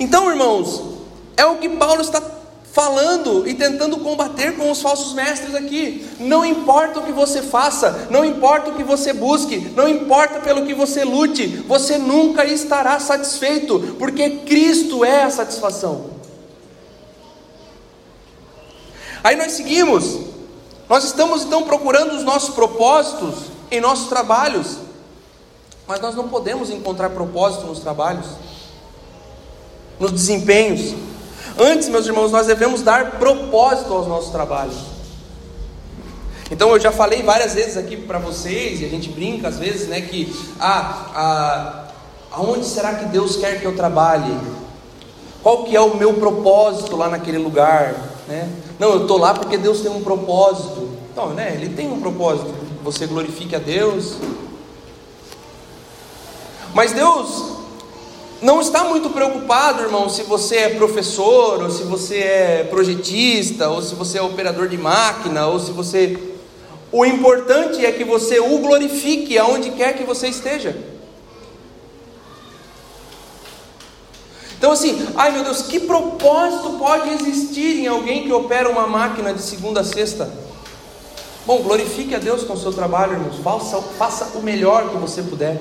Então, 0.00 0.30
irmãos, 0.30 0.82
é 1.36 1.44
o 1.44 1.58
que 1.58 1.68
Paulo 1.68 2.00
está 2.00 2.41
falando 2.72 3.46
e 3.46 3.52
tentando 3.52 3.98
combater 3.98 4.56
com 4.56 4.70
os 4.70 4.80
falsos 4.80 5.12
mestres 5.12 5.54
aqui. 5.54 6.08
Não 6.18 6.44
importa 6.44 7.00
o 7.00 7.02
que 7.04 7.12
você 7.12 7.42
faça, 7.42 8.08
não 8.10 8.24
importa 8.24 8.70
o 8.70 8.74
que 8.74 8.82
você 8.82 9.12
busque, 9.12 9.58
não 9.76 9.86
importa 9.86 10.40
pelo 10.40 10.64
que 10.64 10.74
você 10.74 11.04
lute, 11.04 11.46
você 11.68 11.98
nunca 11.98 12.46
estará 12.46 12.98
satisfeito, 12.98 13.96
porque 13.98 14.38
Cristo 14.46 15.04
é 15.04 15.24
a 15.24 15.30
satisfação. 15.30 16.12
Aí 19.22 19.36
nós 19.36 19.52
seguimos, 19.52 20.20
nós 20.88 21.04
estamos 21.04 21.44
então 21.44 21.64
procurando 21.64 22.14
os 22.14 22.24
nossos 22.24 22.54
propósitos 22.54 23.34
em 23.70 23.80
nossos 23.80 24.08
trabalhos, 24.08 24.78
mas 25.86 26.00
nós 26.00 26.14
não 26.14 26.26
podemos 26.26 26.70
encontrar 26.70 27.10
propósito 27.10 27.66
nos 27.66 27.80
trabalhos, 27.80 28.26
nos 30.00 30.10
desempenhos. 30.10 31.11
Antes, 31.58 31.88
meus 31.88 32.06
irmãos, 32.06 32.30
nós 32.30 32.46
devemos 32.46 32.82
dar 32.82 33.12
propósito 33.12 33.92
aos 33.92 34.06
nossos 34.06 34.30
trabalhos. 34.30 34.76
Então 36.50 36.70
eu 36.70 36.80
já 36.80 36.92
falei 36.92 37.22
várias 37.22 37.54
vezes 37.54 37.76
aqui 37.76 37.96
para 37.96 38.18
vocês, 38.18 38.80
e 38.80 38.84
a 38.84 38.88
gente 38.88 39.08
brinca 39.08 39.48
às 39.48 39.58
vezes, 39.58 39.88
né, 39.88 40.00
que 40.02 40.34
ah, 40.60 41.06
ah, 41.14 41.84
aonde 42.30 42.66
será 42.66 42.94
que 42.94 43.06
Deus 43.06 43.36
quer 43.36 43.60
que 43.60 43.66
eu 43.66 43.74
trabalhe? 43.74 44.36
Qual 45.42 45.64
que 45.64 45.74
é 45.74 45.80
o 45.80 45.96
meu 45.96 46.14
propósito 46.14 46.94
lá 46.96 47.08
naquele 47.08 47.38
lugar? 47.38 47.94
Né? 48.28 48.48
Não, 48.78 48.90
eu 48.90 49.02
estou 49.02 49.18
lá 49.18 49.34
porque 49.34 49.56
Deus 49.56 49.80
tem 49.80 49.90
um 49.90 50.02
propósito. 50.02 50.88
Não, 51.16 51.30
né? 51.30 51.54
Ele 51.54 51.74
tem 51.74 51.90
um 51.90 52.00
propósito. 52.00 52.54
Você 52.84 53.06
glorifique 53.06 53.56
a 53.56 53.58
Deus. 53.58 54.16
Mas 56.72 56.92
Deus 56.92 57.61
não 58.42 58.60
está 58.60 58.82
muito 58.82 59.08
preocupado, 59.10 59.84
irmão, 59.84 60.08
se 60.08 60.24
você 60.24 60.56
é 60.56 60.68
professor, 60.70 61.62
ou 61.62 61.70
se 61.70 61.84
você 61.84 62.18
é 62.18 62.64
projetista, 62.68 63.68
ou 63.68 63.80
se 63.80 63.94
você 63.94 64.18
é 64.18 64.22
operador 64.22 64.66
de 64.66 64.76
máquina, 64.76 65.46
ou 65.46 65.60
se 65.60 65.70
você. 65.70 66.18
O 66.90 67.06
importante 67.06 67.86
é 67.86 67.92
que 67.92 68.02
você 68.02 68.40
o 68.40 68.58
glorifique 68.58 69.38
aonde 69.38 69.70
quer 69.70 69.96
que 69.96 70.02
você 70.02 70.26
esteja. 70.26 70.76
Então, 74.58 74.72
assim, 74.72 75.06
ai 75.16 75.30
meu 75.30 75.44
Deus, 75.44 75.62
que 75.62 75.80
propósito 75.80 76.70
pode 76.78 77.10
existir 77.10 77.80
em 77.80 77.86
alguém 77.86 78.24
que 78.24 78.32
opera 78.32 78.68
uma 78.68 78.86
máquina 78.86 79.32
de 79.32 79.40
segunda 79.40 79.80
a 79.80 79.84
sexta? 79.84 80.28
Bom, 81.46 81.62
glorifique 81.62 82.14
a 82.14 82.18
Deus 82.18 82.42
com 82.44 82.54
o 82.54 82.58
seu 82.58 82.72
trabalho, 82.72 83.14
irmãos, 83.14 83.38
faça, 83.42 83.80
faça 83.82 84.38
o 84.38 84.42
melhor 84.42 84.90
que 84.90 84.96
você 84.96 85.22
puder. 85.22 85.60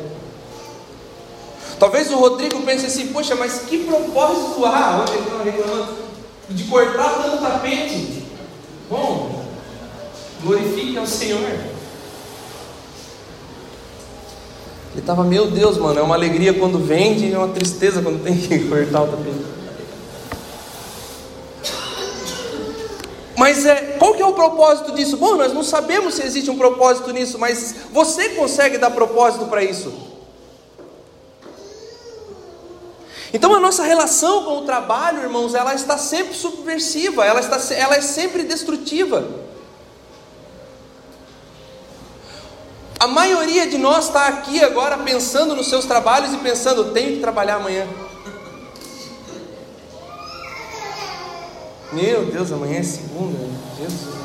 Talvez 1.81 2.11
o 2.11 2.15
Rodrigo 2.15 2.61
pense 2.61 2.85
assim, 2.85 3.07
poxa, 3.07 3.33
mas 3.33 3.63
que 3.63 3.85
propósito 3.85 4.63
há, 4.67 5.01
hoje 5.01 5.13
ele 5.13 5.23
está 5.23 5.43
reclamando, 5.43 5.95
de 6.47 6.63
cortar 6.65 7.23
tanto 7.23 7.41
tapete? 7.41 8.23
Bom, 8.87 9.43
glorifique 10.43 10.95
ao 10.95 11.07
Senhor. 11.07 11.41
Ele 11.41 11.65
estava, 14.95 15.23
meu 15.23 15.49
Deus, 15.49 15.79
mano, 15.79 15.99
é 15.99 16.03
uma 16.03 16.13
alegria 16.13 16.53
quando 16.53 16.77
vende 16.77 17.25
e 17.25 17.33
é 17.33 17.37
uma 17.39 17.47
tristeza 17.47 17.99
quando 17.99 18.23
tem 18.23 18.37
que 18.37 18.59
cortar 18.69 19.01
o 19.01 19.07
tapete. 19.07 19.45
Mas 23.35 23.65
é, 23.65 23.95
qual 23.97 24.13
que 24.13 24.21
é 24.21 24.27
o 24.27 24.33
propósito 24.33 24.91
disso? 24.91 25.17
Bom, 25.17 25.35
nós 25.35 25.51
não 25.51 25.63
sabemos 25.63 26.13
se 26.13 26.21
existe 26.21 26.51
um 26.51 26.59
propósito 26.59 27.11
nisso, 27.11 27.39
mas 27.39 27.73
você 27.91 28.29
consegue 28.29 28.77
dar 28.77 28.91
propósito 28.91 29.47
para 29.47 29.63
isso. 29.63 30.10
Então 33.33 33.55
a 33.55 33.59
nossa 33.59 33.83
relação 33.83 34.43
com 34.43 34.57
o 34.57 34.61
trabalho, 34.65 35.21
irmãos, 35.21 35.55
ela 35.55 35.73
está 35.73 35.97
sempre 35.97 36.33
subversiva, 36.33 37.25
ela, 37.25 37.39
está, 37.39 37.73
ela 37.73 37.95
é 37.95 38.01
sempre 38.01 38.43
destrutiva. 38.43 39.25
A 42.99 43.07
maioria 43.07 43.65
de 43.65 43.77
nós 43.77 44.05
está 44.05 44.27
aqui 44.27 44.63
agora 44.63 44.97
pensando 44.97 45.55
nos 45.55 45.67
seus 45.67 45.85
trabalhos 45.85 46.33
e 46.33 46.37
pensando, 46.37 46.91
tenho 46.91 47.13
que 47.13 47.19
trabalhar 47.19 47.55
amanhã. 47.55 47.87
Meu 51.91 52.25
Deus, 52.25 52.51
amanhã 52.51 52.79
é 52.79 52.83
segunda, 52.83 53.39
Jesus. 53.77 54.21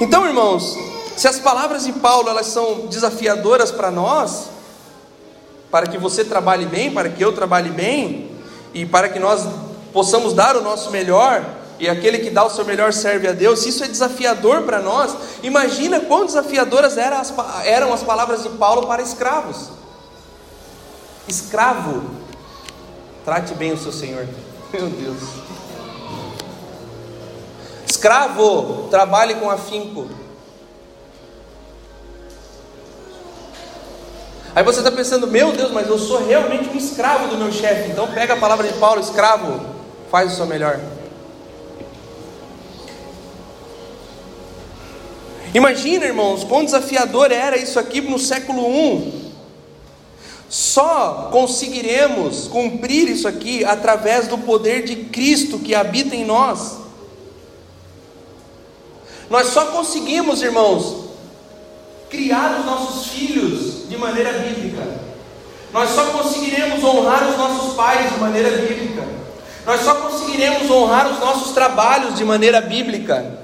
Então, 0.00 0.24
irmãos, 0.24 0.76
se 1.16 1.26
as 1.26 1.40
palavras 1.40 1.84
de 1.84 1.92
Paulo 1.94 2.28
elas 2.28 2.46
são 2.46 2.86
desafiadoras 2.86 3.72
para 3.72 3.90
nós, 3.90 4.50
para 5.70 5.86
que 5.86 5.98
você 5.98 6.24
trabalhe 6.24 6.66
bem, 6.66 6.90
para 6.90 7.08
que 7.08 7.22
eu 7.22 7.32
trabalhe 7.32 7.70
bem, 7.70 8.30
e 8.72 8.86
para 8.86 9.08
que 9.08 9.18
nós 9.18 9.46
possamos 9.92 10.32
dar 10.32 10.56
o 10.56 10.62
nosso 10.62 10.90
melhor, 10.90 11.44
e 11.78 11.88
aquele 11.88 12.18
que 12.18 12.30
dá 12.30 12.44
o 12.44 12.50
seu 12.50 12.64
melhor 12.64 12.92
serve 12.92 13.28
a 13.28 13.32
Deus, 13.32 13.64
isso 13.64 13.84
é 13.84 13.88
desafiador 13.88 14.62
para 14.62 14.80
nós, 14.80 15.14
imagina 15.42 16.00
quão 16.00 16.26
desafiadoras 16.26 16.96
eram 16.96 17.18
as, 17.18 17.32
eram 17.64 17.92
as 17.92 18.02
palavras 18.02 18.42
de 18.42 18.48
Paulo 18.50 18.86
para 18.86 19.02
escravos. 19.02 19.70
Escravo, 21.28 22.02
trate 23.24 23.54
bem 23.54 23.72
o 23.72 23.78
seu 23.78 23.92
Senhor, 23.92 24.26
meu 24.72 24.88
Deus. 24.88 25.22
Escravo, 27.86 28.88
trabalhe 28.90 29.34
com 29.34 29.50
afinco. 29.50 30.08
Aí 34.58 34.64
você 34.64 34.80
está 34.80 34.90
pensando, 34.90 35.28
meu 35.28 35.52
Deus, 35.52 35.70
mas 35.70 35.86
eu 35.86 35.96
sou 35.96 36.26
realmente 36.26 36.68
um 36.68 36.76
escravo 36.76 37.28
do 37.28 37.36
meu 37.36 37.52
chefe. 37.52 37.92
Então 37.92 38.08
pega 38.08 38.34
a 38.34 38.36
palavra 38.36 38.66
de 38.66 38.76
Paulo, 38.76 39.00
escravo, 39.00 39.64
faz 40.10 40.32
o 40.32 40.34
seu 40.34 40.46
melhor. 40.46 40.80
Imagina, 45.54 46.06
irmãos, 46.06 46.42
quão 46.42 46.64
desafiador 46.64 47.30
era 47.30 47.56
isso 47.56 47.78
aqui 47.78 48.00
no 48.00 48.18
século 48.18 48.68
I. 48.68 49.32
Só 50.48 51.28
conseguiremos 51.30 52.48
cumprir 52.48 53.08
isso 53.08 53.28
aqui 53.28 53.64
através 53.64 54.26
do 54.26 54.38
poder 54.38 54.82
de 54.82 54.96
Cristo 55.04 55.60
que 55.60 55.72
habita 55.72 56.16
em 56.16 56.24
nós. 56.24 56.78
Nós 59.30 59.46
só 59.50 59.66
conseguimos, 59.66 60.42
irmãos, 60.42 61.10
criar 62.10 62.58
os 62.58 62.66
nossos 62.66 63.06
filhos 63.12 63.77
de 63.88 63.96
maneira 63.96 64.32
bíblica. 64.32 64.82
Nós 65.72 65.90
só 65.90 66.06
conseguiremos 66.06 66.82
honrar 66.82 67.28
os 67.28 67.36
nossos 67.36 67.74
pais 67.74 68.12
de 68.12 68.18
maneira 68.18 68.50
bíblica. 68.50 69.06
Nós 69.66 69.82
só 69.82 69.94
conseguiremos 69.96 70.70
honrar 70.70 71.10
os 71.10 71.18
nossos 71.18 71.52
trabalhos 71.52 72.14
de 72.14 72.24
maneira 72.24 72.60
bíblica 72.60 73.38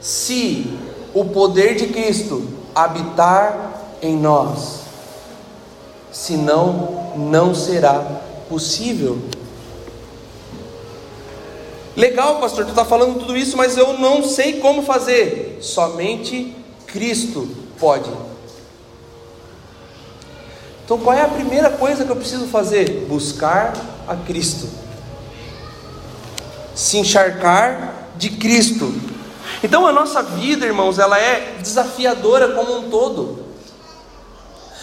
se 0.00 0.78
o 1.14 1.24
poder 1.24 1.74
de 1.74 1.88
Cristo 1.88 2.46
habitar 2.74 3.96
em 4.00 4.16
nós. 4.16 4.82
Senão, 6.12 7.12
não 7.16 7.54
será 7.54 8.00
possível. 8.48 9.18
Legal, 11.96 12.40
pastor, 12.40 12.64
tu 12.64 12.70
está 12.70 12.84
falando 12.84 13.18
tudo 13.18 13.36
isso, 13.36 13.56
mas 13.56 13.76
eu 13.76 13.98
não 13.98 14.22
sei 14.22 14.60
como 14.60 14.82
fazer. 14.82 15.58
Somente 15.60 16.54
Cristo 16.86 17.48
Pode. 17.82 18.08
Então 20.84 20.98
qual 20.98 21.16
é 21.16 21.22
a 21.22 21.28
primeira 21.28 21.70
coisa 21.70 22.04
que 22.04 22.10
eu 22.10 22.16
preciso 22.16 22.46
fazer? 22.46 23.06
Buscar 23.08 23.72
a 24.08 24.16
Cristo. 24.16 24.68
Se 26.74 26.98
encharcar 26.98 27.94
de 28.16 28.30
Cristo. 28.30 28.92
Então 29.62 29.86
a 29.86 29.92
nossa 29.92 30.22
vida, 30.22 30.66
irmãos, 30.66 30.98
ela 30.98 31.18
é 31.18 31.56
desafiadora 31.60 32.52
como 32.52 32.78
um 32.78 32.90
todo. 32.90 33.44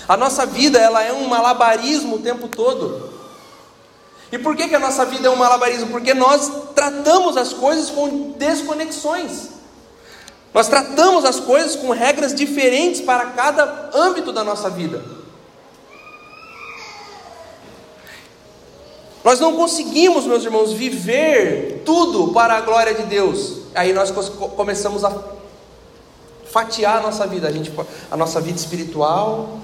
A 0.07 0.17
nossa 0.17 0.45
vida, 0.45 0.79
ela 0.79 1.03
é 1.03 1.13
um 1.13 1.27
malabarismo 1.27 2.15
o 2.15 2.19
tempo 2.19 2.47
todo. 2.47 3.13
E 4.31 4.37
por 4.37 4.55
que, 4.55 4.67
que 4.67 4.75
a 4.75 4.79
nossa 4.79 5.05
vida 5.05 5.27
é 5.27 5.31
um 5.31 5.35
malabarismo? 5.35 5.87
Porque 5.87 6.13
nós 6.13 6.51
tratamos 6.73 7.35
as 7.35 7.53
coisas 7.53 7.89
com 7.89 8.31
desconexões. 8.37 9.49
Nós 10.53 10.67
tratamos 10.67 11.25
as 11.25 11.39
coisas 11.39 11.75
com 11.75 11.91
regras 11.91 12.33
diferentes 12.33 13.01
para 13.01 13.27
cada 13.27 13.91
âmbito 13.93 14.31
da 14.31 14.43
nossa 14.43 14.69
vida. 14.69 15.18
Nós 19.23 19.39
não 19.39 19.55
conseguimos, 19.55 20.25
meus 20.25 20.43
irmãos, 20.43 20.71
viver 20.71 21.83
tudo 21.85 22.31
para 22.33 22.55
a 22.55 22.61
glória 22.61 22.93
de 22.93 23.03
Deus. 23.03 23.57
Aí 23.75 23.91
nós 23.93 24.11
começamos 24.55 25.03
a 25.03 25.13
fatiar 26.49 26.97
a 26.97 27.01
nossa 27.01 27.27
vida, 27.27 27.47
a, 27.47 27.51
gente, 27.51 27.71
a 28.09 28.17
nossa 28.17 28.39
vida 28.39 28.57
espiritual, 28.57 29.59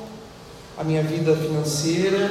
a 0.77 0.83
minha 0.83 1.01
vida 1.01 1.35
financeira, 1.35 2.29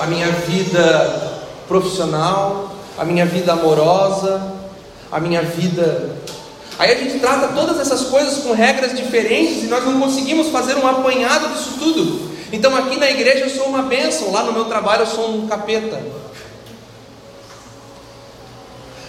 a 0.00 0.06
minha 0.06 0.30
vida 0.30 1.42
profissional, 1.66 2.72
a 2.98 3.04
minha 3.04 3.24
vida 3.24 3.52
amorosa, 3.52 4.54
a 5.10 5.20
minha 5.20 5.42
vida. 5.42 6.16
Aí 6.78 6.92
a 6.92 6.96
gente 6.96 7.20
trata 7.20 7.48
todas 7.48 7.78
essas 7.78 8.02
coisas 8.08 8.38
com 8.38 8.52
regras 8.52 8.96
diferentes 8.96 9.64
e 9.64 9.66
nós 9.66 9.84
não 9.84 10.00
conseguimos 10.00 10.48
fazer 10.48 10.76
um 10.76 10.86
apanhado 10.86 11.48
disso 11.54 11.76
tudo. 11.78 12.27
Então 12.52 12.74
aqui 12.76 12.96
na 12.96 13.10
igreja 13.10 13.44
eu 13.44 13.50
sou 13.50 13.66
uma 13.66 13.82
bênção, 13.82 14.32
lá 14.32 14.42
no 14.42 14.52
meu 14.52 14.64
trabalho 14.64 15.02
eu 15.02 15.06
sou 15.06 15.30
um 15.30 15.46
capeta. 15.46 16.02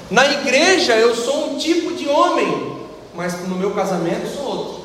Na 0.10 0.26
igreja 0.26 0.96
eu 0.96 1.16
sou 1.16 1.52
um 1.52 1.58
tipo 1.58 1.94
de 1.94 2.08
homem, 2.08 2.78
mas 3.14 3.48
no 3.48 3.56
meu 3.56 3.72
casamento 3.72 4.28
sou 4.36 4.46
outro. 4.46 4.80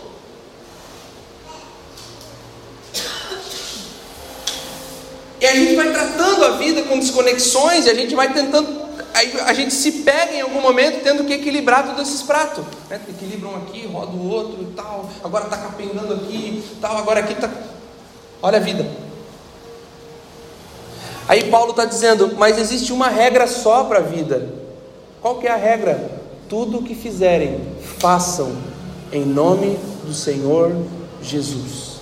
E 5.40 5.46
a 5.46 5.54
gente 5.54 5.74
vai 5.74 5.92
tratando 5.92 6.44
a 6.44 6.50
vida 6.52 6.82
com 6.84 6.98
desconexões 6.98 7.84
e 7.84 7.90
a 7.90 7.94
gente 7.94 8.14
vai 8.14 8.32
tentando. 8.32 8.82
A 9.46 9.52
gente 9.52 9.74
se 9.74 9.92
pega 10.02 10.32
em 10.32 10.40
algum 10.40 10.60
momento 10.60 11.02
tendo 11.02 11.22
que 11.24 11.34
equilibrar 11.34 11.86
todos 11.86 12.08
esses 12.08 12.22
pratos. 12.22 12.64
Né? 12.88 13.00
Equilibra 13.08 13.50
um 13.50 13.56
aqui, 13.56 13.86
roda 13.86 14.12
o 14.12 14.28
outro 14.28 14.62
e 14.62 14.74
tal. 14.74 15.08
Agora 15.22 15.44
está 15.44 15.58
capengando 15.58 16.14
aqui 16.14 16.64
tal. 16.80 16.96
Agora 16.96 17.20
aqui 17.20 17.34
está. 17.34 17.50
Olha 18.44 18.58
a 18.58 18.60
vida. 18.60 18.86
Aí 21.26 21.44
Paulo 21.44 21.70
está 21.70 21.86
dizendo, 21.86 22.34
mas 22.36 22.58
existe 22.58 22.92
uma 22.92 23.08
regra 23.08 23.46
só 23.46 23.84
para 23.84 24.00
a 24.00 24.02
vida. 24.02 24.50
Qual 25.22 25.38
que 25.38 25.46
é 25.46 25.50
a 25.50 25.56
regra? 25.56 26.10
Tudo 26.46 26.76
o 26.76 26.82
que 26.82 26.94
fizerem, 26.94 27.58
façam 27.98 28.52
em 29.10 29.24
nome 29.24 29.78
do 30.04 30.12
Senhor 30.12 30.76
Jesus. 31.22 32.00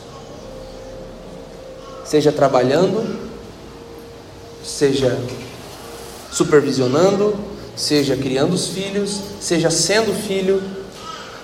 Seja 2.04 2.32
trabalhando, 2.32 3.20
seja 4.64 5.16
supervisionando, 6.32 7.36
seja 7.76 8.16
criando 8.16 8.54
os 8.54 8.66
filhos, 8.66 9.20
seja 9.40 9.70
sendo 9.70 10.12
filho, 10.12 10.60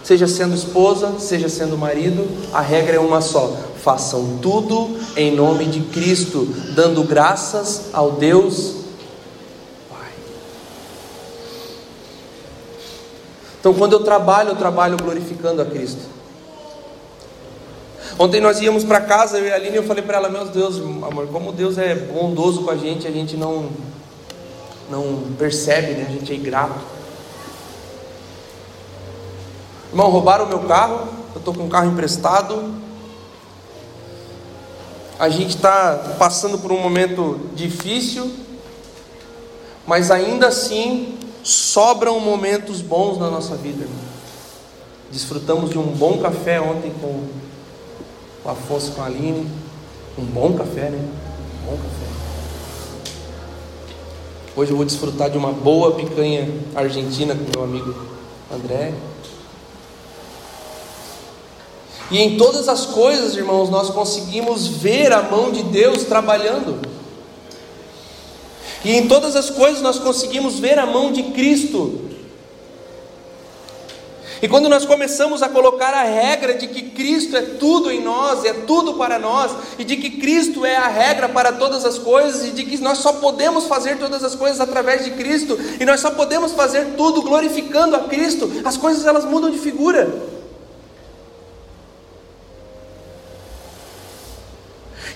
seja 0.02 0.26
sendo 0.26 0.56
esposa, 0.56 1.20
seja 1.20 1.48
sendo 1.48 1.78
marido, 1.78 2.26
a 2.52 2.60
regra 2.60 2.96
é 2.96 2.98
uma 2.98 3.20
só: 3.20 3.67
façam 3.88 4.36
tudo 4.42 4.98
em 5.16 5.34
nome 5.34 5.64
de 5.64 5.80
Cristo, 5.80 6.44
dando 6.74 7.02
graças 7.04 7.86
ao 7.94 8.12
Deus 8.12 8.76
Então, 13.60 13.74
quando 13.74 13.94
eu 13.94 14.00
trabalho, 14.00 14.50
eu 14.50 14.56
trabalho 14.56 14.96
glorificando 14.96 15.60
a 15.60 15.64
Cristo. 15.64 16.00
Ontem 18.18 18.40
nós 18.40 18.60
íamos 18.60 18.84
para 18.84 19.00
casa, 19.00 19.38
eu 19.38 19.46
e 19.46 19.50
a 19.50 19.56
Aline, 19.56 19.76
eu 19.76 19.82
falei 19.82 20.02
para 20.02 20.16
ela: 20.18 20.28
Meu 20.28 20.44
Deus, 20.46 20.78
amor, 20.78 21.26
como 21.26 21.52
Deus 21.52 21.76
é 21.76 21.94
bondoso 21.94 22.62
com 22.62 22.70
a 22.70 22.76
gente, 22.76 23.06
a 23.06 23.10
gente 23.10 23.36
não, 23.36 23.68
não 24.88 25.22
percebe, 25.38 25.92
né? 25.92 26.06
a 26.08 26.12
gente 26.12 26.32
é 26.32 26.36
ingrato. 26.36 26.78
Irmão, 29.90 30.08
roubaram 30.08 30.44
o 30.44 30.48
meu 30.48 30.60
carro, 30.60 31.08
eu 31.34 31.38
estou 31.38 31.52
com 31.52 31.64
um 31.64 31.68
carro 31.68 31.90
emprestado. 31.90 32.87
A 35.18 35.28
gente 35.28 35.56
está 35.56 36.14
passando 36.16 36.58
por 36.58 36.70
um 36.70 36.80
momento 36.80 37.40
difícil, 37.54 38.30
mas 39.84 40.12
ainda 40.12 40.46
assim 40.46 41.18
sobram 41.42 42.20
momentos 42.20 42.80
bons 42.80 43.18
na 43.18 43.28
nossa 43.28 43.56
vida. 43.56 43.84
Desfrutamos 45.10 45.70
de 45.70 45.78
um 45.78 45.86
bom 45.86 46.18
café 46.18 46.60
ontem 46.60 46.92
com 47.00 47.24
o 48.44 48.48
Afonso 48.48 48.92
com 48.92 49.02
a 49.02 49.06
Aline. 49.06 49.48
Um 50.16 50.24
bom 50.24 50.52
café, 50.52 50.90
né? 50.90 50.98
Um 51.62 51.70
bom 51.70 51.76
café. 51.76 52.06
Hoje 54.54 54.70
eu 54.70 54.76
vou 54.76 54.84
desfrutar 54.84 55.30
de 55.30 55.38
uma 55.38 55.52
boa 55.52 55.96
picanha 55.96 56.48
argentina 56.76 57.34
com 57.34 57.58
meu 57.58 57.64
amigo 57.64 57.94
André. 58.52 58.92
E 62.10 62.18
em 62.18 62.36
todas 62.36 62.68
as 62.68 62.86
coisas, 62.86 63.36
irmãos, 63.36 63.68
nós 63.68 63.90
conseguimos 63.90 64.66
ver 64.66 65.12
a 65.12 65.22
mão 65.22 65.50
de 65.50 65.62
Deus 65.64 66.04
trabalhando. 66.04 66.80
E 68.84 68.92
em 68.92 69.06
todas 69.06 69.36
as 69.36 69.50
coisas 69.50 69.82
nós 69.82 69.98
conseguimos 69.98 70.58
ver 70.58 70.78
a 70.78 70.86
mão 70.86 71.12
de 71.12 71.24
Cristo. 71.24 72.08
E 74.40 74.46
quando 74.46 74.68
nós 74.68 74.86
começamos 74.86 75.42
a 75.42 75.48
colocar 75.48 75.92
a 75.92 76.04
regra 76.04 76.54
de 76.54 76.68
que 76.68 76.82
Cristo 76.90 77.36
é 77.36 77.42
tudo 77.42 77.90
em 77.90 78.00
nós, 78.00 78.44
é 78.44 78.52
tudo 78.52 78.94
para 78.94 79.18
nós, 79.18 79.50
e 79.76 79.84
de 79.84 79.96
que 79.96 80.10
Cristo 80.10 80.64
é 80.64 80.76
a 80.76 80.86
regra 80.86 81.28
para 81.28 81.52
todas 81.52 81.84
as 81.84 81.98
coisas, 81.98 82.46
e 82.46 82.52
de 82.52 82.64
que 82.64 82.78
nós 82.78 82.98
só 82.98 83.14
podemos 83.14 83.64
fazer 83.64 83.98
todas 83.98 84.22
as 84.22 84.36
coisas 84.36 84.60
através 84.60 85.04
de 85.04 85.10
Cristo, 85.10 85.58
e 85.80 85.84
nós 85.84 85.98
só 85.98 86.12
podemos 86.12 86.52
fazer 86.52 86.94
tudo 86.96 87.20
glorificando 87.20 87.96
a 87.96 88.00
Cristo, 88.04 88.48
as 88.64 88.76
coisas 88.76 89.04
elas 89.04 89.24
mudam 89.24 89.50
de 89.50 89.58
figura. 89.58 90.37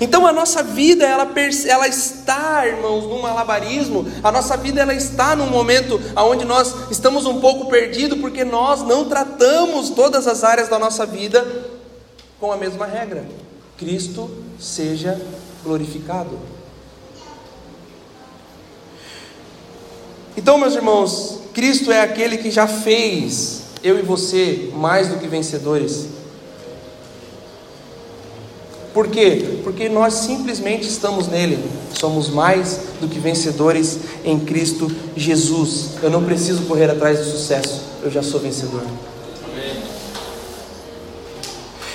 Então 0.01 0.27
a 0.27 0.33
nossa 0.33 0.63
vida 0.63 1.05
ela, 1.05 1.29
ela 1.67 1.89
está, 1.89 2.67
irmãos, 2.67 3.05
num 3.05 3.21
malabarismo. 3.21 4.07
A 4.23 4.33
nossa 4.33 4.57
vida 4.57 4.81
ela 4.81 4.95
está 4.95 5.37
num 5.37 5.49
momento 5.49 6.01
onde 6.17 6.45
nós 6.45 6.91
estamos 6.91 7.27
um 7.27 7.41
pouco 7.41 7.69
perdidos 7.69 8.19
porque 8.21 8.45
nós 8.45 8.83
não 8.83 9.05
tratamos 9.05 9.91
todas 9.91 10.27
as 10.27 10.45
áreas 10.45 10.69
da 10.69 10.79
nossa 10.79 11.07
vida 11.07 11.47
com 12.41 12.53
a 12.53 12.57
mesma 12.57 12.87
regra. 12.87 13.27
Cristo 13.77 14.31
seja 14.59 15.21
glorificado. 15.65 16.39
Então, 20.37 20.57
meus 20.57 20.75
irmãos, 20.75 21.41
Cristo 21.53 21.93
é 21.93 22.01
aquele 22.01 22.39
que 22.39 22.51
já 22.51 22.67
fez 22.67 23.63
eu 23.83 23.99
e 23.99 24.03
você 24.03 24.71
mais 24.75 25.09
do 25.09 25.19
que 25.19 25.27
vencedores. 25.27 26.07
Por 28.93 29.09
quê? 29.09 29.61
Porque 29.65 29.89
nós 29.89 30.15
simplesmente 30.15 30.87
estamos 30.87 31.27
nele. 31.27 31.59
Somos 31.99 32.29
mais 32.29 32.81
do 33.01 33.09
que 33.09 33.19
vencedores 33.19 33.99
em 34.25 34.39
Cristo 34.39 34.91
Jesus. 35.17 35.93
Eu 36.03 36.11
não 36.11 36.25
preciso 36.25 36.63
correr 36.65 36.91
atrás 36.91 37.19
do 37.19 37.25
sucesso, 37.25 37.83
eu 38.03 38.11
já 38.11 38.23
sou 38.23 38.41
vencedor. 38.41 38.83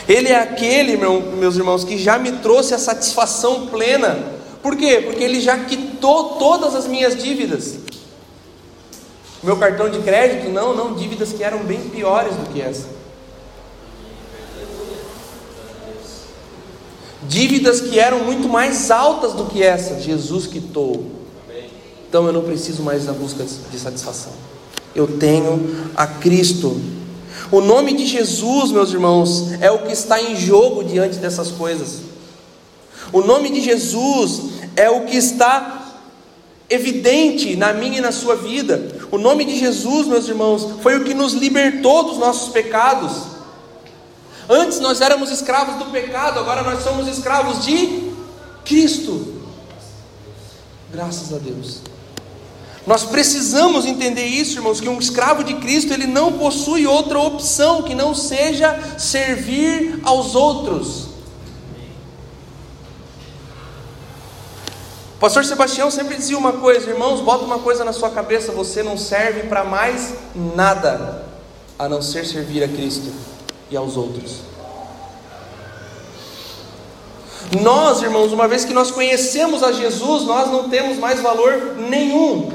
Ele 0.07 0.29
é 0.29 0.39
aquele, 0.39 0.95
meu, 0.95 1.21
meus 1.21 1.57
irmãos, 1.57 1.83
que 1.83 1.97
já 1.97 2.17
me 2.17 2.31
trouxe 2.31 2.73
a 2.73 2.79
satisfação 2.79 3.67
plena. 3.67 4.17
Por 4.63 4.77
quê? 4.77 5.01
Porque 5.05 5.23
ele 5.23 5.41
já 5.41 5.57
quitou 5.65 6.35
todas 6.35 6.73
as 6.73 6.87
minhas 6.87 7.21
dívidas. 7.21 7.75
Meu 9.43 9.57
cartão 9.57 9.89
de 9.89 9.99
crédito, 9.99 10.49
não, 10.49 10.73
não, 10.73 10.95
dívidas 10.95 11.33
que 11.33 11.43
eram 11.43 11.59
bem 11.59 11.79
piores 11.89 12.35
do 12.35 12.49
que 12.51 12.61
essa. 12.61 12.96
Dívidas 17.27 17.81
que 17.81 17.99
eram 17.99 18.23
muito 18.23 18.47
mais 18.47 18.89
altas 18.89 19.33
do 19.33 19.45
que 19.45 19.61
essa, 19.61 19.99
Jesus 19.99 20.47
quitou. 20.47 21.05
Então 22.07 22.25
eu 22.25 22.33
não 22.33 22.41
preciso 22.41 22.81
mais 22.83 23.05
da 23.05 23.13
busca 23.13 23.43
de 23.43 23.79
satisfação. 23.79 24.31
Eu 24.95 25.17
tenho 25.17 25.91
a 25.95 26.07
Cristo. 26.07 26.79
O 27.51 27.61
nome 27.61 27.93
de 27.93 28.05
Jesus, 28.05 28.71
meus 28.71 28.91
irmãos, 28.91 29.51
é 29.61 29.69
o 29.69 29.79
que 29.79 29.91
está 29.91 30.21
em 30.21 30.35
jogo 30.35 30.83
diante 30.83 31.17
dessas 31.17 31.51
coisas. 31.51 32.01
O 33.11 33.21
nome 33.21 33.49
de 33.49 33.61
Jesus 33.61 34.41
é 34.75 34.89
o 34.89 35.05
que 35.05 35.15
está 35.15 36.01
evidente 36.69 37.55
na 37.55 37.73
minha 37.73 37.99
e 37.99 38.01
na 38.01 38.11
sua 38.11 38.35
vida. 38.35 38.91
O 39.11 39.17
nome 39.17 39.45
de 39.45 39.57
Jesus, 39.57 40.07
meus 40.07 40.27
irmãos, 40.27 40.67
foi 40.81 40.97
o 40.97 41.03
que 41.03 41.13
nos 41.13 41.33
libertou 41.33 42.03
dos 42.03 42.17
nossos 42.17 42.51
pecados. 42.51 43.36
Antes 44.49 44.79
nós 44.79 45.01
éramos 45.01 45.29
escravos 45.29 45.75
do 45.75 45.91
pecado, 45.91 46.39
agora 46.39 46.63
nós 46.63 46.81
somos 46.81 47.07
escravos 47.07 47.65
de 47.65 48.13
Cristo. 48.63 49.41
Graças 50.91 51.33
a 51.33 51.37
Deus. 51.37 51.81
Nós 52.85 53.03
precisamos 53.03 53.85
entender 53.85 54.25
isso, 54.25 54.57
irmãos, 54.57 54.79
que 54.79 54.87
um 54.87 54.97
escravo 54.99 55.43
de 55.43 55.55
Cristo, 55.55 55.91
ele 55.91 56.07
não 56.07 56.33
possui 56.33 56.87
outra 56.87 57.19
opção 57.19 57.83
que 57.83 57.93
não 57.93 58.15
seja 58.15 58.97
servir 58.97 59.99
aos 60.03 60.33
outros. 60.33 61.07
O 65.15 65.19
pastor 65.19 65.43
Sebastião 65.43 65.91
sempre 65.91 66.15
dizia 66.15 66.37
uma 66.37 66.53
coisa, 66.53 66.89
irmãos, 66.89 67.19
bota 67.19 67.43
uma 67.43 67.59
coisa 67.59 67.83
na 67.83 67.91
sua 67.91 68.11
cabeça, 68.11 68.53
você 68.53 68.81
não 68.81 68.97
serve 68.97 69.49
para 69.49 69.65
mais 69.65 70.13
nada 70.33 71.25
a 71.77 71.89
não 71.89 72.01
ser 72.01 72.25
servir 72.25 72.63
a 72.63 72.67
Cristo 72.69 73.11
e 73.69 73.77
aos 73.77 73.97
outros. 73.97 74.41
Nós, 77.61 78.01
irmãos, 78.01 78.33
uma 78.33 78.47
vez 78.47 78.65
que 78.65 78.73
nós 78.73 78.91
conhecemos 78.91 79.63
a 79.63 79.71
Jesus, 79.71 80.23
nós 80.23 80.51
não 80.51 80.69
temos 80.69 80.97
mais 80.97 81.21
valor 81.21 81.75
nenhum, 81.89 82.51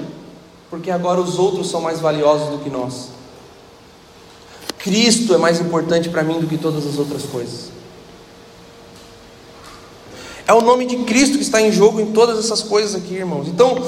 porque 0.68 0.90
agora 0.90 1.20
os 1.20 1.38
outros 1.38 1.70
são 1.70 1.80
mais 1.80 2.00
valiosos 2.00 2.48
do 2.48 2.58
que 2.58 2.68
nós. 2.68 3.08
Cristo 4.78 5.34
é 5.34 5.38
mais 5.38 5.60
importante 5.60 6.08
para 6.08 6.22
mim 6.22 6.40
do 6.40 6.46
que 6.46 6.58
todas 6.58 6.86
as 6.86 6.98
outras 6.98 7.22
coisas. 7.22 7.70
É 10.46 10.52
o 10.52 10.60
nome 10.60 10.84
de 10.84 10.96
Cristo 11.04 11.36
que 11.36 11.42
está 11.42 11.62
em 11.62 11.70
jogo 11.70 12.00
em 12.00 12.12
todas 12.12 12.38
essas 12.38 12.62
coisas 12.62 12.94
aqui, 12.94 13.14
irmãos. 13.14 13.48
Então, 13.48 13.82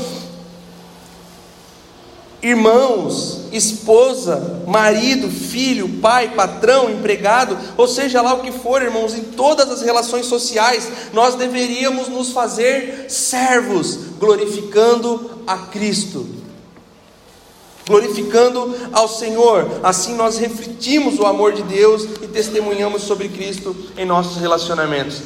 irmãos, 2.45 3.40
esposa, 3.51 4.62
marido, 4.66 5.30
filho, 5.30 5.88
pai, 6.01 6.34
patrão, 6.34 6.90
empregado, 6.90 7.57
ou 7.74 7.88
seja 7.88 8.20
lá 8.20 8.34
o 8.34 8.42
que 8.42 8.53
for, 8.53 8.82
irmãos, 8.82 9.14
em 9.14 9.22
todas 9.22 9.70
as 9.70 9.80
relações 9.80 10.26
sociais, 10.26 10.86
nós 11.14 11.36
deveríamos 11.36 12.09
nos 12.09 12.32
fazer 12.32 13.07
servos, 13.09 13.99
glorificando 14.18 15.40
a 15.47 15.57
Cristo. 15.57 16.26
Glorificando 17.86 18.74
ao 18.92 19.09
Senhor, 19.09 19.80
assim 19.82 20.14
nós 20.14 20.36
refletimos 20.36 21.18
o 21.18 21.26
amor 21.26 21.55
de 21.55 21.62
Deus 21.62 22.05
e 22.22 22.26
testemunhamos 22.28 23.03
sobre 23.03 23.30
Cristo 23.30 23.74
em 23.97 24.05
nossos 24.05 24.36
relacionamentos. 24.36 25.22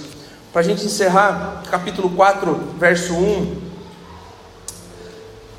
Para 0.52 0.60
a 0.60 0.64
gente 0.64 0.84
encerrar, 0.84 1.64
capítulo 1.68 2.10
4, 2.10 2.74
verso 2.78 3.12
1. 3.12 3.67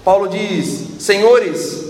Paulo 0.09 0.27
diz: 0.27 0.85
Senhores, 0.97 1.85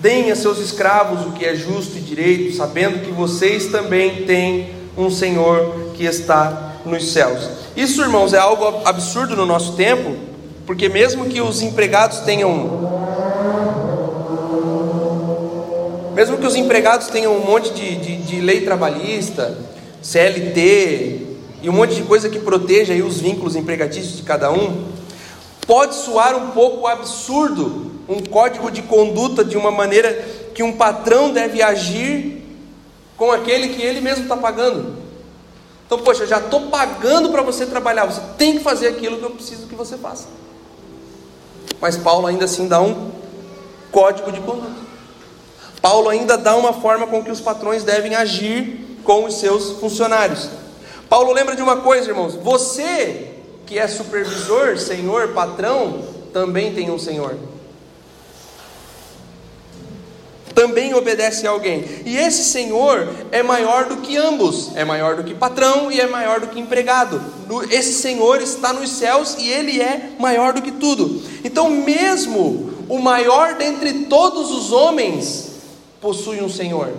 deem 0.00 0.30
a 0.30 0.36
seus 0.36 0.60
escravos 0.60 1.26
o 1.26 1.32
que 1.32 1.44
é 1.44 1.56
justo 1.56 1.98
e 1.98 2.00
direito, 2.00 2.54
sabendo 2.54 3.04
que 3.04 3.10
vocês 3.10 3.66
também 3.66 4.24
têm 4.24 4.70
um 4.96 5.10
Senhor 5.10 5.90
que 5.94 6.04
está 6.04 6.76
nos 6.86 7.12
céus. 7.12 7.50
Isso, 7.76 8.00
irmãos, 8.00 8.32
é 8.32 8.38
algo 8.38 8.82
absurdo 8.84 9.34
no 9.34 9.44
nosso 9.44 9.72
tempo, 9.72 10.14
porque 10.64 10.88
mesmo 10.88 11.24
que 11.24 11.40
os 11.40 11.62
empregados 11.62 12.20
tenham. 12.20 12.52
Mesmo 16.14 16.38
que 16.38 16.46
os 16.46 16.54
empregados 16.54 17.08
tenham 17.08 17.36
um 17.36 17.44
monte 17.44 17.74
de, 17.74 17.96
de, 17.96 18.16
de 18.18 18.40
lei 18.40 18.60
trabalhista, 18.60 19.58
CLT 20.00 21.26
e 21.60 21.68
um 21.68 21.72
monte 21.72 21.96
de 21.96 22.02
coisa 22.02 22.28
que 22.28 22.38
proteja 22.38 22.94
os 23.04 23.20
vínculos 23.20 23.56
empregatícios 23.56 24.18
de 24.18 24.22
cada 24.22 24.52
um, 24.52 24.93
Pode 25.66 25.94
soar 25.94 26.36
um 26.36 26.50
pouco 26.50 26.86
absurdo 26.86 27.92
um 28.08 28.22
código 28.22 28.70
de 28.70 28.82
conduta 28.82 29.44
de 29.44 29.56
uma 29.56 29.70
maneira 29.70 30.12
que 30.54 30.62
um 30.62 30.76
patrão 30.76 31.32
deve 31.32 31.62
agir 31.62 32.42
com 33.16 33.30
aquele 33.32 33.68
que 33.68 33.82
ele 33.82 34.00
mesmo 34.00 34.24
está 34.24 34.36
pagando. 34.36 34.96
Então, 35.86 35.98
poxa, 35.98 36.26
já 36.26 36.38
estou 36.38 36.68
pagando 36.68 37.30
para 37.30 37.42
você 37.42 37.66
trabalhar, 37.66 38.06
você 38.06 38.20
tem 38.36 38.58
que 38.58 38.64
fazer 38.64 38.88
aquilo 38.88 39.18
que 39.18 39.24
eu 39.24 39.30
preciso 39.30 39.66
que 39.66 39.74
você 39.74 39.96
faça. 39.96 40.28
Mas 41.80 41.96
Paulo 41.96 42.26
ainda 42.26 42.44
assim 42.44 42.66
dá 42.66 42.80
um 42.80 43.10
código 43.90 44.32
de 44.32 44.40
conduta. 44.40 44.84
Paulo 45.80 46.08
ainda 46.08 46.36
dá 46.36 46.56
uma 46.56 46.72
forma 46.72 47.06
com 47.06 47.22
que 47.22 47.30
os 47.30 47.40
patrões 47.40 47.84
devem 47.84 48.14
agir 48.14 48.98
com 49.04 49.26
os 49.26 49.34
seus 49.34 49.72
funcionários. 49.72 50.48
Paulo 51.08 51.32
lembra 51.32 51.54
de 51.54 51.62
uma 51.62 51.78
coisa, 51.78 52.08
irmãos: 52.08 52.34
você 52.34 53.33
que 53.66 53.78
é 53.78 53.86
supervisor, 53.86 54.78
senhor, 54.78 55.28
patrão, 55.28 56.04
também 56.32 56.74
tem 56.74 56.90
um 56.90 56.98
senhor. 56.98 57.36
Também 60.54 60.94
obedece 60.94 61.46
a 61.46 61.50
alguém. 61.50 61.84
E 62.04 62.16
esse 62.16 62.44
senhor 62.44 63.12
é 63.32 63.42
maior 63.42 63.86
do 63.86 63.96
que 63.96 64.16
ambos, 64.16 64.70
é 64.76 64.84
maior 64.84 65.16
do 65.16 65.24
que 65.24 65.34
patrão 65.34 65.90
e 65.90 66.00
é 66.00 66.06
maior 66.06 66.40
do 66.40 66.46
que 66.46 66.60
empregado. 66.60 67.20
Esse 67.70 67.92
senhor 67.94 68.40
está 68.40 68.72
nos 68.72 68.90
céus 68.90 69.36
e 69.38 69.50
ele 69.50 69.80
é 69.80 70.10
maior 70.18 70.52
do 70.52 70.62
que 70.62 70.70
tudo. 70.70 71.20
Então, 71.42 71.68
mesmo 71.70 72.72
o 72.88 72.98
maior 72.98 73.54
dentre 73.54 74.04
todos 74.04 74.50
os 74.52 74.70
homens 74.70 75.52
possui 76.00 76.40
um 76.40 76.48
senhor. 76.48 76.92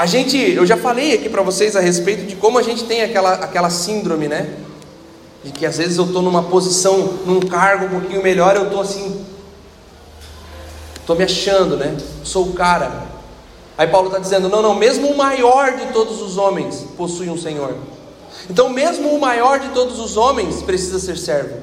A 0.00 0.06
gente, 0.06 0.38
eu 0.38 0.64
já 0.64 0.78
falei 0.78 1.12
aqui 1.12 1.28
para 1.28 1.42
vocês 1.42 1.76
a 1.76 1.80
respeito 1.80 2.24
de 2.24 2.34
como 2.34 2.58
a 2.58 2.62
gente 2.62 2.84
tem 2.84 3.02
aquela, 3.02 3.34
aquela 3.34 3.68
síndrome, 3.68 4.28
né? 4.28 4.56
De 5.44 5.52
que 5.52 5.66
às 5.66 5.76
vezes 5.76 5.98
eu 5.98 6.06
estou 6.06 6.22
numa 6.22 6.44
posição, 6.44 7.18
num 7.26 7.38
cargo 7.38 7.84
um 7.84 8.00
pouquinho 8.00 8.22
melhor, 8.22 8.56
eu 8.56 8.64
estou 8.64 8.80
assim, 8.80 9.22
estou 10.98 11.14
me 11.14 11.22
achando, 11.22 11.76
né? 11.76 11.98
Sou 12.24 12.46
o 12.46 12.54
cara. 12.54 13.08
Aí 13.76 13.88
Paulo 13.88 14.06
está 14.06 14.18
dizendo: 14.18 14.48
não, 14.48 14.62
não, 14.62 14.74
mesmo 14.74 15.06
o 15.06 15.18
maior 15.18 15.76
de 15.76 15.92
todos 15.92 16.22
os 16.22 16.38
homens 16.38 16.86
possui 16.96 17.28
um 17.28 17.36
Senhor. 17.36 17.76
Então, 18.48 18.70
mesmo 18.70 19.10
o 19.10 19.20
maior 19.20 19.58
de 19.58 19.68
todos 19.68 20.00
os 20.00 20.16
homens 20.16 20.62
precisa 20.62 20.98
ser 20.98 21.18
servo. 21.18 21.58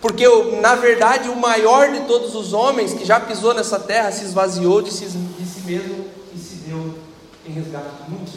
Porque, 0.00 0.26
na 0.60 0.74
verdade, 0.74 1.28
o 1.28 1.36
maior 1.36 1.92
de 1.92 2.00
todos 2.00 2.34
os 2.34 2.52
homens 2.52 2.92
que 2.92 3.04
já 3.04 3.20
pisou 3.20 3.54
nessa 3.54 3.78
terra 3.78 4.10
se 4.10 4.24
esvaziou 4.24 4.82
de 4.82 4.92
si, 4.92 5.04
de 5.04 5.46
si 5.46 5.60
mesmo 5.64 6.05
em 7.48 7.52
resgate 7.52 7.86
de 8.04 8.10
muitos. 8.10 8.34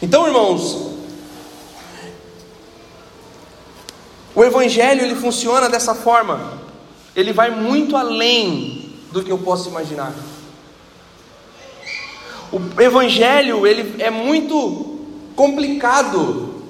Então, 0.00 0.26
irmãos, 0.26 0.92
o 4.34 4.42
evangelho 4.42 5.02
ele 5.02 5.14
funciona 5.14 5.68
dessa 5.68 5.94
forma. 5.94 6.60
Ele 7.14 7.32
vai 7.32 7.50
muito 7.50 7.96
além 7.96 8.96
do 9.12 9.22
que 9.22 9.30
eu 9.30 9.38
posso 9.38 9.68
imaginar. 9.68 10.14
O 12.50 12.80
evangelho 12.80 13.66
ele 13.66 14.02
é 14.02 14.10
muito 14.10 15.00
complicado 15.36 16.62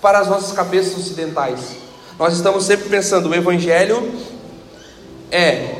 para 0.00 0.20
as 0.20 0.28
nossas 0.28 0.52
cabeças 0.52 0.96
ocidentais. 0.96 1.76
Nós 2.18 2.34
estamos 2.34 2.64
sempre 2.64 2.88
pensando, 2.88 3.28
o 3.28 3.34
evangelho 3.34 4.12
é 5.30 5.76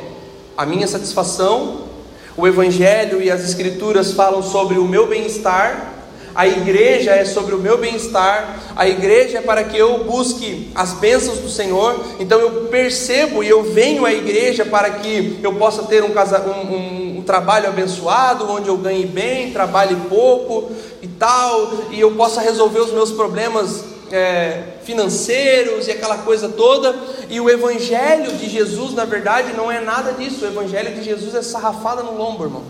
a 0.57 0.65
minha 0.65 0.87
satisfação 0.87 1.90
o 2.37 2.47
Evangelho 2.47 3.21
e 3.21 3.29
as 3.29 3.43
Escrituras 3.43 4.13
falam 4.13 4.41
sobre 4.41 4.77
o 4.77 4.85
meu 4.85 5.07
bem-estar, 5.07 5.91
a 6.33 6.47
igreja 6.47 7.11
é 7.11 7.25
sobre 7.25 7.53
o 7.53 7.59
meu 7.59 7.77
bem-estar, 7.77 8.57
a 8.75 8.87
igreja 8.87 9.39
é 9.39 9.41
para 9.41 9.65
que 9.65 9.77
eu 9.77 10.05
busque 10.05 10.71
as 10.73 10.93
bênçãos 10.93 11.39
do 11.39 11.49
Senhor, 11.49 11.99
então 12.19 12.39
eu 12.39 12.67
percebo 12.67 13.43
e 13.43 13.49
eu 13.49 13.63
venho 13.63 14.05
à 14.05 14.13
igreja 14.13 14.65
para 14.65 14.89
que 14.91 15.39
eu 15.43 15.55
possa 15.55 15.83
ter 15.83 16.03
um, 16.03 16.11
casa, 16.11 16.41
um, 16.41 16.73
um, 16.73 17.17
um 17.19 17.21
trabalho 17.21 17.67
abençoado, 17.67 18.49
onde 18.49 18.69
eu 18.69 18.77
ganhe 18.77 19.05
bem, 19.05 19.51
trabalhe 19.51 19.95
pouco 20.07 20.71
e 21.01 21.07
tal, 21.07 21.73
e 21.91 21.99
eu 21.99 22.11
possa 22.11 22.39
resolver 22.39 22.79
os 22.79 22.93
meus 22.93 23.11
problemas 23.11 23.83
é, 24.11 24.77
financeiros 24.83 25.87
e 25.87 25.91
aquela 25.91 26.19
coisa 26.19 26.49
toda, 26.49 26.95
e 27.29 27.39
o 27.39 27.49
Evangelho 27.49 28.35
de 28.37 28.49
Jesus, 28.49 28.93
na 28.93 29.05
verdade, 29.05 29.53
não 29.53 29.71
é 29.71 29.79
nada 29.79 30.13
disso. 30.13 30.45
O 30.45 30.47
Evangelho 30.47 30.93
de 30.93 31.03
Jesus 31.03 31.33
é 31.35 31.41
sarrafada 31.41 32.03
no 32.03 32.17
lombo, 32.17 32.43
irmão. 32.43 32.63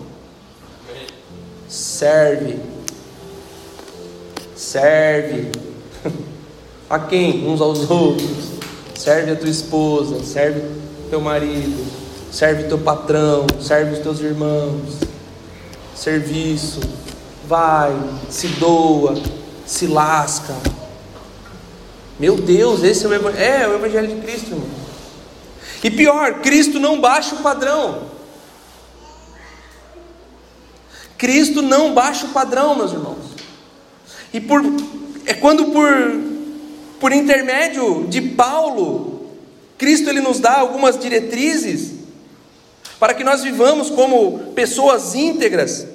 Serve, 1.68 2.60
serve 4.56 5.52
a 6.89 7.00
quem? 7.00 7.48
Uns 7.48 7.62
aos 7.62 7.89
outros. 7.89 8.52
Serve 8.96 9.32
a 9.32 9.36
tua 9.36 9.50
esposa, 9.50 10.24
serve 10.24 10.62
teu 11.10 11.20
marido, 11.20 11.84
serve 12.32 12.66
teu 12.66 12.78
patrão, 12.78 13.48
serve 13.60 13.94
os 13.94 14.00
teus 14.00 14.20
irmãos. 14.20 15.00
Serviço, 15.96 16.80
vai, 17.48 17.96
se 18.30 18.48
doa, 18.48 19.16
se 19.66 19.88
lasca, 19.88 20.54
meu 22.22 22.36
Deus, 22.36 22.84
esse 22.84 23.03
é 23.03 23.07
o, 23.09 23.13
evangelho, 23.15 23.43
é, 23.43 23.67
o 23.67 23.74
Evangelho 23.74 24.07
de 24.09 24.22
Cristo, 24.22 24.51
irmão. 24.51 24.69
E 25.84 25.89
pior, 25.89 26.36
Cristo 26.41 26.80
não 26.80 27.01
baixa 27.01 27.34
o 27.34 27.39
padrão. 27.39 28.03
Cristo 31.17 31.63
não 31.63 31.95
baixa 31.95 32.28
o 32.28 32.30
padrão, 32.30 32.76
meus 32.76 32.91
irmãos. 32.91 33.26
E 34.32 34.39
por, 34.39 34.61
é 35.26 35.34
quando 35.34 35.72
por, 35.72 35.89
por 36.99 37.11
intermédio 37.11 38.05
de 38.07 38.22
Paulo, 38.22 39.26
Cristo 39.76 40.07
ele 40.07 40.22
nos 40.22 40.39
dá 40.39 40.59
algumas 40.59 40.99
diretrizes 40.99 41.93
para 42.99 43.15
que 43.15 43.24
nós 43.24 43.41
vivamos 43.41 43.89
como 43.89 44.51
pessoas 44.53 45.15
íntegras. 45.15 45.88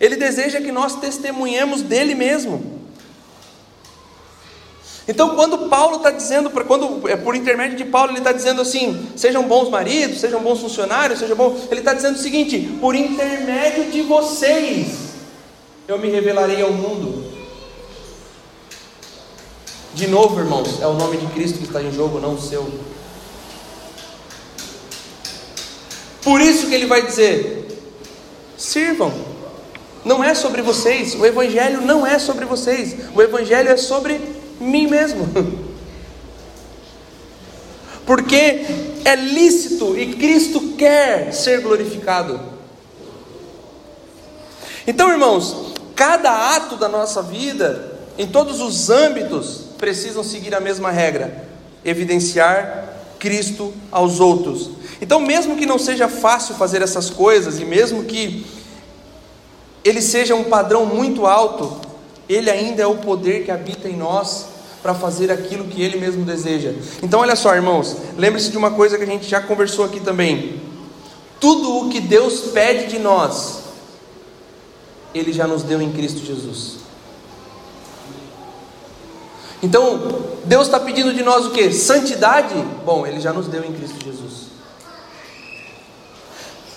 Ele 0.00 0.16
deseja 0.16 0.60
que 0.60 0.72
nós 0.72 0.96
testemunhemos 0.96 1.82
dele 1.82 2.16
mesmo. 2.16 2.77
Então, 5.08 5.34
quando 5.34 5.70
Paulo 5.70 5.96
está 5.96 6.10
dizendo, 6.10 6.50
quando 6.50 7.08
é 7.08 7.16
por 7.16 7.34
intermédio 7.34 7.78
de 7.78 7.86
Paulo, 7.86 8.10
ele 8.10 8.18
está 8.18 8.30
dizendo 8.30 8.60
assim: 8.60 9.08
sejam 9.16 9.42
bons 9.48 9.70
maridos, 9.70 10.20
sejam 10.20 10.42
bons 10.42 10.60
funcionários, 10.60 11.18
sejam 11.18 11.34
bons. 11.34 11.66
Ele 11.70 11.80
está 11.80 11.94
dizendo 11.94 12.16
o 12.16 12.18
seguinte: 12.18 12.76
por 12.78 12.94
intermédio 12.94 13.90
de 13.90 14.02
vocês, 14.02 14.88
eu 15.88 15.98
me 15.98 16.10
revelarei 16.10 16.60
ao 16.60 16.74
mundo. 16.74 17.26
De 19.94 20.06
novo, 20.06 20.38
irmãos, 20.38 20.78
é 20.82 20.86
o 20.86 20.92
nome 20.92 21.16
de 21.16 21.26
Cristo 21.28 21.58
que 21.58 21.64
está 21.64 21.82
em 21.82 21.90
jogo, 21.90 22.20
não 22.20 22.34
o 22.34 22.40
seu. 22.40 22.70
Por 26.22 26.42
isso 26.42 26.66
que 26.66 26.74
ele 26.74 26.86
vai 26.86 27.06
dizer: 27.06 27.66
sirvam. 28.58 29.38
Não 30.04 30.22
é 30.22 30.34
sobre 30.34 30.62
vocês, 30.62 31.14
o 31.14 31.26
Evangelho 31.26 31.80
não 31.80 32.06
é 32.06 32.18
sobre 32.18 32.44
vocês, 32.44 32.94
o 33.14 33.20
Evangelho 33.20 33.68
é 33.68 33.76
sobre 33.76 34.20
mim 34.60 34.86
mesmo. 34.86 35.26
Porque 38.06 38.64
é 39.04 39.14
lícito 39.14 39.98
e 39.98 40.14
Cristo 40.14 40.74
quer 40.78 41.32
ser 41.32 41.60
glorificado. 41.60 42.40
Então, 44.86 45.10
irmãos, 45.10 45.74
cada 45.94 46.56
ato 46.56 46.76
da 46.76 46.88
nossa 46.88 47.22
vida, 47.22 47.98
em 48.16 48.26
todos 48.26 48.60
os 48.60 48.88
âmbitos, 48.88 49.64
precisam 49.76 50.24
seguir 50.24 50.54
a 50.54 50.60
mesma 50.60 50.90
regra: 50.90 51.46
evidenciar 51.84 52.88
Cristo 53.18 53.74
aos 53.92 54.20
outros. 54.20 54.70
Então, 55.00 55.20
mesmo 55.20 55.56
que 55.56 55.66
não 55.66 55.78
seja 55.78 56.08
fácil 56.08 56.54
fazer 56.54 56.80
essas 56.82 57.10
coisas, 57.10 57.60
e 57.60 57.64
mesmo 57.64 58.04
que 58.04 58.46
ele 59.84 60.00
seja 60.00 60.34
um 60.34 60.44
padrão 60.44 60.86
muito 60.86 61.26
alto, 61.26 61.87
ele 62.28 62.50
ainda 62.50 62.82
é 62.82 62.86
o 62.86 62.96
poder 62.96 63.44
que 63.44 63.50
habita 63.50 63.88
em 63.88 63.96
nós 63.96 64.46
para 64.82 64.94
fazer 64.94 65.30
aquilo 65.30 65.64
que 65.64 65.82
ele 65.82 65.98
mesmo 65.98 66.24
deseja. 66.24 66.72
Então, 67.02 67.20
olha 67.20 67.34
só, 67.34 67.54
irmãos, 67.54 67.96
lembre-se 68.16 68.50
de 68.50 68.56
uma 68.56 68.70
coisa 68.70 68.96
que 68.96 69.04
a 69.04 69.06
gente 69.06 69.28
já 69.28 69.40
conversou 69.40 69.84
aqui 69.84 70.00
também. 70.00 70.60
Tudo 71.40 71.78
o 71.78 71.88
que 71.88 72.00
Deus 72.00 72.40
pede 72.52 72.88
de 72.88 72.98
nós, 72.98 73.60
ele 75.14 75.32
já 75.32 75.46
nos 75.46 75.62
deu 75.62 75.80
em 75.80 75.90
Cristo 75.92 76.24
Jesus. 76.24 76.78
Então, 79.62 80.22
Deus 80.44 80.66
está 80.66 80.78
pedindo 80.78 81.12
de 81.12 81.22
nós 81.22 81.46
o 81.46 81.50
que? 81.50 81.72
Santidade? 81.72 82.54
Bom, 82.84 83.06
Ele 83.06 83.20
já 83.20 83.32
nos 83.32 83.48
deu 83.48 83.64
em 83.64 83.72
Cristo 83.72 83.96
Jesus. 84.04 84.48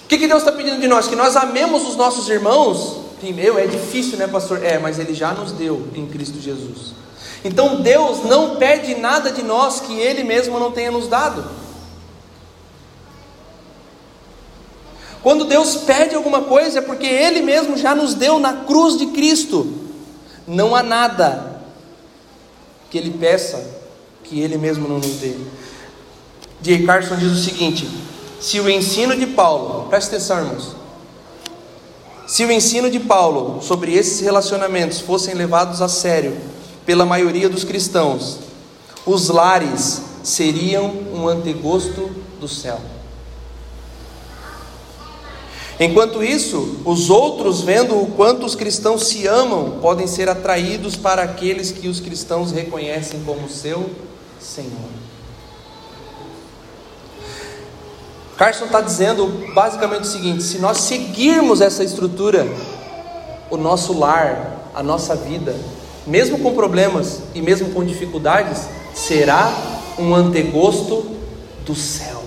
O 0.04 0.08
que, 0.08 0.18
que 0.18 0.28
Deus 0.28 0.42
está 0.42 0.52
pedindo 0.52 0.80
de 0.80 0.88
nós? 0.88 1.08
Que 1.08 1.16
nós 1.16 1.36
amemos 1.36 1.88
os 1.88 1.96
nossos 1.96 2.28
irmãos? 2.28 3.11
Meu, 3.24 3.60
é 3.60 3.68
difícil, 3.68 4.18
né, 4.18 4.28
pastor? 4.28 4.64
É, 4.64 4.80
mas 4.80 4.98
Ele 4.98 5.14
já 5.14 5.32
nos 5.34 5.52
deu 5.52 5.88
em 5.94 6.08
Cristo 6.08 6.40
Jesus. 6.40 6.94
Então 7.44 7.82
Deus 7.82 8.24
não 8.24 8.56
pede 8.56 8.96
nada 8.96 9.32
de 9.32 9.44
nós 9.44 9.80
que 9.80 9.94
Ele 10.00 10.24
mesmo 10.24 10.60
não 10.60 10.72
tenha 10.72 10.90
nos 10.90 11.08
dado. 11.08 11.46
Quando 15.22 15.46
Deus 15.46 15.76
pede 15.76 16.16
alguma 16.16 16.42
coisa 16.42 16.80
é 16.80 16.82
porque 16.82 17.06
Ele 17.06 17.42
mesmo 17.42 17.78
já 17.78 17.94
nos 17.94 18.16
deu 18.16 18.40
na 18.40 18.54
cruz 18.54 18.98
de 18.98 19.08
Cristo. 19.08 19.72
Não 20.48 20.76
há 20.76 20.82
nada 20.82 21.62
que 22.90 22.98
Ele 22.98 23.12
peça 23.12 23.82
que 24.24 24.40
Ele 24.40 24.58
mesmo 24.58 24.88
não 24.88 24.98
nos 24.98 25.18
dê. 25.18 25.36
J. 26.62 26.86
Carson 26.86 27.18
diz 27.18 27.32
o 27.32 27.44
seguinte: 27.44 27.88
se 28.40 28.60
o 28.60 28.70
ensino 28.70 29.16
de 29.16 29.28
Paulo, 29.28 29.88
presta 29.90 30.16
atenção, 30.16 30.40
irmãos, 30.40 30.76
se 32.32 32.46
o 32.46 32.52
ensino 32.52 32.90
de 32.90 32.98
Paulo 32.98 33.62
sobre 33.62 33.94
esses 33.94 34.22
relacionamentos 34.22 35.02
fossem 35.02 35.34
levados 35.34 35.82
a 35.82 35.90
sério 35.90 36.38
pela 36.86 37.06
maioria 37.06 37.50
dos 37.50 37.66
cristãos, 37.66 38.40
os 39.06 39.28
lares 39.28 40.02
seriam 40.24 40.94
um 41.14 41.28
antegosto 41.28 42.10
do 42.40 42.48
céu. 42.48 42.80
Enquanto 45.78 46.24
isso, 46.24 46.78
os 46.86 47.10
outros, 47.10 47.64
vendo 47.64 48.02
o 48.02 48.08
quanto 48.12 48.46
os 48.46 48.56
cristãos 48.56 49.08
se 49.08 49.28
amam, 49.28 49.80
podem 49.82 50.08
ser 50.08 50.30
atraídos 50.30 50.96
para 50.96 51.24
aqueles 51.24 51.70
que 51.70 51.90
os 51.90 52.00
cristãos 52.00 52.54
reconhecem 52.54 53.22
como 53.26 53.50
seu 53.50 53.90
Senhor. 54.40 55.01
Carson 58.42 58.66
está 58.66 58.82
dizendo 58.82 59.54
basicamente 59.54 60.02
o 60.02 60.08
seguinte: 60.08 60.42
se 60.42 60.58
nós 60.58 60.80
seguirmos 60.80 61.62
essa 61.62 61.84
estrutura, 61.84 62.52
o 63.52 63.56
nosso 63.56 63.94
lar, 63.94 64.72
a 64.74 64.82
nossa 64.82 65.16
vida, 65.16 65.56
mesmo 66.08 66.40
com 66.40 66.56
problemas 66.56 67.22
e 67.36 67.42
mesmo 67.42 67.70
com 67.70 67.86
dificuldades, 67.86 68.68
será 68.96 69.54
um 70.00 70.16
antegosto 70.16 71.16
do 71.68 71.76
céu. 71.76 72.24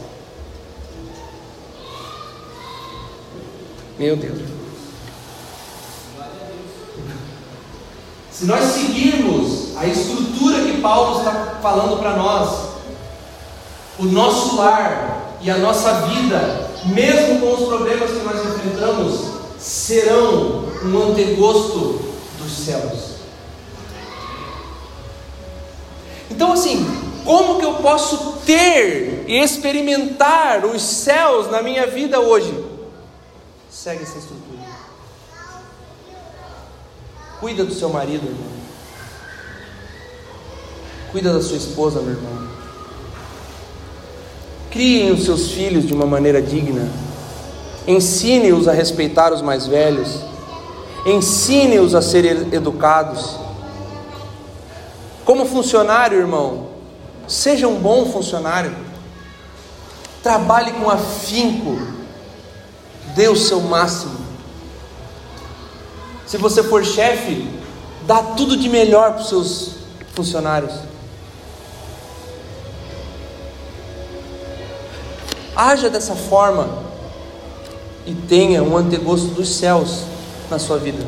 Meu 3.99 4.15
Deus. 4.15 4.39
Se 8.31 8.45
nós 8.45 8.63
seguirmos 8.67 9.77
a 9.77 9.85
estrutura 9.85 10.63
que 10.63 10.81
Paulo 10.81 11.19
está 11.19 11.59
falando 11.61 11.99
para 11.99 12.17
nós, 12.17 12.69
o 13.99 14.05
nosso 14.05 14.55
lar 14.55 15.34
e 15.45 15.51
a 15.51 15.59
nossa 15.59 16.07
vida, 16.07 16.71
mesmo 16.87 17.39
com 17.39 17.53
os 17.53 17.69
problemas 17.69 18.11
que 18.11 18.25
nós 18.25 18.43
enfrentamos, 18.47 19.35
serão 19.59 20.65
um 20.83 21.11
antegosto 21.11 22.01
dos 22.39 22.51
céus. 22.51 23.17
Então, 26.31 26.53
assim, 26.53 26.87
como 27.27 27.59
que 27.59 27.67
eu 27.67 27.75
posso 27.75 28.39
ter 28.47 29.27
e 29.29 29.39
experimentar 29.39 30.65
os 30.65 30.81
céus 30.81 31.51
na 31.51 31.61
minha 31.61 31.87
vida 31.87 32.21
hoje? 32.21 32.65
Segue 33.71 34.03
essa 34.03 34.17
estrutura. 34.17 34.65
Cuida 37.39 37.67
do 37.67 37.75
seu 37.75 37.91
marido, 37.91 38.27
irmão. 38.27 38.55
Cuida 41.13 41.35
da 41.35 41.43
sua 41.43 41.59
esposa, 41.59 42.01
meu 42.01 42.13
irmão. 42.13 42.54
Criem 44.75 45.13
os 45.13 45.25
seus 45.25 45.53
filhos 45.53 45.87
de 45.87 45.95
uma 45.95 46.05
maneira 46.05 46.43
digna. 46.43 46.91
Ensine-os 47.87 48.67
a 48.67 48.73
respeitar 48.73 49.33
os 49.33 49.41
mais 49.41 49.69
velhos. 49.69 50.19
Ensine-os 51.07 51.95
a 51.95 52.03
ser 52.03 52.53
educados. 52.53 53.39
Como 55.25 55.47
funcionário, 55.47 56.19
irmão, 56.19 56.71
seja 57.29 57.69
um 57.69 57.77
bom 57.77 58.07
funcionário. 58.07 58.75
Trabalhe 60.25 60.73
com 60.73 60.91
afinco. 60.91 61.79
Dê 63.15 63.29
o 63.29 63.37
seu 63.37 63.61
máximo. 63.61 64.19
Se 66.27 66.37
você 66.37 66.65
for 66.65 66.85
chefe, 66.85 67.49
dá 68.09 68.21
tudo 68.21 68.57
de 68.57 68.69
melhor 68.69 69.13
para 69.13 69.23
os 69.23 69.29
seus 69.29 69.71
funcionários. 70.17 70.73
Haja 75.57 75.89
dessa 75.89 76.15
forma 76.15 76.69
e 78.07 78.13
tenha 78.13 78.63
um 78.63 78.77
antegosto 78.77 79.29
dos 79.29 79.49
céus 79.57 80.03
na 80.51 80.59
sua 80.59 80.79
vida, 80.79 81.05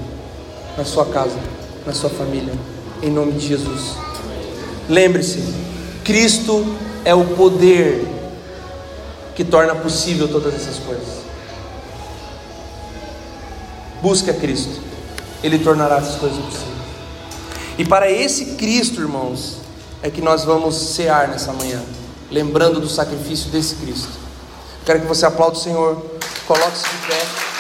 na 0.77 0.85
sua 0.85 1.07
casa, 1.07 1.39
na 1.85 1.93
sua 1.93 2.11
família, 2.11 2.55
em 3.03 3.11
nome 3.11 3.33
de 3.33 3.47
Jesus. 3.47 3.97
Lembre-se, 4.89 5.43
Cristo 6.05 6.65
é 7.05 7.15
o 7.15 7.25
poder 7.35 8.07
que 9.35 9.45
torna 9.45 9.75
possível 9.75 10.29
todas 10.29 10.55
essas 10.55 10.79
coisas. 10.79 11.27
Busque 14.01 14.31
a 14.31 14.35
Cristo, 14.35 14.81
Ele 15.43 15.59
tornará 15.59 15.97
essas 15.97 16.17
coisas 16.17 16.39
possíveis. 16.39 16.77
E 17.79 17.85
para 17.85 18.11
esse 18.11 18.55
Cristo, 18.55 19.01
irmãos, 19.01 19.59
é 20.03 20.09
que 20.09 20.23
nós 20.23 20.45
vamos 20.45 20.77
cear 20.77 21.29
nessa 21.29 21.53
manhã, 21.53 21.83
lembrando 22.31 22.81
do 22.81 22.89
sacrifício 22.89 23.51
desse 23.51 23.75
Cristo. 23.77 24.26
Quero 24.87 25.01
que 25.01 25.07
você 25.07 25.27
aplaude 25.27 25.59
o 25.59 25.61
Senhor, 25.61 26.01
coloque-se 26.47 26.85
de 26.89 27.07
pé. 27.09 27.56